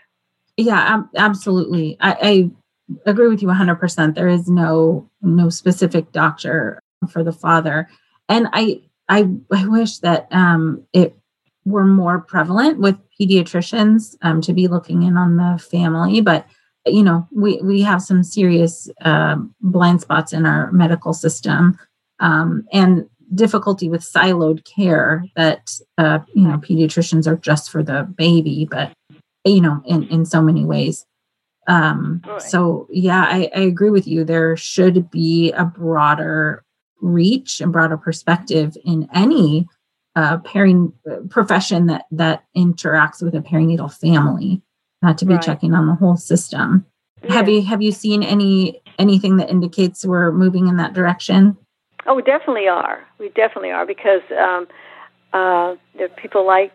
Yeah, 0.57 1.03
absolutely. 1.17 1.97
I, 2.01 2.17
I 2.23 3.11
agree 3.11 3.29
with 3.29 3.43
you 3.43 3.49
100%. 3.49 4.15
There 4.15 4.29
is 4.29 4.49
no 4.49 5.09
no 5.23 5.49
specific 5.49 6.13
doctor 6.13 6.83
for 7.09 7.23
the 7.23 7.33
father, 7.33 7.89
and 8.29 8.49
I 8.53 8.83
I, 9.09 9.29
I 9.53 9.67
wish 9.67 9.99
that 9.99 10.29
um, 10.31 10.87
it 10.93 11.17
were 11.65 11.85
more 11.85 12.21
prevalent 12.21 12.79
with 12.79 12.97
pediatricians 13.21 14.17
um, 14.23 14.41
to 14.43 14.53
be 14.53 14.69
looking 14.69 15.03
in 15.03 15.17
on 15.17 15.37
the 15.37 15.59
family, 15.59 16.21
but 16.21 16.47
you 16.87 17.03
know 17.03 17.27
we 17.33 17.61
we 17.63 17.83
have 17.83 18.03
some 18.03 18.23
serious 18.23 18.89
uh, 19.03 19.37
blind 19.61 20.01
spots 20.01 20.33
in 20.33 20.47
our 20.47 20.71
medical 20.73 21.13
system 21.13 21.79
um, 22.21 22.67
and 22.73 23.09
difficulty 23.35 23.89
with 23.89 24.03
siloed 24.03 24.65
care 24.65 25.25
that 25.37 25.79
uh, 25.99 26.21
you 26.35 26.47
know 26.47 26.59
pediatricians 26.59 27.27
are 27.27 27.37
just 27.37 27.71
for 27.71 27.83
the 27.83 28.03
baby 28.17 28.67
but 28.71 28.93
you 29.45 29.61
know 29.61 29.83
in 29.87 30.05
in 30.09 30.25
so 30.25 30.43
many 30.43 30.65
ways. 30.65 31.07
Um, 31.69 32.23
so 32.39 32.89
yeah 32.91 33.27
I, 33.29 33.51
I 33.55 33.61
agree 33.61 33.91
with 33.91 34.07
you. 34.07 34.25
There 34.25 34.57
should 34.57 35.11
be 35.11 35.53
a 35.53 35.65
broader 35.65 36.65
reach 37.01 37.61
and 37.61 37.73
broader 37.73 37.97
perspective 37.97 38.77
in 38.85 39.09
any 39.15 39.69
uh, 40.17 40.39
pairing 40.39 40.93
uh, 41.11 41.17
profession 41.29 41.87
that 41.87 42.07
that 42.11 42.45
interacts 42.57 43.23
with 43.23 43.35
a 43.35 43.41
perinatal 43.41 43.93
family 43.93 44.63
uh, 45.05 45.15
to 45.15 45.25
be 45.25 45.35
right. 45.35 45.43
checking 45.43 45.75
on 45.75 45.87
the 45.87 45.95
whole 45.95 46.17
system. 46.17 46.87
Yeah. 47.23 47.35
Have 47.35 47.49
you 47.49 47.63
have 47.63 47.83
you 47.83 47.93
seen 47.93 48.23
any 48.23 48.81
anything 48.99 49.37
that 49.37 49.51
indicates 49.51 50.05
we're 50.05 50.33
moving 50.33 50.69
in 50.69 50.77
that 50.77 50.95
direction? 50.95 51.57
Oh, 52.07 52.15
we 52.15 52.23
definitely 52.23 52.67
are. 52.67 53.07
We 53.19 53.29
definitely 53.31 53.71
are 53.71 53.87
because 53.87 54.23
um, 54.31 54.67
uh, 55.33 55.77
there 55.97 56.07
are 56.07 56.17
people 56.17 56.47
like 56.47 56.73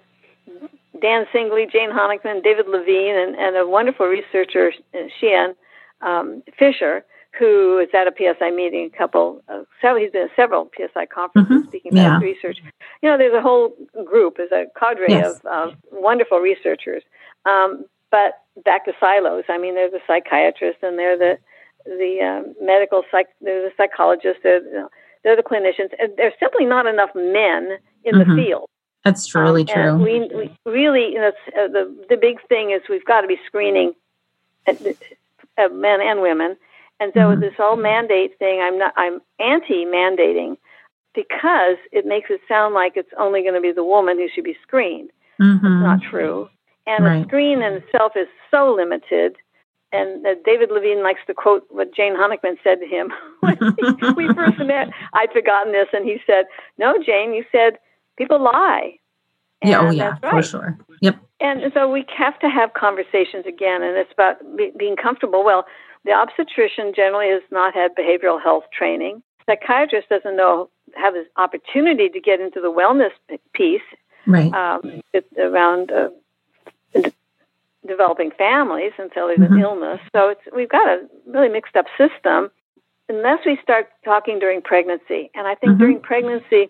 Dan 1.01 1.25
Singley, 1.33 1.69
Jane 1.71 1.91
Honikman, 1.91 2.43
David 2.43 2.67
Levine, 2.67 3.15
and, 3.17 3.35
and 3.35 3.57
a 3.57 3.67
wonderful 3.67 4.05
researcher, 4.05 4.71
Shian 4.93 5.55
um, 6.01 6.43
Fisher, 6.57 7.03
who 7.37 7.79
is 7.79 7.89
at 7.93 8.07
a 8.07 8.11
PSI 8.17 8.51
meeting. 8.51 8.89
A 8.93 8.97
couple, 8.97 9.41
uh, 9.49 9.63
several, 9.81 10.03
he's 10.03 10.11
been 10.11 10.23
at 10.23 10.35
several 10.35 10.69
PSI 10.77 11.05
conferences 11.07 11.57
mm-hmm. 11.57 11.67
speaking 11.67 11.93
about 11.93 12.21
yeah. 12.21 12.27
research. 12.27 12.59
You 13.01 13.09
know, 13.09 13.17
there's 13.17 13.33
a 13.33 13.41
whole 13.41 13.75
group, 14.05 14.37
there's 14.37 14.51
a 14.51 14.65
cadre 14.79 15.07
yes. 15.09 15.39
of 15.39 15.45
uh, 15.45 15.75
wonderful 15.91 16.39
researchers. 16.39 17.03
Um, 17.45 17.85
but 18.11 18.41
back 18.63 18.85
to 18.85 18.93
silos. 18.99 19.43
I 19.49 19.57
mean, 19.57 19.75
they're 19.75 19.91
the 19.91 19.99
psychiatrists 20.07 20.81
and 20.83 20.97
they're 20.97 21.17
the 21.17 21.37
the 21.85 22.19
um, 22.21 22.55
medical 22.61 23.03
psych. 23.11 23.27
They're 23.41 23.61
the 23.61 23.71
psychologists. 23.77 24.41
They're 24.43 24.63
you 24.63 24.73
know, 24.73 24.89
they're 25.23 25.35
the 25.35 25.43
clinicians. 25.43 25.91
And 25.99 26.13
there's 26.17 26.33
simply 26.39 26.65
not 26.65 26.85
enough 26.85 27.09
men 27.15 27.77
in 28.03 28.15
mm-hmm. 28.15 28.35
the 28.35 28.43
field. 28.43 28.69
That's 29.03 29.35
really 29.35 29.61
um, 29.61 29.67
true. 29.67 29.95
We, 29.97 30.29
we, 30.33 30.71
really, 30.71 31.13
you 31.13 31.19
know, 31.19 31.31
uh, 31.57 31.67
the 31.67 32.05
the 32.09 32.17
big 32.17 32.37
thing 32.47 32.71
is 32.71 32.81
we've 32.89 33.05
got 33.05 33.21
to 33.21 33.27
be 33.27 33.37
screening 33.45 33.93
uh, 34.67 34.73
uh, 35.57 35.67
men 35.69 35.99
and 36.01 36.21
women. 36.21 36.57
And 36.99 37.11
so 37.13 37.19
mm-hmm. 37.19 37.41
this 37.41 37.53
whole 37.57 37.75
mandate 37.75 38.39
thing, 38.39 38.61
I'm 38.61 38.79
not. 38.79 38.93
I'm 38.95 39.19
anti-mandating 39.39 40.57
because 41.13 41.77
it 41.91 42.05
makes 42.05 42.29
it 42.29 42.41
sound 42.47 42.73
like 42.73 42.93
it's 42.95 43.11
only 43.17 43.41
going 43.41 43.53
to 43.53 43.61
be 43.61 43.71
the 43.71 43.83
woman 43.83 44.17
who 44.17 44.27
should 44.33 44.43
be 44.43 44.57
screened. 44.61 45.11
Mm-hmm. 45.41 45.65
It's 45.65 45.83
not 45.83 46.01
true. 46.01 46.49
And 46.87 47.03
right. 47.03 47.21
the 47.21 47.27
screen 47.27 47.61
in 47.61 47.73
itself 47.73 48.13
is 48.15 48.27
so 48.51 48.73
limited. 48.75 49.35
And 49.91 50.25
uh, 50.25 50.35
David 50.43 50.71
Levine 50.71 51.03
likes 51.03 51.21
to 51.27 51.33
quote 51.33 51.65
what 51.69 51.93
Jane 51.95 52.15
Honikman 52.15 52.57
said 52.63 52.79
to 52.79 52.87
him 52.87 53.11
when 53.39 54.15
we 54.15 54.27
first 54.33 54.57
met. 54.59 54.89
I'd 55.13 55.31
forgotten 55.31 55.71
this, 55.71 55.87
and 55.93 56.05
he 56.05 56.17
said, 56.27 56.45
"No, 56.77 56.95
Jane, 57.03 57.33
you 57.33 57.45
said 57.51 57.79
people 58.17 58.43
lie." 58.43 58.97
And 59.61 59.71
yeah, 59.71 59.79
oh 59.81 59.89
yeah, 59.89 60.15
right. 60.21 60.31
for 60.31 60.43
sure. 60.43 60.77
Yep. 61.01 61.17
And 61.39 61.71
so 61.73 61.89
we 61.89 62.05
have 62.15 62.37
to 62.39 62.49
have 62.49 62.73
conversations 62.73 63.45
again, 63.47 63.83
and 63.83 63.97
it's 63.97 64.11
about 64.11 64.35
be- 64.57 64.73
being 64.77 64.95
comfortable. 64.95 65.43
Well, 65.45 65.65
the 66.03 66.11
obstetrician 66.11 66.93
generally 66.95 67.29
has 67.29 67.41
not 67.51 67.73
had 67.73 67.91
behavioral 67.95 68.41
health 68.41 68.65
training. 68.77 69.21
Psychiatrist 69.45 70.09
doesn't 70.09 70.35
know 70.35 70.69
have 70.95 71.13
this 71.13 71.27
opportunity 71.37 72.09
to 72.09 72.19
get 72.19 72.39
into 72.39 72.61
the 72.61 72.71
wellness 72.71 73.11
piece, 73.53 73.81
right? 74.27 74.53
Um, 74.53 75.01
around 75.37 75.91
uh, 75.91 76.09
developing 77.87 78.31
families 78.37 78.93
until 78.97 79.27
there's 79.27 79.39
mm-hmm. 79.39 79.55
an 79.55 79.61
illness. 79.61 79.99
So 80.15 80.29
it's 80.29 80.41
we've 80.55 80.69
got 80.69 80.87
a 80.87 81.07
really 81.27 81.49
mixed 81.49 81.75
up 81.75 81.85
system 81.97 82.49
unless 83.07 83.39
we 83.45 83.57
start 83.61 83.89
talking 84.03 84.39
during 84.39 84.61
pregnancy. 84.61 85.29
And 85.35 85.47
I 85.47 85.55
think 85.55 85.73
mm-hmm. 85.73 85.81
during 85.81 85.99
pregnancy, 85.99 86.69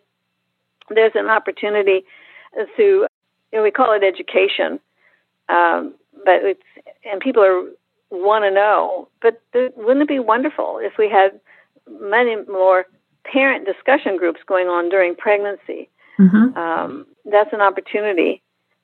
there's 0.89 1.13
an 1.15 1.27
opportunity 1.27 2.03
to, 2.77 2.83
you 2.83 3.07
know, 3.53 3.63
we 3.63 3.71
call 3.71 3.93
it 3.93 4.03
education, 4.03 4.79
um, 5.49 5.93
but 6.23 6.43
it's, 6.43 6.61
and 7.09 7.19
people 7.21 7.43
are 7.43 7.63
want 8.11 8.43
to 8.43 8.51
know. 8.51 9.07
But 9.21 9.41
wouldn't 9.53 10.03
it 10.03 10.07
be 10.07 10.19
wonderful 10.19 10.79
if 10.81 10.93
we 10.97 11.09
had 11.09 11.39
many 11.89 12.35
more 12.47 12.85
parent 13.23 13.65
discussion 13.65 14.17
groups 14.17 14.41
going 14.47 14.67
on 14.67 14.89
during 14.89 15.15
pregnancy? 15.15 15.89
Mm-hmm. 16.19 16.57
Um, 16.57 17.05
that's 17.25 17.51
an 17.53 17.61
opportunity 17.61 18.41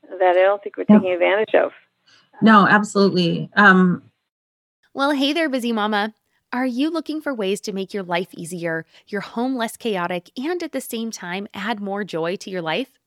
that 0.09 0.35
I 0.37 0.41
don't 0.41 0.61
think 0.61 0.77
we're 0.77 0.83
taking 0.85 1.11
advantage 1.11 1.55
of. 1.55 1.71
No, 2.41 2.67
absolutely. 2.67 3.49
Um, 3.55 4.03
well, 4.93 5.11
hey 5.11 5.33
there, 5.33 5.49
busy 5.49 5.71
mama. 5.71 6.13
Are 6.53 6.65
you 6.65 6.89
looking 6.89 7.21
for 7.21 7.33
ways 7.33 7.61
to 7.61 7.71
make 7.71 7.93
your 7.93 8.03
life 8.03 8.27
easier, 8.33 8.85
your 9.07 9.21
home 9.21 9.55
less 9.55 9.77
chaotic, 9.77 10.29
and 10.37 10.61
at 10.61 10.73
the 10.73 10.81
same 10.81 11.11
time 11.11 11.47
add 11.53 11.79
more 11.79 12.03
joy 12.03 12.35
to 12.37 12.49
your 12.49 12.61
life? 12.61 12.99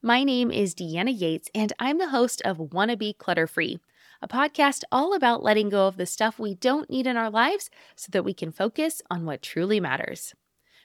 My 0.00 0.24
name 0.24 0.50
is 0.50 0.74
Deanna 0.74 1.12
Yates, 1.14 1.50
and 1.54 1.72
I'm 1.78 1.98
the 1.98 2.08
host 2.08 2.40
of 2.42 2.72
Wanna 2.72 2.96
Be 2.96 3.12
Clutter 3.12 3.46
Free, 3.46 3.78
a 4.22 4.28
podcast 4.28 4.84
all 4.90 5.12
about 5.12 5.42
letting 5.42 5.68
go 5.68 5.86
of 5.86 5.96
the 5.96 6.06
stuff 6.06 6.38
we 6.38 6.54
don't 6.54 6.88
need 6.88 7.06
in 7.06 7.16
our 7.16 7.30
lives 7.30 7.68
so 7.94 8.08
that 8.12 8.24
we 8.24 8.32
can 8.32 8.52
focus 8.52 9.02
on 9.10 9.26
what 9.26 9.42
truly 9.42 9.80
matters. 9.80 10.34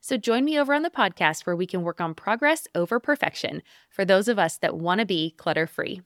So 0.00 0.16
join 0.16 0.44
me 0.44 0.58
over 0.58 0.74
on 0.74 0.82
the 0.82 0.90
podcast 0.90 1.46
where 1.46 1.56
we 1.56 1.66
can 1.66 1.82
work 1.82 2.00
on 2.00 2.14
progress 2.14 2.66
over 2.74 3.00
perfection 3.00 3.62
for 3.90 4.04
those 4.04 4.28
of 4.28 4.38
us 4.38 4.58
that 4.58 4.76
want 4.76 5.00
to 5.00 5.06
be 5.06 5.34
clutter 5.36 5.66
free. 5.66 6.02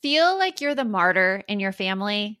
Feel 0.00 0.38
like 0.38 0.60
you're 0.60 0.76
the 0.76 0.84
martyr 0.84 1.42
in 1.48 1.58
your 1.58 1.72
family? 1.72 2.40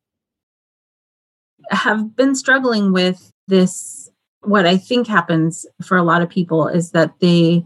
have 1.69 2.15
been 2.15 2.35
struggling 2.35 2.91
with 2.91 3.31
this. 3.47 4.09
What 4.43 4.65
I 4.65 4.77
think 4.77 5.05
happens 5.05 5.65
for 5.83 5.97
a 5.97 6.03
lot 6.03 6.21
of 6.21 6.29
people 6.29 6.67
is 6.67 6.91
that 6.91 7.19
they, 7.19 7.63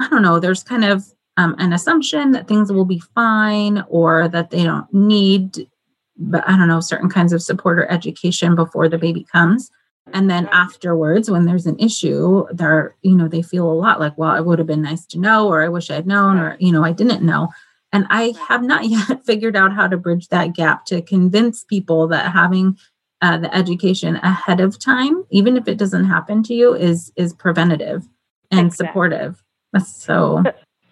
I 0.00 0.08
don't 0.08 0.22
know, 0.22 0.40
there's 0.40 0.62
kind 0.62 0.84
of 0.84 1.04
um, 1.36 1.54
an 1.58 1.72
assumption 1.72 2.32
that 2.32 2.48
things 2.48 2.72
will 2.72 2.84
be 2.84 3.02
fine 3.14 3.84
or 3.88 4.28
that 4.28 4.50
they 4.50 4.64
don't 4.64 4.92
need, 4.92 5.68
but 6.16 6.48
I 6.48 6.56
don't 6.56 6.68
know, 6.68 6.80
certain 6.80 7.10
kinds 7.10 7.32
of 7.32 7.42
support 7.42 7.78
or 7.78 7.90
education 7.90 8.54
before 8.54 8.88
the 8.88 8.98
baby 8.98 9.26
comes. 9.30 9.70
And 10.12 10.30
then 10.30 10.48
afterwards, 10.52 11.30
when 11.30 11.46
there's 11.46 11.66
an 11.66 11.78
issue, 11.78 12.46
they're, 12.52 12.94
you 13.02 13.16
know, 13.16 13.26
they 13.26 13.42
feel 13.42 13.70
a 13.70 13.72
lot 13.72 14.00
like, 14.00 14.16
well, 14.18 14.36
it 14.36 14.44
would 14.44 14.58
have 14.58 14.68
been 14.68 14.82
nice 14.82 15.06
to 15.06 15.18
know, 15.18 15.48
or 15.48 15.62
I 15.62 15.68
wish 15.68 15.90
I'd 15.90 16.06
known, 16.06 16.38
or, 16.38 16.56
you 16.60 16.72
know, 16.72 16.84
I 16.84 16.92
didn't 16.92 17.22
know. 17.22 17.48
And 17.92 18.06
I 18.10 18.34
have 18.48 18.62
not 18.62 18.84
yet 18.88 19.24
figured 19.24 19.56
out 19.56 19.72
how 19.72 19.88
to 19.88 19.96
bridge 19.96 20.28
that 20.28 20.54
gap 20.54 20.84
to 20.86 21.00
convince 21.00 21.64
people 21.64 22.06
that 22.08 22.32
having 22.32 22.76
uh, 23.24 23.38
the 23.38 23.54
education 23.56 24.16
ahead 24.16 24.60
of 24.60 24.78
time, 24.78 25.24
even 25.30 25.56
if 25.56 25.66
it 25.66 25.78
doesn't 25.78 26.04
happen 26.04 26.42
to 26.42 26.52
you, 26.52 26.74
is 26.74 27.10
is 27.16 27.32
preventative 27.32 28.06
and 28.50 28.66
exactly. 28.66 28.86
supportive. 28.86 29.42
So, 29.82 30.42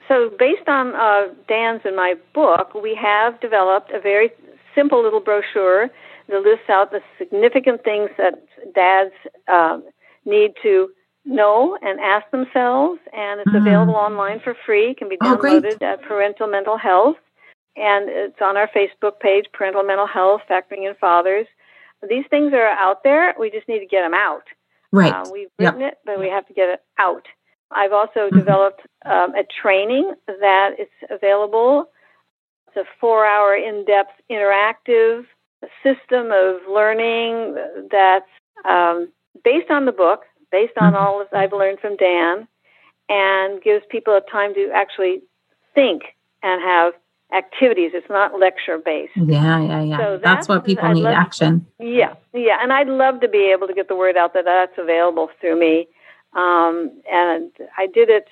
so 0.08 0.30
based 0.38 0.66
on 0.66 0.94
uh, 0.96 1.34
Dan's 1.46 1.82
and 1.84 1.94
my 1.94 2.14
book, 2.32 2.72
we 2.74 2.94
have 2.94 3.38
developed 3.40 3.92
a 3.92 4.00
very 4.00 4.30
simple 4.74 5.02
little 5.02 5.20
brochure 5.20 5.90
that 6.28 6.40
lists 6.42 6.70
out 6.70 6.90
the 6.90 7.00
significant 7.18 7.84
things 7.84 8.08
that 8.16 8.42
dads 8.74 9.12
uh, 9.46 9.78
need 10.24 10.52
to 10.62 10.88
know 11.26 11.76
and 11.82 12.00
ask 12.00 12.28
themselves, 12.30 12.98
and 13.12 13.40
it's 13.40 13.50
mm. 13.50 13.60
available 13.60 13.94
online 13.94 14.40
for 14.40 14.56
free. 14.64 14.92
It 14.92 14.96
can 14.96 15.10
be 15.10 15.18
oh, 15.20 15.36
downloaded 15.36 15.78
oh, 15.82 15.86
at 15.86 16.02
Parental 16.02 16.48
Mental 16.48 16.78
Health, 16.78 17.18
and 17.76 18.08
it's 18.08 18.40
on 18.40 18.56
our 18.56 18.68
Facebook 18.68 19.20
page, 19.20 19.44
Parental 19.52 19.82
Mental 19.82 20.06
Health, 20.06 20.40
Factoring 20.50 20.88
in 20.88 20.94
Fathers 20.98 21.46
these 22.08 22.24
things 22.30 22.52
are 22.52 22.66
out 22.66 23.02
there. 23.04 23.34
We 23.38 23.50
just 23.50 23.68
need 23.68 23.80
to 23.80 23.86
get 23.86 24.02
them 24.02 24.14
out. 24.14 24.44
Right. 24.90 25.12
Uh, 25.12 25.28
we've 25.32 25.48
written 25.58 25.80
yep. 25.80 25.92
it, 25.92 25.98
but 26.04 26.20
we 26.20 26.28
have 26.28 26.46
to 26.48 26.54
get 26.54 26.68
it 26.68 26.80
out. 26.98 27.26
I've 27.70 27.92
also 27.92 28.26
mm-hmm. 28.26 28.38
developed 28.38 28.82
um, 29.04 29.34
a 29.34 29.44
training 29.62 30.12
that 30.26 30.70
is 30.78 30.88
available. 31.10 31.86
It's 32.68 32.76
a 32.76 32.84
four 33.00 33.26
hour 33.26 33.54
in 33.56 33.84
depth 33.84 34.12
interactive 34.30 35.24
system 35.82 36.30
of 36.32 36.60
learning 36.68 37.56
that's 37.90 38.28
um, 38.68 39.12
based 39.44 39.70
on 39.70 39.86
the 39.86 39.92
book, 39.92 40.22
based 40.50 40.74
on 40.78 40.92
mm-hmm. 40.92 41.02
all 41.02 41.24
that 41.30 41.36
I've 41.36 41.52
learned 41.52 41.80
from 41.80 41.96
Dan, 41.96 42.46
and 43.08 43.62
gives 43.62 43.84
people 43.90 44.14
a 44.14 44.30
time 44.30 44.54
to 44.54 44.70
actually 44.74 45.22
think 45.74 46.02
and 46.42 46.62
have 46.62 46.92
activities. 47.34 47.92
It's 47.94 48.08
not 48.10 48.38
lecture 48.38 48.78
based. 48.78 49.12
Yeah, 49.16 49.60
yeah, 49.60 49.82
yeah. 49.82 49.96
So 49.98 50.12
that's, 50.12 50.22
that's 50.22 50.48
what 50.48 50.64
people 50.64 50.84
I'd 50.84 50.94
need 50.94 51.02
love, 51.02 51.14
action. 51.14 51.66
Yeah, 51.78 52.14
yeah. 52.32 52.58
And 52.60 52.72
I'd 52.72 52.88
love 52.88 53.20
to 53.20 53.28
be 53.28 53.52
able 53.54 53.66
to 53.66 53.74
get 53.74 53.88
the 53.88 53.96
word 53.96 54.16
out 54.16 54.34
that 54.34 54.44
that's 54.44 54.76
available 54.78 55.30
through 55.40 55.58
me. 55.58 55.88
Um, 56.34 56.92
and 57.10 57.50
I 57.76 57.86
did 57.86 58.08
it, 58.08 58.26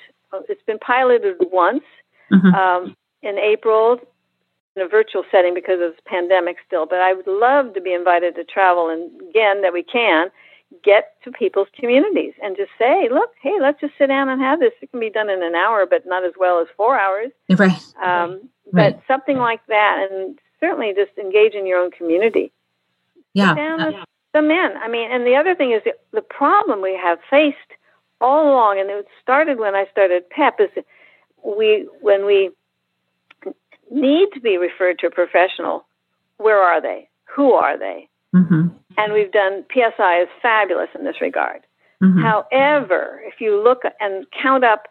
it's 0.49 0.63
been 0.63 0.79
piloted 0.79 1.37
once 1.53 1.85
mm-hmm. 2.33 2.55
um, 2.55 2.97
in 3.23 3.39
April 3.39 3.99
in 4.77 4.83
a 4.83 4.89
virtual 4.89 5.25
setting 5.31 5.55
because 5.55 5.81
of 5.83 5.97
the 5.97 6.03
pandemic 6.07 6.57
still. 6.67 6.87
But 6.87 7.01
I 7.01 7.13
would 7.13 7.27
love 7.27 7.75
to 7.75 7.81
be 7.81 7.93
invited 7.93 8.35
to 8.37 8.45
travel 8.45 8.89
and 8.89 9.11
again 9.29 9.63
that 9.63 9.73
we 9.73 9.83
can 9.83 10.29
get 10.83 11.15
to 11.25 11.31
people's 11.31 11.69
communities 11.79 12.33
and 12.43 12.57
just 12.57 12.71
say, 12.79 13.09
look, 13.11 13.31
hey, 13.43 13.59
let's 13.61 13.81
just 13.81 13.95
sit 13.99 14.09
down 14.09 14.29
and 14.29 14.41
have 14.41 14.61
this. 14.61 14.73
It 14.81 14.91
can 14.91 15.01
be 15.01 15.11
done 15.11 15.31
in 15.31 15.43
an 15.43 15.55
hour, 15.55 15.87
but 15.89 16.07
not 16.07 16.25
as 16.25 16.33
well 16.39 16.61
as 16.61 16.67
four 16.77 16.99
hours. 16.99 17.31
Right. 17.49 17.73
Um, 18.03 18.49
right. 18.73 18.95
But 18.95 19.03
something 19.07 19.39
like 19.39 19.65
that, 19.69 20.09
and 20.11 20.39
certainly 20.59 20.93
just 20.95 21.17
engage 21.19 21.55
in 21.55 21.67
your 21.67 21.79
own 21.79 21.91
community. 21.91 22.53
Yeah. 23.35 23.53
Uh, 23.53 24.05
the 24.33 24.43
men. 24.43 24.77
I 24.77 24.89
mean, 24.89 25.11
and 25.11 25.27
the 25.27 25.37
other 25.37 25.55
thing 25.55 25.73
is 25.73 25.83
the 26.13 26.23
problem 26.23 26.83
we 26.83 26.99
have 27.03 27.19
faced 27.29 27.57
all 28.21 28.53
along, 28.53 28.79
and 28.79 28.91
it 28.91 29.07
started 29.23 29.59
when 29.59 29.75
I 29.75 29.87
started 29.91 30.29
PEP, 30.31 30.61
is 30.61 30.85
we 31.45 31.89
when 32.01 32.27
we 32.27 32.51
need 33.91 34.29
to 34.35 34.41
be 34.41 34.57
referred 34.57 34.99
to 35.01 35.07
a 35.07 35.11
professional. 35.11 35.87
Where 36.37 36.59
are 36.59 36.81
they? 36.81 37.09
Who 37.35 37.53
are 37.53 37.79
they? 37.79 38.09
Mm-hmm. 38.35 38.69
And 38.97 39.13
we've 39.13 39.33
done 39.33 39.65
PSI 39.73 40.23
is 40.23 40.29
fabulous 40.41 40.89
in 40.97 41.05
this 41.05 41.21
regard. 41.21 41.63
Mm-hmm. 42.03 42.21
However, 42.21 43.21
if 43.25 43.41
you 43.41 43.63
look 43.63 43.83
and 44.01 44.27
count 44.43 44.65
up 44.65 44.85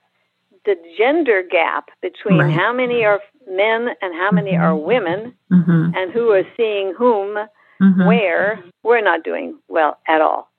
the 0.66 0.76
gender 0.98 1.42
gap 1.50 1.90
between 2.02 2.40
right. 2.40 2.54
how 2.54 2.74
many 2.74 3.04
are 3.04 3.20
men 3.48 3.90
and 4.02 4.14
how 4.14 4.30
many 4.32 4.52
mm-hmm. 4.52 4.64
are 4.64 4.76
women 4.76 5.34
mm-hmm. 5.52 5.92
and 5.96 6.12
who 6.12 6.32
are 6.32 6.44
seeing 6.58 6.94
whom 6.98 7.38
mm-hmm. 7.82 8.06
where, 8.06 8.64
we're 8.84 9.02
not 9.02 9.24
doing 9.24 9.58
well 9.68 9.98
at 10.08 10.22
all. 10.22 10.52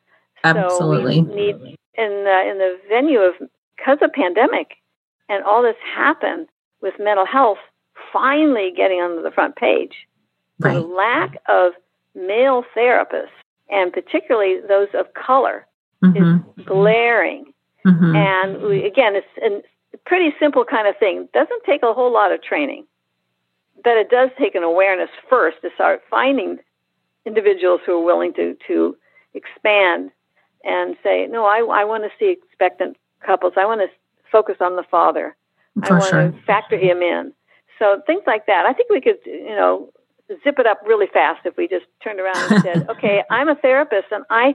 Absolutely. 0.43 1.17
So 1.17 1.23
we 1.23 1.35
need 1.35 1.55
in 1.95 2.25
the, 2.25 2.51
in 2.51 2.59
the 2.59 2.79
venue 2.89 3.21
of 3.21 3.35
because 3.77 3.99
of 4.03 4.13
pandemic 4.13 4.77
and 5.29 5.45
all 5.45 5.63
this 5.63 5.77
happened 5.95 6.49
with 6.81 6.95
mental 6.99 7.27
health 7.27 7.59
finally 8.13 8.73
getting 8.77 8.99
onto 8.99 9.23
the 9.23 9.31
front 9.31 9.57
page. 9.57 9.93
Right. 10.59 10.75
The 10.75 10.81
lack 10.81 11.37
of 11.49 11.73
male 12.15 12.65
therapists, 12.77 13.29
and 13.69 13.93
particularly 13.93 14.61
those 14.67 14.89
of 14.95 15.13
color, 15.15 15.67
mm-hmm. 16.03 16.61
is 16.61 16.67
glaring. 16.67 17.53
Mm-hmm. 17.87 18.17
And 18.17 18.63
we, 18.63 18.85
again, 18.85 19.15
it's 19.17 19.65
a 19.95 19.99
pretty 20.07 20.35
simple 20.39 20.65
kind 20.65 20.87
of 20.89 20.97
thing. 20.99 21.23
It 21.23 21.33
doesn't 21.33 21.65
take 21.65 21.83
a 21.83 21.95
whole 21.95 22.13
lot 22.13 22.33
of 22.33 22.43
training, 22.43 22.87
but 23.83 23.97
it 23.97 24.11
does 24.11 24.31
take 24.39 24.55
an 24.55 24.63
awareness 24.63 25.11
first 25.29 25.59
to 25.63 25.71
start 25.75 26.03
finding 26.11 26.59
individuals 27.25 27.81
who 27.87 27.93
are 27.93 28.05
willing 28.05 28.33
to 28.35 28.57
to 28.67 28.97
expand 29.35 30.11
and 30.65 30.97
say, 31.03 31.27
no, 31.27 31.45
I, 31.45 31.59
I 31.81 31.85
want 31.85 32.05
to 32.05 32.11
see 32.19 32.31
expectant 32.31 32.97
couples. 33.25 33.55
I 33.57 33.65
want 33.65 33.81
to 33.81 33.89
focus 34.31 34.57
on 34.61 34.77
the 34.77 34.85
father. 34.91 35.37
For 35.87 35.95
I 35.95 35.99
want 35.99 36.11
sure. 36.11 36.31
to 36.33 36.43
factor 36.47 36.77
him 36.77 37.01
in. 37.01 37.33
So 37.79 38.03
things 38.07 38.23
like 38.27 38.47
that. 38.47 38.67
I 38.67 38.73
think 38.73 38.91
we 38.91 39.01
could, 39.01 39.19
you 39.25 39.55
know, 39.57 39.91
zip 40.43 40.59
it 40.59 40.67
up 40.67 40.81
really 40.87 41.07
fast 41.13 41.41
if 41.45 41.57
we 41.57 41.69
just 41.69 41.87
turned 42.03 42.21
around 42.21 42.53
and 42.53 42.63
said, 42.63 42.89
okay, 42.91 43.23
I'm 43.31 43.49
a 43.49 43.55
therapist 43.57 44.07
and 44.11 44.25
I 44.31 44.55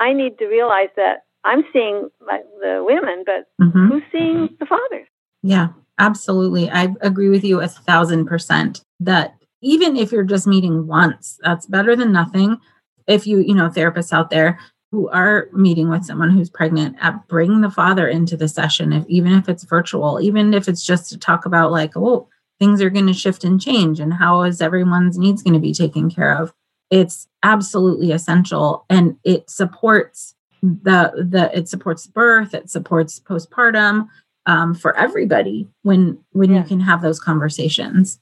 I 0.00 0.12
need 0.12 0.38
to 0.38 0.46
realize 0.46 0.88
that 0.96 1.24
I'm 1.44 1.64
seeing 1.72 2.08
my, 2.26 2.40
the 2.60 2.84
women, 2.86 3.24
but 3.24 3.46
mm-hmm. 3.60 3.88
who's 3.88 4.02
seeing 4.12 4.48
the 4.58 4.66
fathers? 4.66 5.06
Yeah, 5.42 5.68
absolutely. 5.98 6.68
I 6.70 6.94
agree 7.00 7.28
with 7.28 7.44
you 7.44 7.60
a 7.60 7.68
thousand 7.68 8.26
percent 8.26 8.82
that 9.00 9.36
even 9.62 9.96
if 9.96 10.12
you're 10.12 10.24
just 10.24 10.46
meeting 10.46 10.86
once, 10.86 11.38
that's 11.42 11.66
better 11.66 11.96
than 11.96 12.12
nothing. 12.12 12.58
If 13.06 13.26
you, 13.26 13.38
you 13.38 13.54
know, 13.54 13.68
therapists 13.68 14.12
out 14.12 14.30
there 14.30 14.58
who 14.90 15.08
are 15.10 15.48
meeting 15.52 15.88
with 15.88 16.04
someone 16.04 16.30
who's 16.30 16.50
pregnant, 16.50 16.96
uh, 17.00 17.12
bring 17.28 17.60
the 17.60 17.70
father 17.70 18.08
into 18.08 18.36
the 18.36 18.48
session, 18.48 18.92
if 18.92 19.04
even 19.08 19.32
if 19.32 19.48
it's 19.48 19.64
virtual, 19.64 20.20
even 20.20 20.52
if 20.54 20.68
it's 20.68 20.84
just 20.84 21.08
to 21.10 21.18
talk 21.18 21.46
about 21.46 21.72
like, 21.72 21.96
oh, 21.96 22.28
things 22.58 22.80
are 22.82 22.90
going 22.90 23.06
to 23.06 23.12
shift 23.12 23.44
and 23.44 23.60
change, 23.60 24.00
and 24.00 24.14
how 24.14 24.42
is 24.42 24.60
everyone's 24.60 25.18
needs 25.18 25.42
going 25.42 25.54
to 25.54 25.60
be 25.60 25.72
taken 25.72 26.10
care 26.10 26.36
of. 26.36 26.52
It's 26.90 27.28
absolutely 27.42 28.12
essential, 28.12 28.84
and 28.88 29.16
it 29.24 29.50
supports 29.50 30.34
the 30.62 31.12
the 31.16 31.50
it 31.56 31.68
supports 31.68 32.06
birth, 32.06 32.54
it 32.54 32.70
supports 32.70 33.20
postpartum 33.20 34.08
um, 34.46 34.74
for 34.74 34.96
everybody 34.96 35.68
when 35.82 36.18
when 36.32 36.50
yeah. 36.50 36.58
you 36.58 36.64
can 36.64 36.80
have 36.80 37.02
those 37.02 37.20
conversations. 37.20 38.20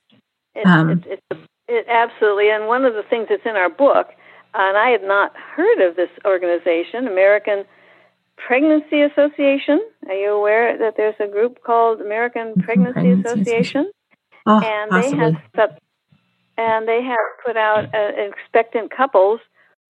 It, 0.55 0.67
um, 0.67 0.91
it, 0.91 1.23
it, 1.31 1.39
it, 1.69 1.87
absolutely, 1.89 2.51
and 2.51 2.67
one 2.67 2.85
of 2.85 2.95
the 2.95 3.03
things 3.03 3.27
that's 3.29 3.45
in 3.45 3.57
our 3.57 3.71
book, 3.71 4.09
and 4.55 4.77
I 4.77 4.91
had 4.91 5.03
not 5.03 5.35
heard 5.37 5.81
of 5.81 5.97
this 5.97 6.11
organization, 6.25 7.07
American 7.07 7.65
Pregnancy 8.37 9.03
Association. 9.03 9.81
Are 10.09 10.15
you 10.15 10.31
aware 10.33 10.77
that 10.79 10.95
there's 10.97 11.15
a 11.21 11.27
group 11.27 11.63
called 11.63 12.01
American 12.01 12.55
Pregnancy, 12.61 12.93
Pregnancy 12.93 13.29
Association? 13.29 13.91
Oh, 14.47 14.61
and 14.61 14.91
possibly. 14.91 15.19
they 15.19 15.61
have 15.61 15.79
and 16.57 16.87
they 16.89 17.03
have 17.03 17.45
put 17.45 17.57
out 17.57 17.95
an 17.95 18.33
expectant 18.33 18.91
couples 18.91 19.41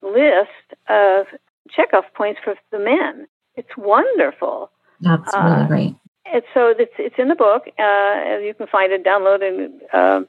list 0.03 0.81
of 0.89 1.27
checkoff 1.71 2.05
points 2.15 2.41
for 2.43 2.55
the 2.71 2.79
men. 2.79 3.27
It's 3.57 3.77
wonderful. 3.77 4.71
That's 5.01 5.33
really 5.35 5.63
uh, 5.63 5.67
great. 5.67 5.97
And 6.33 6.43
so 6.55 6.75
it's 6.77 6.93
it's 6.99 7.17
in 7.19 7.29
the 7.29 7.35
book. 7.35 7.65
Uh, 7.79 8.39
you 8.39 8.55
can 8.57 8.67
find 8.67 8.93
it 8.93 9.05
downloaded 9.05 9.73
uh, 9.93 10.21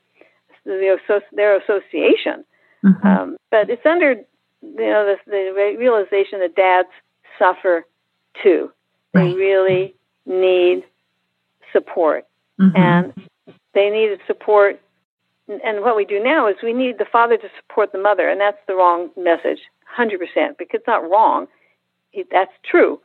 the, 0.65 1.21
their 1.33 1.57
association. 1.57 2.43
Mm-hmm. 2.83 3.07
Um, 3.07 3.37
but 3.51 3.69
it's 3.69 3.85
under 3.85 4.11
you 4.11 4.75
know 4.75 5.15
the, 5.15 5.15
the 5.25 5.75
realization 5.77 6.39
that 6.39 6.55
dads 6.55 6.89
suffer 7.39 7.85
too. 8.43 8.71
Right. 9.13 9.29
They 9.29 9.33
really 9.33 9.95
need 10.25 10.83
support, 11.71 12.25
mm-hmm. 12.59 12.75
and 12.75 13.13
they 13.75 13.91
needed 13.91 14.19
support. 14.25 14.81
And 15.47 15.81
what 15.81 15.95
we 15.95 16.05
do 16.05 16.23
now 16.23 16.47
is 16.47 16.55
we 16.63 16.73
need 16.73 16.97
the 16.97 17.05
father 17.05 17.37
to 17.37 17.47
support 17.61 17.91
the 17.91 17.99
mother, 17.99 18.27
and 18.27 18.41
that's 18.41 18.57
the 18.67 18.73
wrong 18.73 19.11
message, 19.15 19.59
hundred 19.85 20.19
percent. 20.19 20.57
Because 20.57 20.79
it's 20.79 20.87
not 20.87 21.07
wrong; 21.07 21.47
that's 22.31 22.51
true. 22.63 22.99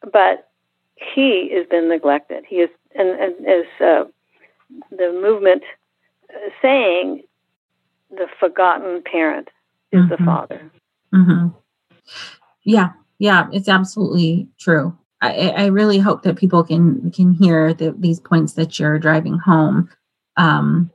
But 0.00 0.48
he 0.96 1.52
has 1.54 1.66
been 1.66 1.88
neglected. 1.88 2.44
He 2.48 2.56
is, 2.56 2.70
and, 2.94 3.10
and 3.10 3.46
as 3.46 3.64
uh, 3.80 4.04
the 4.90 5.12
movement 5.20 5.62
uh, 6.30 6.48
saying, 6.62 7.24
the 8.10 8.28
forgotten 8.40 9.02
parent 9.02 9.48
is 9.90 10.00
mm-hmm. 10.00 10.08
the 10.10 10.16
father. 10.24 10.70
Mm-hmm. 11.14 11.48
Yeah, 12.64 12.90
yeah, 13.18 13.48
it's 13.52 13.68
absolutely 13.68 14.48
true. 14.58 14.96
I, 15.22 15.48
I, 15.56 15.66
really 15.66 15.98
hope 15.98 16.24
that 16.24 16.36
people 16.36 16.64
can 16.64 17.12
can 17.12 17.32
hear 17.32 17.72
the, 17.72 17.94
these 17.96 18.18
points 18.18 18.54
that 18.54 18.78
you're 18.78 18.98
driving 18.98 19.38
home, 19.38 19.88
um, 20.36 20.90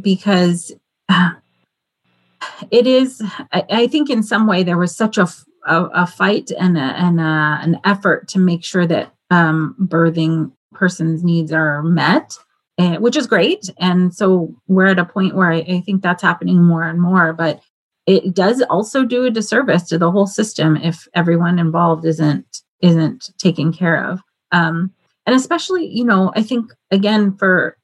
because 0.00 0.72
it 2.70 2.86
is. 2.86 3.22
I, 3.52 3.64
I, 3.70 3.86
think 3.86 4.10
in 4.10 4.22
some 4.22 4.46
way 4.46 4.62
there 4.62 4.76
was 4.76 4.94
such 4.94 5.16
a 5.16 5.26
a, 5.66 5.84
a 5.94 6.06
fight 6.06 6.50
and 6.58 6.76
a, 6.76 6.80
and 6.80 7.18
a, 7.18 7.58
an 7.62 7.80
effort 7.84 8.28
to 8.28 8.38
make 8.38 8.62
sure 8.62 8.86
that 8.86 9.14
um, 9.30 9.74
birthing 9.80 10.52
person's 10.74 11.24
needs 11.24 11.50
are 11.50 11.82
met, 11.82 12.36
and, 12.76 13.02
which 13.02 13.16
is 13.16 13.26
great. 13.26 13.70
And 13.78 14.14
so 14.14 14.54
we're 14.68 14.88
at 14.88 14.98
a 14.98 15.04
point 15.06 15.34
where 15.34 15.50
I, 15.50 15.58
I 15.58 15.80
think 15.80 16.02
that's 16.02 16.22
happening 16.22 16.62
more 16.62 16.84
and 16.84 17.00
more. 17.00 17.32
But 17.32 17.62
it 18.06 18.34
does 18.34 18.60
also 18.62 19.04
do 19.04 19.24
a 19.24 19.30
disservice 19.30 19.84
to 19.84 19.98
the 19.98 20.10
whole 20.10 20.26
system 20.26 20.76
if 20.76 21.08
everyone 21.14 21.58
involved 21.58 22.04
isn't 22.04 22.61
isn't 22.82 23.30
taken 23.38 23.72
care 23.72 24.04
of. 24.04 24.20
Um, 24.50 24.92
and 25.26 25.34
especially, 25.34 25.86
you 25.86 26.04
know, 26.04 26.32
I 26.34 26.42
think 26.42 26.72
again 26.90 27.36
for 27.36 27.76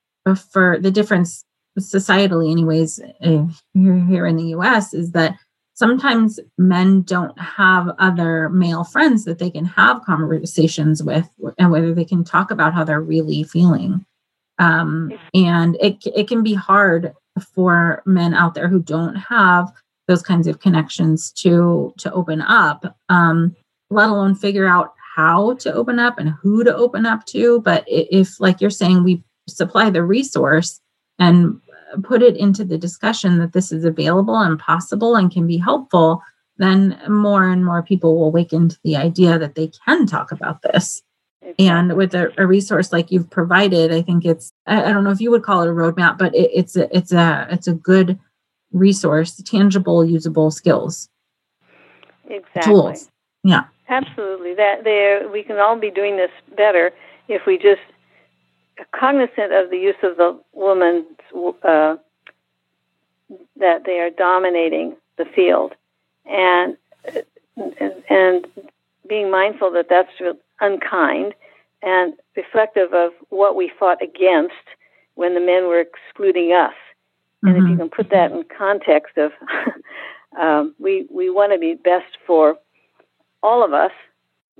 for 0.52 0.78
the 0.78 0.90
difference 0.90 1.44
societally, 1.78 2.50
anyways, 2.50 3.00
here 3.20 3.48
here 3.74 4.26
in 4.26 4.36
the 4.36 4.48
U.S. 4.48 4.92
is 4.92 5.12
that 5.12 5.36
sometimes 5.74 6.40
men 6.58 7.02
don't 7.02 7.38
have 7.38 7.88
other 7.98 8.48
male 8.48 8.84
friends 8.84 9.24
that 9.24 9.38
they 9.38 9.50
can 9.50 9.64
have 9.64 10.04
conversations 10.04 11.02
with 11.02 11.28
and 11.56 11.70
whether 11.70 11.94
they 11.94 12.04
can 12.04 12.24
talk 12.24 12.50
about 12.50 12.74
how 12.74 12.82
they're 12.82 13.00
really 13.00 13.44
feeling 13.44 14.04
um, 14.58 15.12
and 15.34 15.76
it, 15.80 15.98
it 16.14 16.28
can 16.28 16.42
be 16.42 16.54
hard 16.54 17.14
for 17.54 18.02
men 18.04 18.34
out 18.34 18.54
there 18.54 18.68
who 18.68 18.80
don't 18.80 19.14
have 19.14 19.72
those 20.08 20.22
kinds 20.22 20.46
of 20.46 20.60
connections 20.60 21.30
to 21.32 21.92
to 21.98 22.10
open 22.12 22.42
up 22.42 22.96
um, 23.08 23.54
let 23.90 24.08
alone 24.08 24.34
figure 24.34 24.66
out 24.66 24.94
how 25.16 25.54
to 25.54 25.72
open 25.72 25.98
up 25.98 26.18
and 26.18 26.30
who 26.30 26.62
to 26.62 26.74
open 26.74 27.04
up 27.04 27.24
to 27.26 27.60
but 27.62 27.84
if 27.86 28.38
like 28.40 28.60
you're 28.60 28.70
saying 28.70 29.02
we 29.02 29.22
supply 29.48 29.90
the 29.90 30.02
resource 30.02 30.80
and 31.18 31.60
put 32.02 32.22
it 32.22 32.36
into 32.36 32.64
the 32.64 32.78
discussion 32.78 33.38
that 33.38 33.52
this 33.52 33.72
is 33.72 33.84
available 33.84 34.38
and 34.38 34.58
possible 34.58 35.16
and 35.16 35.32
can 35.32 35.46
be 35.46 35.56
helpful, 35.56 36.22
then 36.58 37.00
more 37.08 37.48
and 37.48 37.64
more 37.64 37.82
people 37.82 38.18
will 38.18 38.32
wake 38.32 38.52
into 38.52 38.78
the 38.84 38.96
idea 38.96 39.38
that 39.38 39.54
they 39.54 39.70
can 39.84 40.06
talk 40.06 40.32
about 40.32 40.62
this. 40.62 41.02
And 41.58 41.96
with 41.96 42.14
a, 42.14 42.30
a, 42.36 42.46
resource 42.46 42.92
like 42.92 43.10
you've 43.10 43.30
provided, 43.30 43.90
I 43.90 44.02
think 44.02 44.26
it's 44.26 44.52
I, 44.66 44.84
I, 44.84 44.92
don't 44.92 45.02
know 45.02 45.10
if 45.10 45.20
you 45.20 45.30
would 45.30 45.44
call 45.44 45.62
it 45.62 45.68
a 45.68 45.72
roadmap, 45.72 46.18
but 46.18 46.34
it, 46.34 46.50
it's 46.52 46.76
a 46.76 46.94
it's 46.94 47.10
a 47.10 47.46
it's 47.50 47.66
a 47.66 47.72
good 47.72 48.18
resource, 48.72 49.40
tangible, 49.46 50.04
usable 50.04 50.50
skills. 50.50 51.08
Exactly. 52.26 52.62
Tools. 52.62 53.08
Yeah. 53.44 53.64
Absolutely. 53.88 54.54
That 54.54 54.84
there 54.84 55.28
we 55.28 55.42
can 55.42 55.58
all 55.58 55.78
be 55.78 55.90
doing 55.90 56.16
this 56.16 56.30
better 56.56 56.92
if 57.28 57.46
we 57.46 57.56
just 57.56 57.80
cognizant 58.98 59.52
of 59.52 59.70
the 59.70 59.78
use 59.78 59.96
of 60.02 60.16
the 60.16 60.38
woman's 60.52 61.06
uh, 61.62 61.96
that 63.56 63.84
they 63.84 63.98
are 63.98 64.10
dominating 64.10 64.96
the 65.16 65.24
field, 65.24 65.74
and 66.26 66.76
and, 67.56 68.04
and 68.08 68.46
being 69.08 69.30
mindful 69.30 69.70
that 69.72 69.88
that's 69.88 70.10
unkind 70.60 71.34
and 71.82 72.14
reflective 72.36 72.92
of 72.92 73.12
what 73.30 73.56
we 73.56 73.70
fought 73.78 74.02
against 74.02 74.54
when 75.14 75.34
the 75.34 75.40
men 75.40 75.66
were 75.66 75.80
excluding 75.80 76.52
us. 76.52 76.74
And 77.42 77.54
mm-hmm. 77.54 77.64
if 77.64 77.70
you 77.70 77.76
mm-hmm. 77.76 77.80
can 77.82 77.90
put 77.90 78.10
that 78.10 78.32
in 78.32 78.44
context 78.56 79.16
of 79.16 79.32
um, 80.38 80.74
we 80.78 81.06
we 81.10 81.30
want 81.30 81.52
to 81.52 81.58
be 81.58 81.74
best 81.74 82.18
for 82.26 82.58
all 83.42 83.64
of 83.64 83.72
us, 83.72 83.92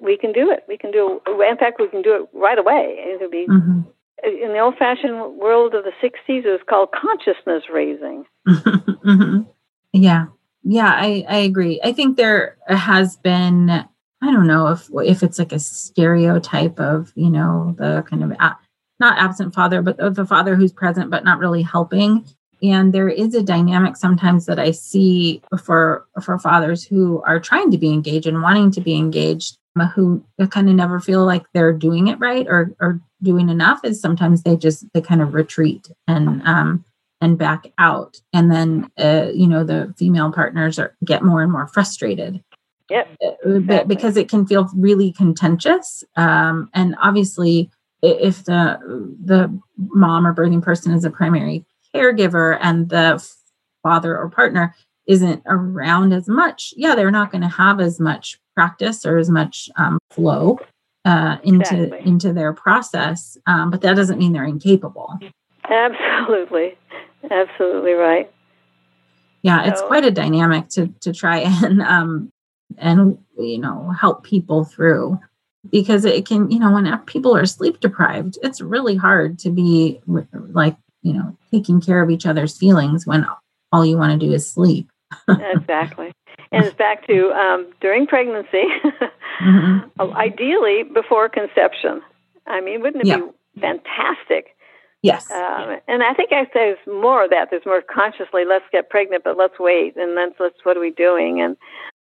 we 0.01 0.17
can 0.17 0.33
do 0.33 0.51
it. 0.51 0.65
We 0.69 0.79
can 0.79 0.91
do. 0.91 1.21
In 1.27 1.57
fact, 1.57 1.81
we 1.81 1.89
can 1.89 2.03
do 2.03 2.15
it 2.15 2.29
right 2.33 2.59
away. 2.59 3.05
It'll 3.15 3.31
be 3.31 3.47
mm-hmm 3.49 3.81
in 4.25 4.53
the 4.53 4.59
old 4.59 4.77
fashioned 4.77 5.39
world 5.39 5.75
of 5.75 5.85
the 5.85 5.93
60s, 6.03 6.45
it 6.45 6.45
was 6.45 6.61
called 6.69 6.91
consciousness 6.93 7.65
raising. 7.73 8.25
mm-hmm. 8.49 9.43
Yeah. 9.93 10.27
Yeah, 10.65 10.93
I, 10.95 11.25
I 11.29 11.37
agree. 11.39 11.81
I 11.83 11.93
think 11.93 12.17
there 12.17 12.59
has 12.67 13.17
been, 13.17 13.71
I 13.71 13.87
don't 14.21 14.47
know 14.47 14.69
if 14.69 14.89
if 14.93 15.23
it's 15.23 15.39
like 15.39 15.53
a 15.53 15.61
stereotype 15.61 16.81
of, 16.81 17.13
you 17.15 17.31
know, 17.31 17.75
the 17.79 18.05
kind 18.09 18.25
of 18.25 18.33
a, 18.33 18.57
not 19.01 19.19
absent 19.19 19.55
father, 19.55 19.81
but 19.81 19.97
the 20.15 20.27
father 20.27 20.57
who's 20.57 20.73
present 20.73 21.11
but 21.11 21.25
not 21.25 21.39
really 21.39 21.63
helping. 21.63 22.27
And 22.63 22.93
there 22.93 23.09
is 23.09 23.35
a 23.35 23.43
dynamic 23.43 23.97
sometimes 23.97 24.47
that 24.47 24.59
I 24.59 24.73
see 24.73 25.43
for 25.63 26.07
for 26.23 26.39
fathers 26.39 26.85
who 26.85 27.23
are 27.23 27.41
trying 27.41 27.71
to 27.71 27.79
be 27.79 27.93
engaged 27.93 28.27
and 28.27 28.43
wanting 28.43 28.71
to 28.73 28.81
be 28.81 28.95
engaged, 28.95 29.59
who 29.87 30.25
kind 30.51 30.69
of 30.69 30.75
never 30.75 31.01
feel 31.01 31.25
like 31.25 31.45
they're 31.53 31.73
doing 31.73 32.09
it 32.09 32.19
right 32.19 32.47
or 32.49 32.75
or 32.81 33.01
doing 33.23 33.49
enough 33.49 33.85
is 33.85 34.01
sometimes 34.01 34.43
they 34.43 34.57
just 34.57 34.85
they 34.93 35.01
kind 35.01 35.23
of 35.23 35.35
retreat 35.35 35.89
and 36.07 36.43
um 36.43 36.85
and 37.21 37.39
back 37.39 37.67
out 37.79 38.21
and 38.33 38.51
then 38.51 38.91
uh, 38.99 39.29
you 39.35 39.47
know 39.47 39.65
the 39.65 39.93
female 39.97 40.33
partners 40.33 40.79
are 40.79 40.97
get 41.05 41.23
more 41.23 41.43
and 41.43 41.53
more 41.53 41.67
frustrated 41.67 42.43
yep 42.91 43.09
uh, 43.25 43.49
exactly. 43.49 43.95
because 43.95 44.17
it 44.17 44.29
can 44.29 44.47
feel 44.47 44.69
really 44.77 45.13
contentious 45.13 46.05
um 46.17 46.71
and 46.75 46.95
obviously 47.03 47.71
if 48.03 48.45
the 48.45 48.79
the 49.25 49.61
mom 49.77 50.27
or 50.27 50.35
birthing 50.35 50.63
person 50.63 50.93
is 50.93 51.05
a 51.05 51.11
primary 51.11 51.65
caregiver 51.95 52.59
and 52.61 52.89
the 52.89 53.25
father 53.83 54.17
or 54.17 54.29
partner 54.29 54.75
isn't 55.07 55.43
around 55.47 56.13
as 56.13 56.29
much 56.29 56.75
yeah 56.77 56.95
they're 56.95 57.11
not 57.11 57.31
going 57.31 57.43
to 57.43 57.49
have 57.49 57.81
as 57.81 57.99
much 57.99 58.39
practice 58.55 59.07
or 59.07 59.19
as 59.19 59.31
much 59.31 59.71
um, 59.77 59.99
flow 60.11 60.59
uh, 61.05 61.39
into 61.43 61.85
exactly. 61.85 62.07
into 62.07 62.33
their 62.33 62.53
process, 62.53 63.39
um, 63.47 63.71
but 63.71 63.81
that 63.81 63.97
doesn't 63.97 64.19
mean 64.19 64.33
they're 64.33 64.45
incapable. 64.45 65.19
Absolutely, 65.69 66.77
absolutely 67.31 67.93
right. 67.93 68.31
Yeah, 69.43 69.63
so, 69.63 69.71
it's 69.71 69.83
quite 69.83 70.05
a 70.05 70.11
dynamic 70.11 70.69
to 70.71 70.89
to 71.01 71.13
try 71.13 71.39
and 71.65 71.81
um, 71.83 72.31
and 72.77 73.19
you 73.39 73.59
know 73.59 73.91
help 73.99 74.25
people 74.25 74.65
through 74.65 75.19
because 75.71 76.05
it 76.05 76.27
can 76.27 76.51
you 76.51 76.59
know 76.59 76.73
when 76.73 76.99
people 77.07 77.35
are 77.35 77.47
sleep 77.47 77.81
deprived 77.81 78.39
it's 78.43 78.61
really 78.61 78.95
hard 78.95 79.39
to 79.41 79.51
be 79.51 80.01
like 80.53 80.77
you 81.03 81.13
know 81.13 81.37
taking 81.51 81.81
care 81.81 82.03
of 82.03 82.11
each 82.11 82.27
other's 82.27 82.57
feelings 82.57 83.07
when 83.07 83.27
all 83.73 83.85
you 83.85 83.97
want 83.97 84.19
to 84.19 84.27
do 84.27 84.33
is 84.33 84.51
sleep 84.51 84.91
exactly 85.29 86.13
and 86.51 86.65
it's 86.65 86.77
back 86.77 87.07
to 87.07 87.31
um, 87.33 87.67
during 87.81 88.07
pregnancy 88.07 88.65
mm-hmm. 89.43 90.01
ideally 90.17 90.83
before 90.83 91.29
conception 91.29 92.03
i 92.47 92.61
mean 92.61 92.81
wouldn't 92.81 93.05
it 93.05 93.09
yeah. 93.09 93.19
be 93.19 93.61
fantastic 93.61 94.55
Yes. 95.03 95.31
Um, 95.31 95.79
and 95.87 96.03
I 96.03 96.13
think 96.15 96.33
I 96.33 96.45
say 96.47 96.75
there's 96.75 96.79
more 96.87 97.25
of 97.25 97.31
that. 97.31 97.49
There's 97.51 97.65
more 97.65 97.83
consciously, 97.83 98.45
let's 98.45 98.65
get 98.73 98.91
pregnant, 98.91 99.23
but 99.23 99.37
let's 99.37 99.59
wait. 99.59 99.97
And 99.97 100.17
then 100.17 100.33
let's, 100.41 100.57
what 100.65 100.77
are 100.77 100.81
we 100.81 100.91
doing? 100.91 101.41
And 101.41 101.57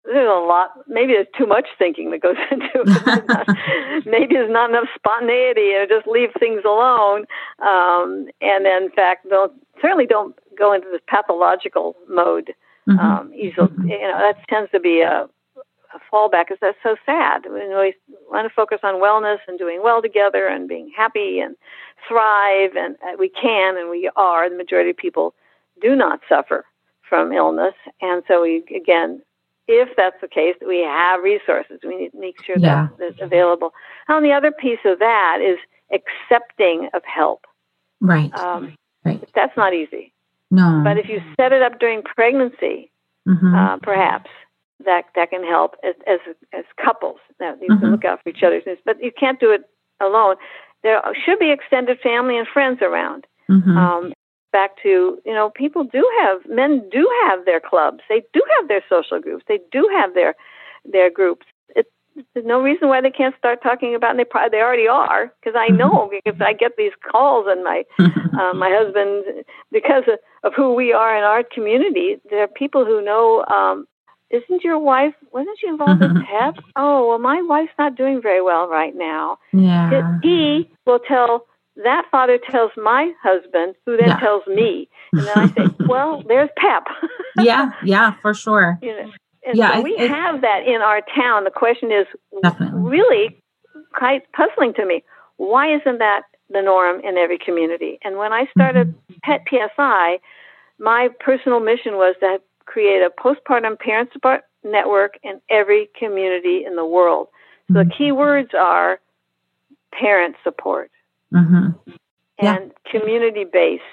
there's 0.06 0.30
a 0.30 0.46
lot, 0.46 0.72
maybe 0.88 1.14
there's 1.14 1.28
too 1.38 1.46
much 1.46 1.68
thinking 1.78 2.12
that 2.12 2.22
goes 2.22 2.36
into 2.52 2.68
it. 2.74 4.06
maybe 4.06 4.36
there's 4.36 4.52
not 4.52 4.70
enough 4.70 4.88
spontaneity 4.96 5.74
or 5.74 5.86
just 5.88 6.08
leave 6.08 6.30
things 6.40 6.62
alone. 6.66 7.26
Um, 7.60 8.28
and 8.42 8.66
then, 8.66 8.84
in 8.84 8.92
fact, 8.92 9.28
don't, 9.30 9.54
certainly 9.82 10.06
don't 10.06 10.36
go 10.58 10.74
into 10.74 10.88
this 10.92 11.02
pathological 11.08 11.96
mode 12.08 12.54
mm-hmm. 12.88 13.00
um, 13.00 13.34
easily. 13.34 13.68
Mm-hmm. 13.68 13.88
You 13.90 14.02
know, 14.02 14.20
that 14.20 14.38
tends 14.50 14.72
to 14.72 14.80
be 14.80 15.02
a, 15.02 15.28
a 15.58 16.00
fallback 16.12 16.46
because 16.48 16.58
that's 16.62 16.78
so 16.84 16.96
sad. 17.06 17.44
We 17.52 17.62
always 17.74 17.94
want 18.30 18.48
to 18.48 18.54
focus 18.54 18.80
on 18.84 18.96
wellness 18.96 19.40
and 19.48 19.58
doing 19.58 19.82
well 19.84 20.02
together 20.02 20.48
and 20.48 20.68
being 20.68 20.92
happy 20.96 21.40
and 21.40 21.56
thrive, 22.08 22.76
and 22.76 22.96
uh, 22.96 23.16
we 23.18 23.30
can 23.30 23.78
and 23.78 23.90
we 23.90 24.10
are. 24.16 24.50
The 24.50 24.58
majority 24.58 24.92
of 24.92 24.98
people 24.98 25.34
do 25.82 25.96
not 25.96 26.20
suffer 26.30 26.66
from 27.08 27.32
illness, 27.32 27.76
and 28.02 28.24
so 28.28 28.42
we 28.42 28.64
again, 28.76 29.22
if 29.68 29.90
that's 29.98 30.20
the 30.22 30.28
case, 30.28 30.56
we 30.66 30.82
have 30.82 31.24
resources. 31.24 31.80
We 31.84 31.98
need 31.98 32.12
to 32.12 32.20
make 32.20 32.44
sure 32.44 32.56
yeah. 32.58 32.90
that 32.90 32.98
that's 32.98 33.22
available. 33.22 33.74
And 34.08 34.26
the 34.26 34.32
other 34.32 34.52
piece 34.52 34.80
of 34.86 35.00
that 35.00 35.40
is 35.42 35.58
accepting 35.92 36.90
of 36.94 37.04
help. 37.04 37.46
Right. 38.02 38.34
Um, 38.36 38.76
right. 39.04 39.24
That's 39.34 39.56
not 39.58 39.74
easy. 39.74 40.14
No. 40.52 40.82
But 40.84 40.98
if 40.98 41.10
you 41.10 41.22
set 41.40 41.52
it 41.52 41.62
up 41.62 41.80
during 41.80 42.04
pregnancy, 42.04 42.92
mm-hmm. 43.28 43.56
uh, 43.56 43.78
perhaps 43.78 44.30
that 44.86 45.06
that 45.16 45.30
can 45.30 45.44
help 45.44 45.76
as 45.84 45.96
as, 46.06 46.20
as 46.54 46.66
couples. 46.84 47.18
That 47.40 47.58
you 47.62 47.70
mm-hmm. 47.70 47.82
can 47.82 47.92
look 47.92 48.06
out 48.06 48.22
for 48.24 48.30
each 48.30 48.44
other's 48.44 48.64
needs, 48.66 48.82
but 48.86 49.02
you 49.02 49.12
can't 49.18 49.40
do 49.40 49.52
it 49.52 49.64
alone. 50.00 50.36
There 50.84 51.02
should 51.26 51.40
be 51.40 51.52
extended 51.52 52.00
family 52.02 52.38
and 52.38 52.48
friends 52.48 52.80
around. 52.82 53.26
Mm-hmm. 53.50 53.78
Um, 53.78 54.14
back 54.56 54.82
to 54.84 55.20
you 55.26 55.34
know, 55.34 55.50
people 55.50 55.84
do 55.84 56.04
have 56.22 56.38
men 56.48 56.88
do 56.90 57.04
have 57.24 57.44
their 57.44 57.60
clubs. 57.60 58.00
They 58.08 58.24
do 58.34 58.42
have 58.58 58.70
their 58.70 58.84
social 58.90 59.20
groups. 59.20 59.44
They 59.50 59.60
do 59.70 59.90
have 59.98 60.14
their 60.14 60.34
their 60.86 61.12
groups. 61.12 61.46
It, 61.76 61.88
there's 62.34 62.46
no 62.46 62.62
reason 62.62 62.88
why 62.88 63.02
they 63.02 63.12
can't 63.12 63.36
start 63.38 63.62
talking 63.62 63.96
about. 63.96 64.12
And 64.12 64.20
they 64.20 64.24
probably 64.24 64.52
they 64.58 64.64
already 64.64 64.88
are 64.88 65.34
because 65.42 65.60
I 65.60 65.68
know 65.68 65.92
mm-hmm. 65.92 66.16
because 66.24 66.40
I 66.40 66.54
get 66.54 66.78
these 66.78 66.94
calls 67.12 67.48
and 67.50 67.66
my 67.66 67.84
uh, 68.00 68.54
my 68.54 68.72
husband 68.72 69.44
because 69.74 70.04
of, 70.08 70.20
of 70.46 70.54
who 70.56 70.74
we 70.74 70.94
are 70.94 71.18
in 71.18 71.26
our 71.26 71.44
community. 71.44 72.16
There 72.30 72.44
are 72.44 72.48
people 72.48 72.86
who 72.86 73.04
know 73.04 73.44
um, 73.52 73.86
isn't 74.30 74.64
your 74.64 74.80
wife 74.80 75.16
wasn't 75.34 75.58
she 75.60 75.68
involved 75.68 76.02
in 76.02 76.24
PEP? 76.32 76.64
Oh, 76.78 77.10
well, 77.10 77.20
my 77.20 77.42
wife's 77.42 77.78
not 77.78 77.98
doing 77.98 78.22
very 78.22 78.42
well 78.42 78.70
right 78.70 78.96
now. 78.96 79.38
Yeah. 79.52 80.20
He 80.24 80.70
will 80.86 81.00
tell 81.00 81.46
that 81.84 82.06
father 82.10 82.40
tells 82.50 82.72
my 82.78 83.12
husband, 83.22 83.76
who 83.86 83.98
then 83.98 84.10
yeah. 84.10 84.20
tells 84.20 84.48
me, 84.48 84.90
and 85.12 85.28
then 85.28 85.38
I 85.38 85.48
say, 85.48 85.76
"Well, 85.88 86.24
there's 86.28 86.50
PEP." 86.58 86.84
yeah, 87.40 87.72
yeah, 87.84 88.16
for 88.22 88.34
sure. 88.34 88.80
You 88.82 88.92
know, 88.92 89.12
and 89.46 89.58
yeah, 89.58 89.76
so 89.76 89.82
we 89.82 89.98
have 89.98 90.42
that 90.42 90.62
in 90.66 90.82
our 90.82 91.02
town. 91.16 91.44
The 91.44 91.52
question 91.52 91.92
is 91.92 92.08
definitely. 92.42 92.82
really 92.82 93.42
quite 93.94 94.24
puzzling 94.32 94.74
to 94.76 94.86
me. 94.86 95.04
Why 95.38 95.76
isn't 95.76 96.00
that 96.00 96.24
the 96.50 96.62
norm 96.62 97.02
in 97.02 97.18
every 97.18 97.38
community? 97.38 98.00
And 98.04 98.18
when 98.18 98.32
I 98.32 98.46
started 98.52 98.96
mm-hmm. 98.96 99.16
PEP 99.24 99.48
PSI, 99.50 100.20
my 100.80 101.10
personal 101.20 101.60
mission 101.60 101.94
was 101.94 102.16
to 102.22 102.40
create 102.66 103.02
a 103.02 103.10
postpartum 103.10 103.78
parent 103.78 104.10
support 104.14 104.42
network 104.64 105.20
in 105.24 105.40
every 105.50 105.90
community 105.98 106.64
in 106.66 106.76
the 106.76 106.86
world. 106.86 107.28
So 107.68 107.76
mm-hmm. 107.76 107.90
the 107.90 107.96
key 107.96 108.12
words 108.12 108.50
are 108.58 109.00
parent 109.94 110.36
support 110.44 110.90
mm-hmm. 111.34 111.92
yeah. 112.42 112.56
and 112.56 112.72
community 112.90 113.44
based, 113.44 113.84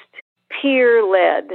peer 0.51 1.05
led, 1.05 1.51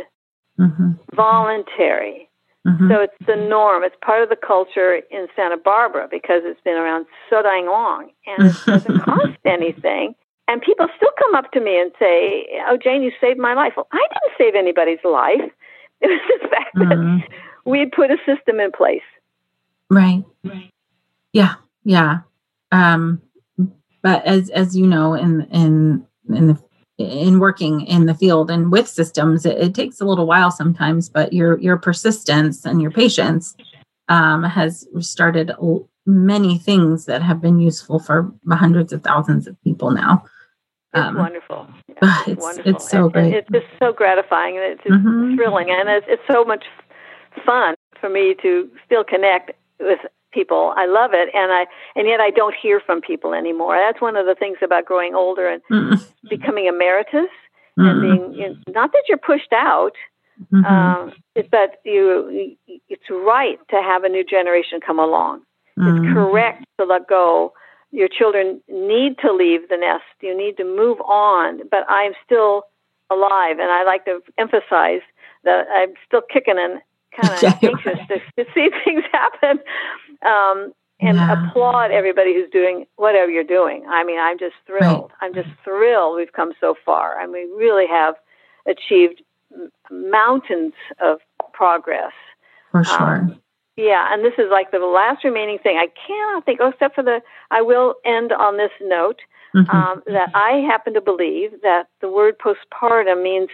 mm-hmm. 0.59 0.91
voluntary. 1.15 2.29
Mm-hmm. 2.67 2.89
So 2.89 2.99
it's 2.99 3.13
the 3.25 3.35
norm. 3.35 3.83
It's 3.83 3.95
part 4.03 4.23
of 4.23 4.29
the 4.29 4.35
culture 4.35 4.99
in 5.09 5.27
Santa 5.35 5.55
Barbara 5.55 6.07
because 6.11 6.41
it's 6.43 6.59
been 6.61 6.75
around 6.75 7.05
so 7.29 7.41
dang 7.41 7.65
long 7.67 8.09
and 8.25 8.49
it 8.49 8.55
doesn't 8.65 8.99
cost 9.05 9.37
anything. 9.45 10.15
And 10.49 10.61
people 10.61 10.87
still 10.95 11.11
come 11.17 11.35
up 11.35 11.51
to 11.53 11.61
me 11.61 11.79
and 11.79 11.91
say, 11.99 12.47
Oh, 12.67 12.77
Jane, 12.81 13.03
you 13.03 13.11
saved 13.21 13.39
my 13.39 13.53
life. 13.53 13.73
Well, 13.77 13.87
I 13.91 14.05
didn't 14.11 14.37
save 14.37 14.55
anybody's 14.55 15.03
life. 15.03 15.51
It 15.99 16.09
was 16.09 16.41
the 16.43 16.47
fact 16.49 16.75
mm-hmm. 16.75 17.17
that 17.17 17.27
we 17.65 17.79
had 17.79 17.91
put 17.91 18.11
a 18.11 18.17
system 18.23 18.59
in 18.59 18.71
place. 18.71 19.01
Right. 19.89 20.23
Right. 20.43 20.71
Yeah. 21.33 21.55
Yeah. 21.83 22.19
Um, 22.71 23.19
but 24.01 24.25
as 24.25 24.49
as 24.51 24.75
you 24.75 24.87
know, 24.87 25.13
in 25.13 25.41
in 25.51 26.05
in 26.29 26.47
the 26.47 26.63
in 26.97 27.39
working 27.39 27.81
in 27.81 28.07
the 28.07 28.15
field 28.15 28.49
and 28.49 28.71
with 28.71 28.87
systems, 28.87 29.45
it, 29.45 29.57
it 29.57 29.75
takes 29.75 30.01
a 30.01 30.05
little 30.05 30.25
while 30.25 30.51
sometimes. 30.51 31.09
But 31.09 31.33
your 31.33 31.59
your 31.59 31.77
persistence 31.77 32.65
and 32.65 32.81
your 32.81 32.91
patience 32.91 33.55
um, 34.09 34.43
has 34.43 34.87
started 34.99 35.51
many 36.05 36.57
things 36.57 37.05
that 37.05 37.21
have 37.21 37.41
been 37.41 37.59
useful 37.59 37.99
for 37.99 38.31
hundreds 38.49 38.93
of 38.93 39.03
thousands 39.03 39.45
of 39.47 39.61
people 39.63 39.91
now. 39.91 40.23
It's 40.93 41.05
um, 41.05 41.17
wonderful. 41.17 41.67
Yeah, 42.01 42.19
it's, 42.21 42.27
it's, 42.27 42.41
wonderful. 42.41 42.75
It's 42.75 42.89
so 42.89 43.09
great. 43.09 43.33
It's 43.33 43.49
just 43.51 43.65
so 43.77 43.91
gratifying 43.91 44.57
and 44.57 44.65
it's 44.65 44.81
mm-hmm. 44.81 45.35
thrilling, 45.35 45.69
and 45.69 45.89
it's, 45.89 46.05
it's 46.09 46.23
so 46.31 46.45
much 46.45 46.63
fun 47.45 47.75
for 47.99 48.09
me 48.09 48.35
to 48.41 48.69
still 48.85 49.03
connect 49.03 49.51
with 49.79 49.99
people. 50.31 50.73
I 50.75 50.85
love 50.85 51.11
it, 51.13 51.29
and 51.33 51.51
I 51.51 51.65
and 51.95 52.07
yet 52.07 52.19
I 52.19 52.29
don't 52.29 52.55
hear 52.59 52.79
from 52.79 53.01
people 53.01 53.33
anymore. 53.33 53.77
That's 53.77 54.01
one 54.01 54.15
of 54.15 54.25
the 54.25 54.35
things 54.35 54.57
about 54.63 54.85
growing 54.85 55.15
older 55.15 55.47
and 55.47 55.61
mm 55.71 56.03
becoming 56.29 56.65
emeritus 56.65 57.31
mm 57.79 57.89
and 57.89 58.01
being 58.01 58.33
you 58.33 58.49
know, 58.49 58.55
not 58.73 58.91
that 58.91 59.03
you're 59.07 59.17
pushed 59.17 59.53
out, 59.53 59.93
mm-hmm. 60.51 60.65
um, 60.65 61.13
it's 61.35 61.49
that 61.51 61.79
you 61.85 62.55
it's 62.89 63.09
right 63.09 63.59
to 63.69 63.81
have 63.81 64.03
a 64.03 64.09
new 64.09 64.23
generation 64.23 64.79
come 64.85 64.99
along. 64.99 65.41
It's 65.77 65.85
mm-hmm. 65.85 66.13
correct 66.13 66.65
to 66.79 66.85
let 66.85 67.07
go 67.07 67.53
your 67.91 68.07
children 68.07 68.61
need 68.67 69.17
to 69.19 69.31
leave 69.31 69.69
the 69.69 69.77
nest. 69.77 70.03
You 70.21 70.37
need 70.37 70.57
to 70.57 70.63
move 70.63 70.99
on. 71.01 71.61
But 71.69 71.89
I'm 71.89 72.13
still 72.25 72.63
alive, 73.09 73.59
and 73.59 73.71
I 73.71 73.83
like 73.83 74.05
to 74.05 74.19
emphasize 74.37 75.01
that 75.43 75.65
I'm 75.73 75.93
still 76.05 76.21
kicking 76.21 76.55
and 76.57 76.81
kind 77.19 77.43
of 77.43 77.63
anxious 77.63 78.07
to, 78.07 78.43
to, 78.43 78.51
see 78.53 78.69
things 78.85 79.03
happen. 79.11 79.59
Um, 80.25 80.73
and 80.99 81.17
yeah. 81.17 81.49
applaud 81.49 81.91
everybody 81.91 82.33
who's 82.33 82.49
doing 82.49 82.87
whatever 82.95 83.29
you're 83.29 83.43
doing. 83.43 83.85
I 83.87 84.03
mean, 84.03 84.19
I'm 84.19 84.39
just 84.39 84.55
thrilled. 84.65 85.11
Right. 85.21 85.27
I'm 85.27 85.33
just 85.33 85.49
thrilled 85.63 86.15
we've 86.17 86.33
come 86.33 86.53
so 86.59 86.75
far, 86.85 87.19
and 87.21 87.31
we 87.31 87.41
really 87.55 87.85
have 87.87 88.15
achieved 88.65 89.21
mountains 89.91 90.73
of 90.99 91.19
progress. 91.53 92.13
For 92.71 92.83
sure. 92.83 93.15
Um, 93.15 93.41
yeah, 93.75 94.07
and 94.11 94.25
this 94.25 94.33
is 94.39 94.47
like 94.51 94.71
the 94.71 94.79
last 94.79 95.23
remaining 95.23 95.59
thing. 95.59 95.77
I 95.77 95.87
cannot 96.07 96.45
think, 96.45 96.59
oh, 96.63 96.69
except 96.69 96.95
for 96.95 97.03
the, 97.03 97.21
I 97.51 97.61
will 97.61 97.95
end 98.03 98.31
on 98.31 98.57
this 98.57 98.71
note 98.81 99.19
mm-hmm. 99.55 99.69
um, 99.69 100.01
that 100.07 100.31
I 100.33 100.65
happen 100.67 100.95
to 100.95 101.01
believe 101.01 101.51
that 101.61 101.83
the 102.01 102.09
word 102.09 102.37
postpartum 102.39 103.21
means 103.21 103.49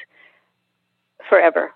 forever. 1.28 1.74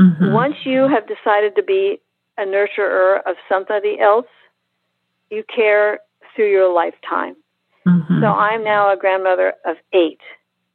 Mm-hmm. 0.00 0.32
Once 0.32 0.54
you 0.64 0.88
have 0.88 1.08
decided 1.08 1.56
to 1.56 1.64
be 1.64 2.00
a 2.38 2.42
nurturer 2.42 3.18
of 3.26 3.36
somebody 3.48 3.98
else, 4.00 4.26
you 5.30 5.44
care 5.54 6.00
through 6.34 6.50
your 6.50 6.72
lifetime. 6.72 7.36
Mm-hmm. 7.86 8.20
So 8.20 8.26
I'm 8.26 8.64
now 8.64 8.92
a 8.92 8.96
grandmother 8.96 9.54
of 9.64 9.76
8 9.92 10.18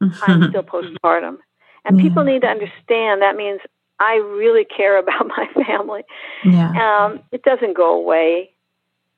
i 0.02 0.10
I'm 0.28 0.44
still 0.50 0.64
postpartum. 0.64 1.38
And 1.86 2.00
people 2.00 2.24
need 2.24 2.42
to 2.42 2.48
understand 2.48 3.22
that 3.22 3.36
means 3.36 3.62
I 4.00 4.16
really 4.16 4.66
care 4.66 4.98
about 4.98 5.28
my 5.38 5.48
family. 5.66 6.04
Yeah. 6.46 6.72
Um, 7.06 7.22
it 7.32 7.44
doesn't 7.44 7.76
go 7.76 7.96
away. 7.96 8.52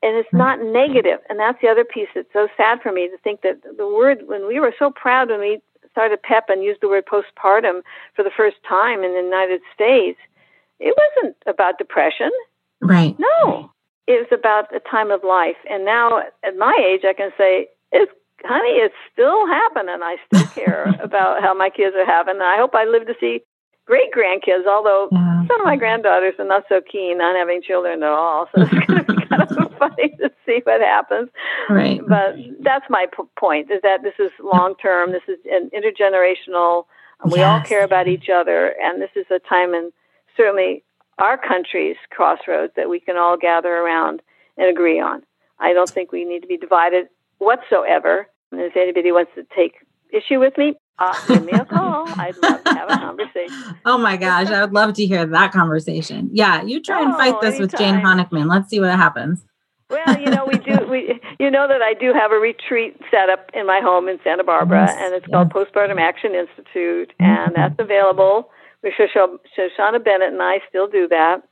And 0.04 0.16
it's 0.16 0.32
not 0.32 0.60
negative. 0.60 1.20
And 1.28 1.38
that's 1.38 1.60
the 1.62 1.68
other 1.68 1.84
piece 1.84 2.08
that's 2.12 2.32
so 2.32 2.48
sad 2.56 2.80
for 2.82 2.90
me 2.90 3.08
to 3.08 3.16
think 3.18 3.42
that 3.42 3.62
the 3.76 3.86
word, 3.86 4.26
when 4.26 4.48
we 4.48 4.58
were 4.58 4.74
so 4.76 4.90
proud 4.90 5.30
when 5.30 5.38
we 5.38 5.60
started 5.92 6.20
PEP 6.22 6.48
and 6.48 6.64
used 6.64 6.80
the 6.80 6.88
word 6.88 7.04
postpartum 7.06 7.82
for 8.16 8.24
the 8.24 8.32
first 8.36 8.56
time 8.68 9.04
in 9.04 9.12
the 9.12 9.22
United 9.22 9.60
States, 9.72 10.18
it 10.82 10.96
wasn't 10.98 11.36
about 11.46 11.78
depression. 11.78 12.30
Right. 12.80 13.16
No, 13.18 13.70
it 14.06 14.18
was 14.18 14.28
about 14.32 14.74
a 14.74 14.80
time 14.80 15.10
of 15.10 15.22
life. 15.22 15.56
And 15.70 15.84
now 15.84 16.18
at 16.44 16.56
my 16.58 16.74
age, 16.74 17.02
I 17.08 17.14
can 17.14 17.30
say, 17.38 17.68
it's, 17.92 18.10
honey, 18.44 18.82
it's 18.82 18.94
still 19.12 19.46
happening. 19.46 20.02
I 20.02 20.16
still 20.26 20.46
care 20.54 20.94
about 21.02 21.42
how 21.42 21.54
my 21.54 21.70
kids 21.70 21.94
are 21.96 22.06
having. 22.06 22.34
And 22.34 22.42
I 22.42 22.56
hope 22.56 22.74
I 22.74 22.84
live 22.84 23.06
to 23.06 23.14
see 23.20 23.40
great 23.86 24.10
grandkids, 24.12 24.66
although 24.66 25.08
yeah. 25.12 25.46
some 25.46 25.60
of 25.60 25.66
my 25.66 25.76
granddaughters 25.76 26.34
are 26.38 26.46
not 26.46 26.64
so 26.68 26.80
keen 26.80 27.20
on 27.20 27.36
having 27.36 27.62
children 27.62 28.02
at 28.02 28.08
all. 28.08 28.48
So 28.54 28.62
it's 28.62 28.86
going 28.86 29.04
to 29.04 29.14
be 29.14 29.26
kind 29.26 29.42
of 29.42 29.72
funny 29.78 30.10
to 30.18 30.30
see 30.46 30.60
what 30.64 30.80
happens. 30.80 31.30
Right. 31.70 32.00
But 32.06 32.36
that's 32.60 32.86
my 32.90 33.06
p- 33.16 33.22
point: 33.38 33.70
is 33.70 33.80
that 33.82 34.02
this 34.02 34.14
is 34.18 34.30
long 34.42 34.74
term. 34.80 35.12
This 35.12 35.22
is 35.28 35.38
an 35.50 35.70
intergenerational. 35.70 36.86
We 37.24 37.38
yes. 37.38 37.46
all 37.46 37.60
care 37.60 37.84
about 37.84 38.08
each 38.08 38.28
other, 38.34 38.74
and 38.82 39.00
this 39.00 39.10
is 39.14 39.26
a 39.30 39.38
time 39.38 39.74
in 39.74 39.92
certainly 40.36 40.84
our 41.18 41.36
country's 41.38 41.96
crossroads 42.10 42.72
that 42.76 42.88
we 42.88 43.00
can 43.00 43.16
all 43.16 43.36
gather 43.36 43.70
around 43.70 44.22
and 44.56 44.68
agree 44.68 45.00
on. 45.00 45.22
I 45.58 45.72
don't 45.72 45.88
think 45.88 46.12
we 46.12 46.24
need 46.24 46.40
to 46.40 46.46
be 46.46 46.56
divided 46.56 47.08
whatsoever. 47.38 48.26
And 48.50 48.60
if 48.60 48.76
anybody 48.76 49.12
wants 49.12 49.32
to 49.36 49.46
take 49.54 49.74
issue 50.12 50.40
with 50.40 50.56
me, 50.58 50.74
uh, 50.98 51.14
give 51.26 51.44
me 51.44 51.52
a 51.52 51.64
call. 51.64 52.04
I'd 52.08 52.36
love 52.42 52.62
to 52.64 52.74
have 52.74 52.90
a 52.90 52.96
conversation. 52.96 53.76
Oh 53.84 53.98
my 53.98 54.16
gosh, 54.16 54.46
I 54.48 54.60
would 54.60 54.72
love 54.72 54.94
to 54.94 55.06
hear 55.06 55.26
that 55.26 55.50
conversation. 55.52 56.30
Yeah, 56.32 56.62
you 56.62 56.80
try 56.80 57.02
and 57.02 57.14
fight 57.14 57.40
this 57.40 57.56
anytime. 57.56 57.62
with 57.62 57.76
Jane 57.76 57.94
Honikman. 57.96 58.48
Let's 58.48 58.68
see 58.68 58.78
what 58.78 58.90
happens. 58.90 59.44
Well, 59.90 60.20
you 60.20 60.30
know, 60.30 60.46
we 60.46 60.58
do. 60.58 60.86
We, 60.88 61.20
you 61.40 61.50
know 61.50 61.66
that 61.66 61.82
I 61.82 61.94
do 61.94 62.12
have 62.12 62.30
a 62.30 62.36
retreat 62.36 62.96
set 63.10 63.28
up 63.28 63.50
in 63.54 63.66
my 63.66 63.80
home 63.80 64.08
in 64.08 64.18
Santa 64.22 64.44
Barbara, 64.44 64.86
yes, 64.86 64.96
and 64.98 65.14
it's 65.14 65.26
called 65.26 65.50
Postpartum 65.50 66.00
Action 66.00 66.34
Institute, 66.34 67.12
and 67.18 67.52
that's 67.54 67.74
available. 67.78 68.50
Shoshana 68.84 70.04
Bennett 70.04 70.32
and 70.32 70.42
I 70.42 70.58
still 70.68 70.88
do 70.88 71.08
that. 71.08 71.42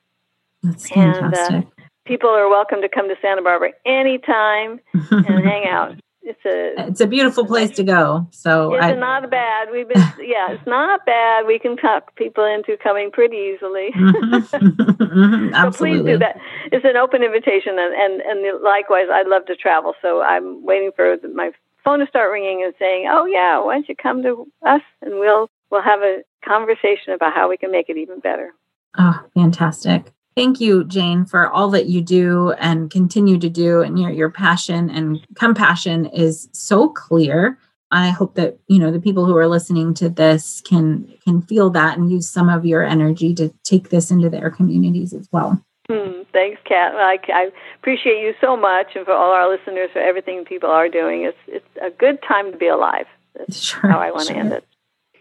That's 0.62 0.88
fantastic. 0.88 1.54
And, 1.54 1.64
uh, 1.64 1.84
people 2.06 2.30
are 2.30 2.48
welcome 2.48 2.82
to 2.82 2.88
come 2.88 3.08
to 3.08 3.14
Santa 3.22 3.42
Barbara 3.42 3.70
anytime 3.86 4.80
and 5.10 5.44
hang 5.44 5.66
out. 5.70 5.96
It's 6.22 6.44
a 6.44 6.86
it's 6.86 7.00
a 7.00 7.06
beautiful 7.06 7.46
place 7.46 7.70
to 7.76 7.82
go. 7.82 8.28
So 8.30 8.74
it's 8.74 8.84
I, 8.84 8.92
not 8.92 9.30
bad. 9.30 9.68
We've 9.72 9.88
been 9.88 9.96
yeah, 10.20 10.52
it's 10.52 10.66
not 10.66 11.06
bad. 11.06 11.46
We 11.46 11.58
can 11.58 11.78
talk 11.78 12.14
people 12.14 12.44
into 12.44 12.76
coming 12.76 13.10
pretty 13.10 13.36
easily. 13.54 13.88
so 14.50 15.70
please 15.72 16.02
do 16.04 16.18
that. 16.18 16.36
It's 16.70 16.84
an 16.84 16.98
open 16.98 17.22
invitation, 17.22 17.78
and 17.78 17.94
and 17.94 18.20
and 18.20 18.62
likewise, 18.62 19.06
I'd 19.10 19.28
love 19.28 19.46
to 19.46 19.56
travel. 19.56 19.94
So 20.02 20.20
I'm 20.20 20.62
waiting 20.62 20.90
for 20.94 21.16
my 21.34 21.52
phone 21.84 22.00
to 22.00 22.06
start 22.06 22.30
ringing 22.30 22.62
and 22.64 22.74
saying, 22.78 23.08
"Oh 23.10 23.24
yeah, 23.24 23.58
why 23.64 23.74
don't 23.76 23.88
you 23.88 23.96
come 23.96 24.22
to 24.22 24.46
us 24.66 24.82
and 25.00 25.18
we'll 25.18 25.48
we'll 25.70 25.82
have 25.82 26.00
a 26.00 26.22
conversation 26.44 27.12
about 27.12 27.32
how 27.34 27.48
we 27.48 27.56
can 27.56 27.70
make 27.70 27.88
it 27.88 27.96
even 27.96 28.20
better." 28.20 28.52
Oh, 28.98 29.24
fantastic. 29.34 30.12
Thank 30.36 30.60
you, 30.60 30.84
Jane, 30.84 31.24
for 31.24 31.48
all 31.48 31.70
that 31.70 31.86
you 31.86 32.00
do 32.00 32.52
and 32.52 32.90
continue 32.90 33.38
to 33.38 33.48
do. 33.48 33.82
And 33.82 33.98
your, 33.98 34.10
your 34.10 34.30
passion 34.30 34.88
and 34.88 35.20
compassion 35.34 36.06
is 36.06 36.48
so 36.52 36.88
clear. 36.88 37.58
I 37.90 38.10
hope 38.10 38.36
that 38.36 38.58
you 38.68 38.78
know 38.78 38.92
the 38.92 39.00
people 39.00 39.26
who 39.26 39.36
are 39.36 39.48
listening 39.48 39.94
to 39.94 40.08
this 40.08 40.60
can 40.60 41.12
can 41.24 41.42
feel 41.42 41.70
that 41.70 41.98
and 41.98 42.10
use 42.10 42.28
some 42.28 42.48
of 42.48 42.64
your 42.64 42.84
energy 42.84 43.34
to 43.34 43.52
take 43.64 43.90
this 43.90 44.10
into 44.10 44.30
their 44.30 44.50
communities 44.50 45.12
as 45.12 45.28
well. 45.32 45.60
Hmm, 45.90 46.22
thanks, 46.32 46.60
Kat. 46.64 46.94
I, 46.94 47.18
I 47.28 47.50
appreciate 47.80 48.22
you 48.22 48.34
so 48.40 48.56
much, 48.56 48.94
and 48.94 49.04
for 49.04 49.12
all 49.12 49.32
our 49.32 49.50
listeners 49.50 49.90
for 49.92 49.98
everything 49.98 50.44
people 50.44 50.70
are 50.70 50.88
doing. 50.88 51.24
It's 51.24 51.38
it's 51.48 51.66
a 51.82 51.90
good 51.90 52.22
time 52.22 52.52
to 52.52 52.58
be 52.58 52.68
alive. 52.68 53.06
That's 53.36 53.60
sure, 53.60 53.90
how 53.90 53.98
I 53.98 54.12
want 54.12 54.28
sure. 54.28 54.34
to 54.34 54.40
end 54.40 54.52
it. 54.52 54.64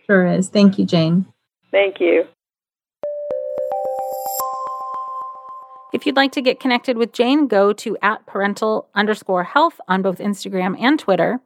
Sure 0.10 0.26
is. 0.26 0.50
Thank 0.50 0.80
you, 0.80 0.86
Jane. 0.86 1.28
Thank 1.70 2.00
you. 2.00 2.26
If 5.94 6.08
you'd 6.08 6.16
like 6.16 6.32
to 6.32 6.42
get 6.42 6.60
connected 6.60 6.98
with 6.98 7.14
Jane, 7.14 7.48
go 7.48 7.74
to 7.74 7.96
at 8.02 8.26
parental 8.26 8.88
underscore 8.96 9.44
health 9.44 9.80
on 9.88 10.02
both 10.02 10.18
Instagram 10.18 10.80
and 10.80 10.98
Twitter, 10.98 11.40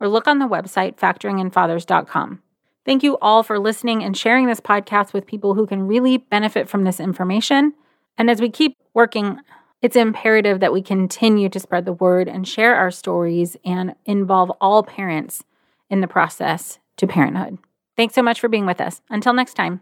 or 0.00 0.08
look 0.08 0.26
on 0.26 0.38
the 0.38 0.48
website 0.48 0.96
factoringinfathers.com. 0.96 2.42
Thank 2.86 3.02
you 3.02 3.18
all 3.20 3.42
for 3.42 3.58
listening 3.58 4.02
and 4.02 4.16
sharing 4.16 4.46
this 4.46 4.60
podcast 4.60 5.12
with 5.12 5.26
people 5.26 5.52
who 5.52 5.66
can 5.66 5.86
really 5.86 6.16
benefit 6.16 6.70
from 6.70 6.84
this 6.84 7.00
information. 7.00 7.74
And 8.16 8.30
as 8.30 8.40
we 8.40 8.48
keep 8.48 8.76
working, 8.94 9.40
it's 9.82 9.96
imperative 9.96 10.60
that 10.60 10.72
we 10.72 10.80
continue 10.80 11.50
to 11.50 11.60
spread 11.60 11.84
the 11.84 11.92
word 11.92 12.28
and 12.28 12.48
share 12.48 12.76
our 12.76 12.90
stories 12.90 13.58
and 13.62 13.94
involve 14.06 14.50
all 14.58 14.82
parents 14.82 15.44
in 15.90 16.00
the 16.00 16.08
process 16.08 16.78
to 16.96 17.06
parenthood. 17.06 17.58
Thanks 17.96 18.14
so 18.14 18.22
much 18.22 18.40
for 18.40 18.48
being 18.48 18.66
with 18.66 18.80
us. 18.80 19.00
Until 19.10 19.32
next 19.32 19.54
time. 19.54 19.80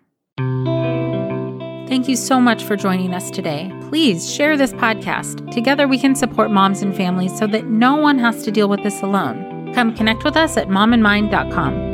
Thank 1.88 2.08
you 2.08 2.16
so 2.16 2.40
much 2.40 2.64
for 2.64 2.76
joining 2.76 3.14
us 3.14 3.30
today. 3.30 3.72
Please 3.88 4.32
share 4.32 4.56
this 4.56 4.72
podcast. 4.72 5.50
Together 5.52 5.86
we 5.86 5.98
can 5.98 6.14
support 6.14 6.50
moms 6.50 6.82
and 6.82 6.96
families 6.96 7.36
so 7.38 7.46
that 7.46 7.66
no 7.66 7.94
one 7.94 8.18
has 8.18 8.42
to 8.44 8.50
deal 8.50 8.68
with 8.68 8.82
this 8.82 9.02
alone. 9.02 9.72
Come 9.74 9.94
connect 9.94 10.24
with 10.24 10.36
us 10.36 10.56
at 10.56 10.68
momandmind.com. 10.68 11.93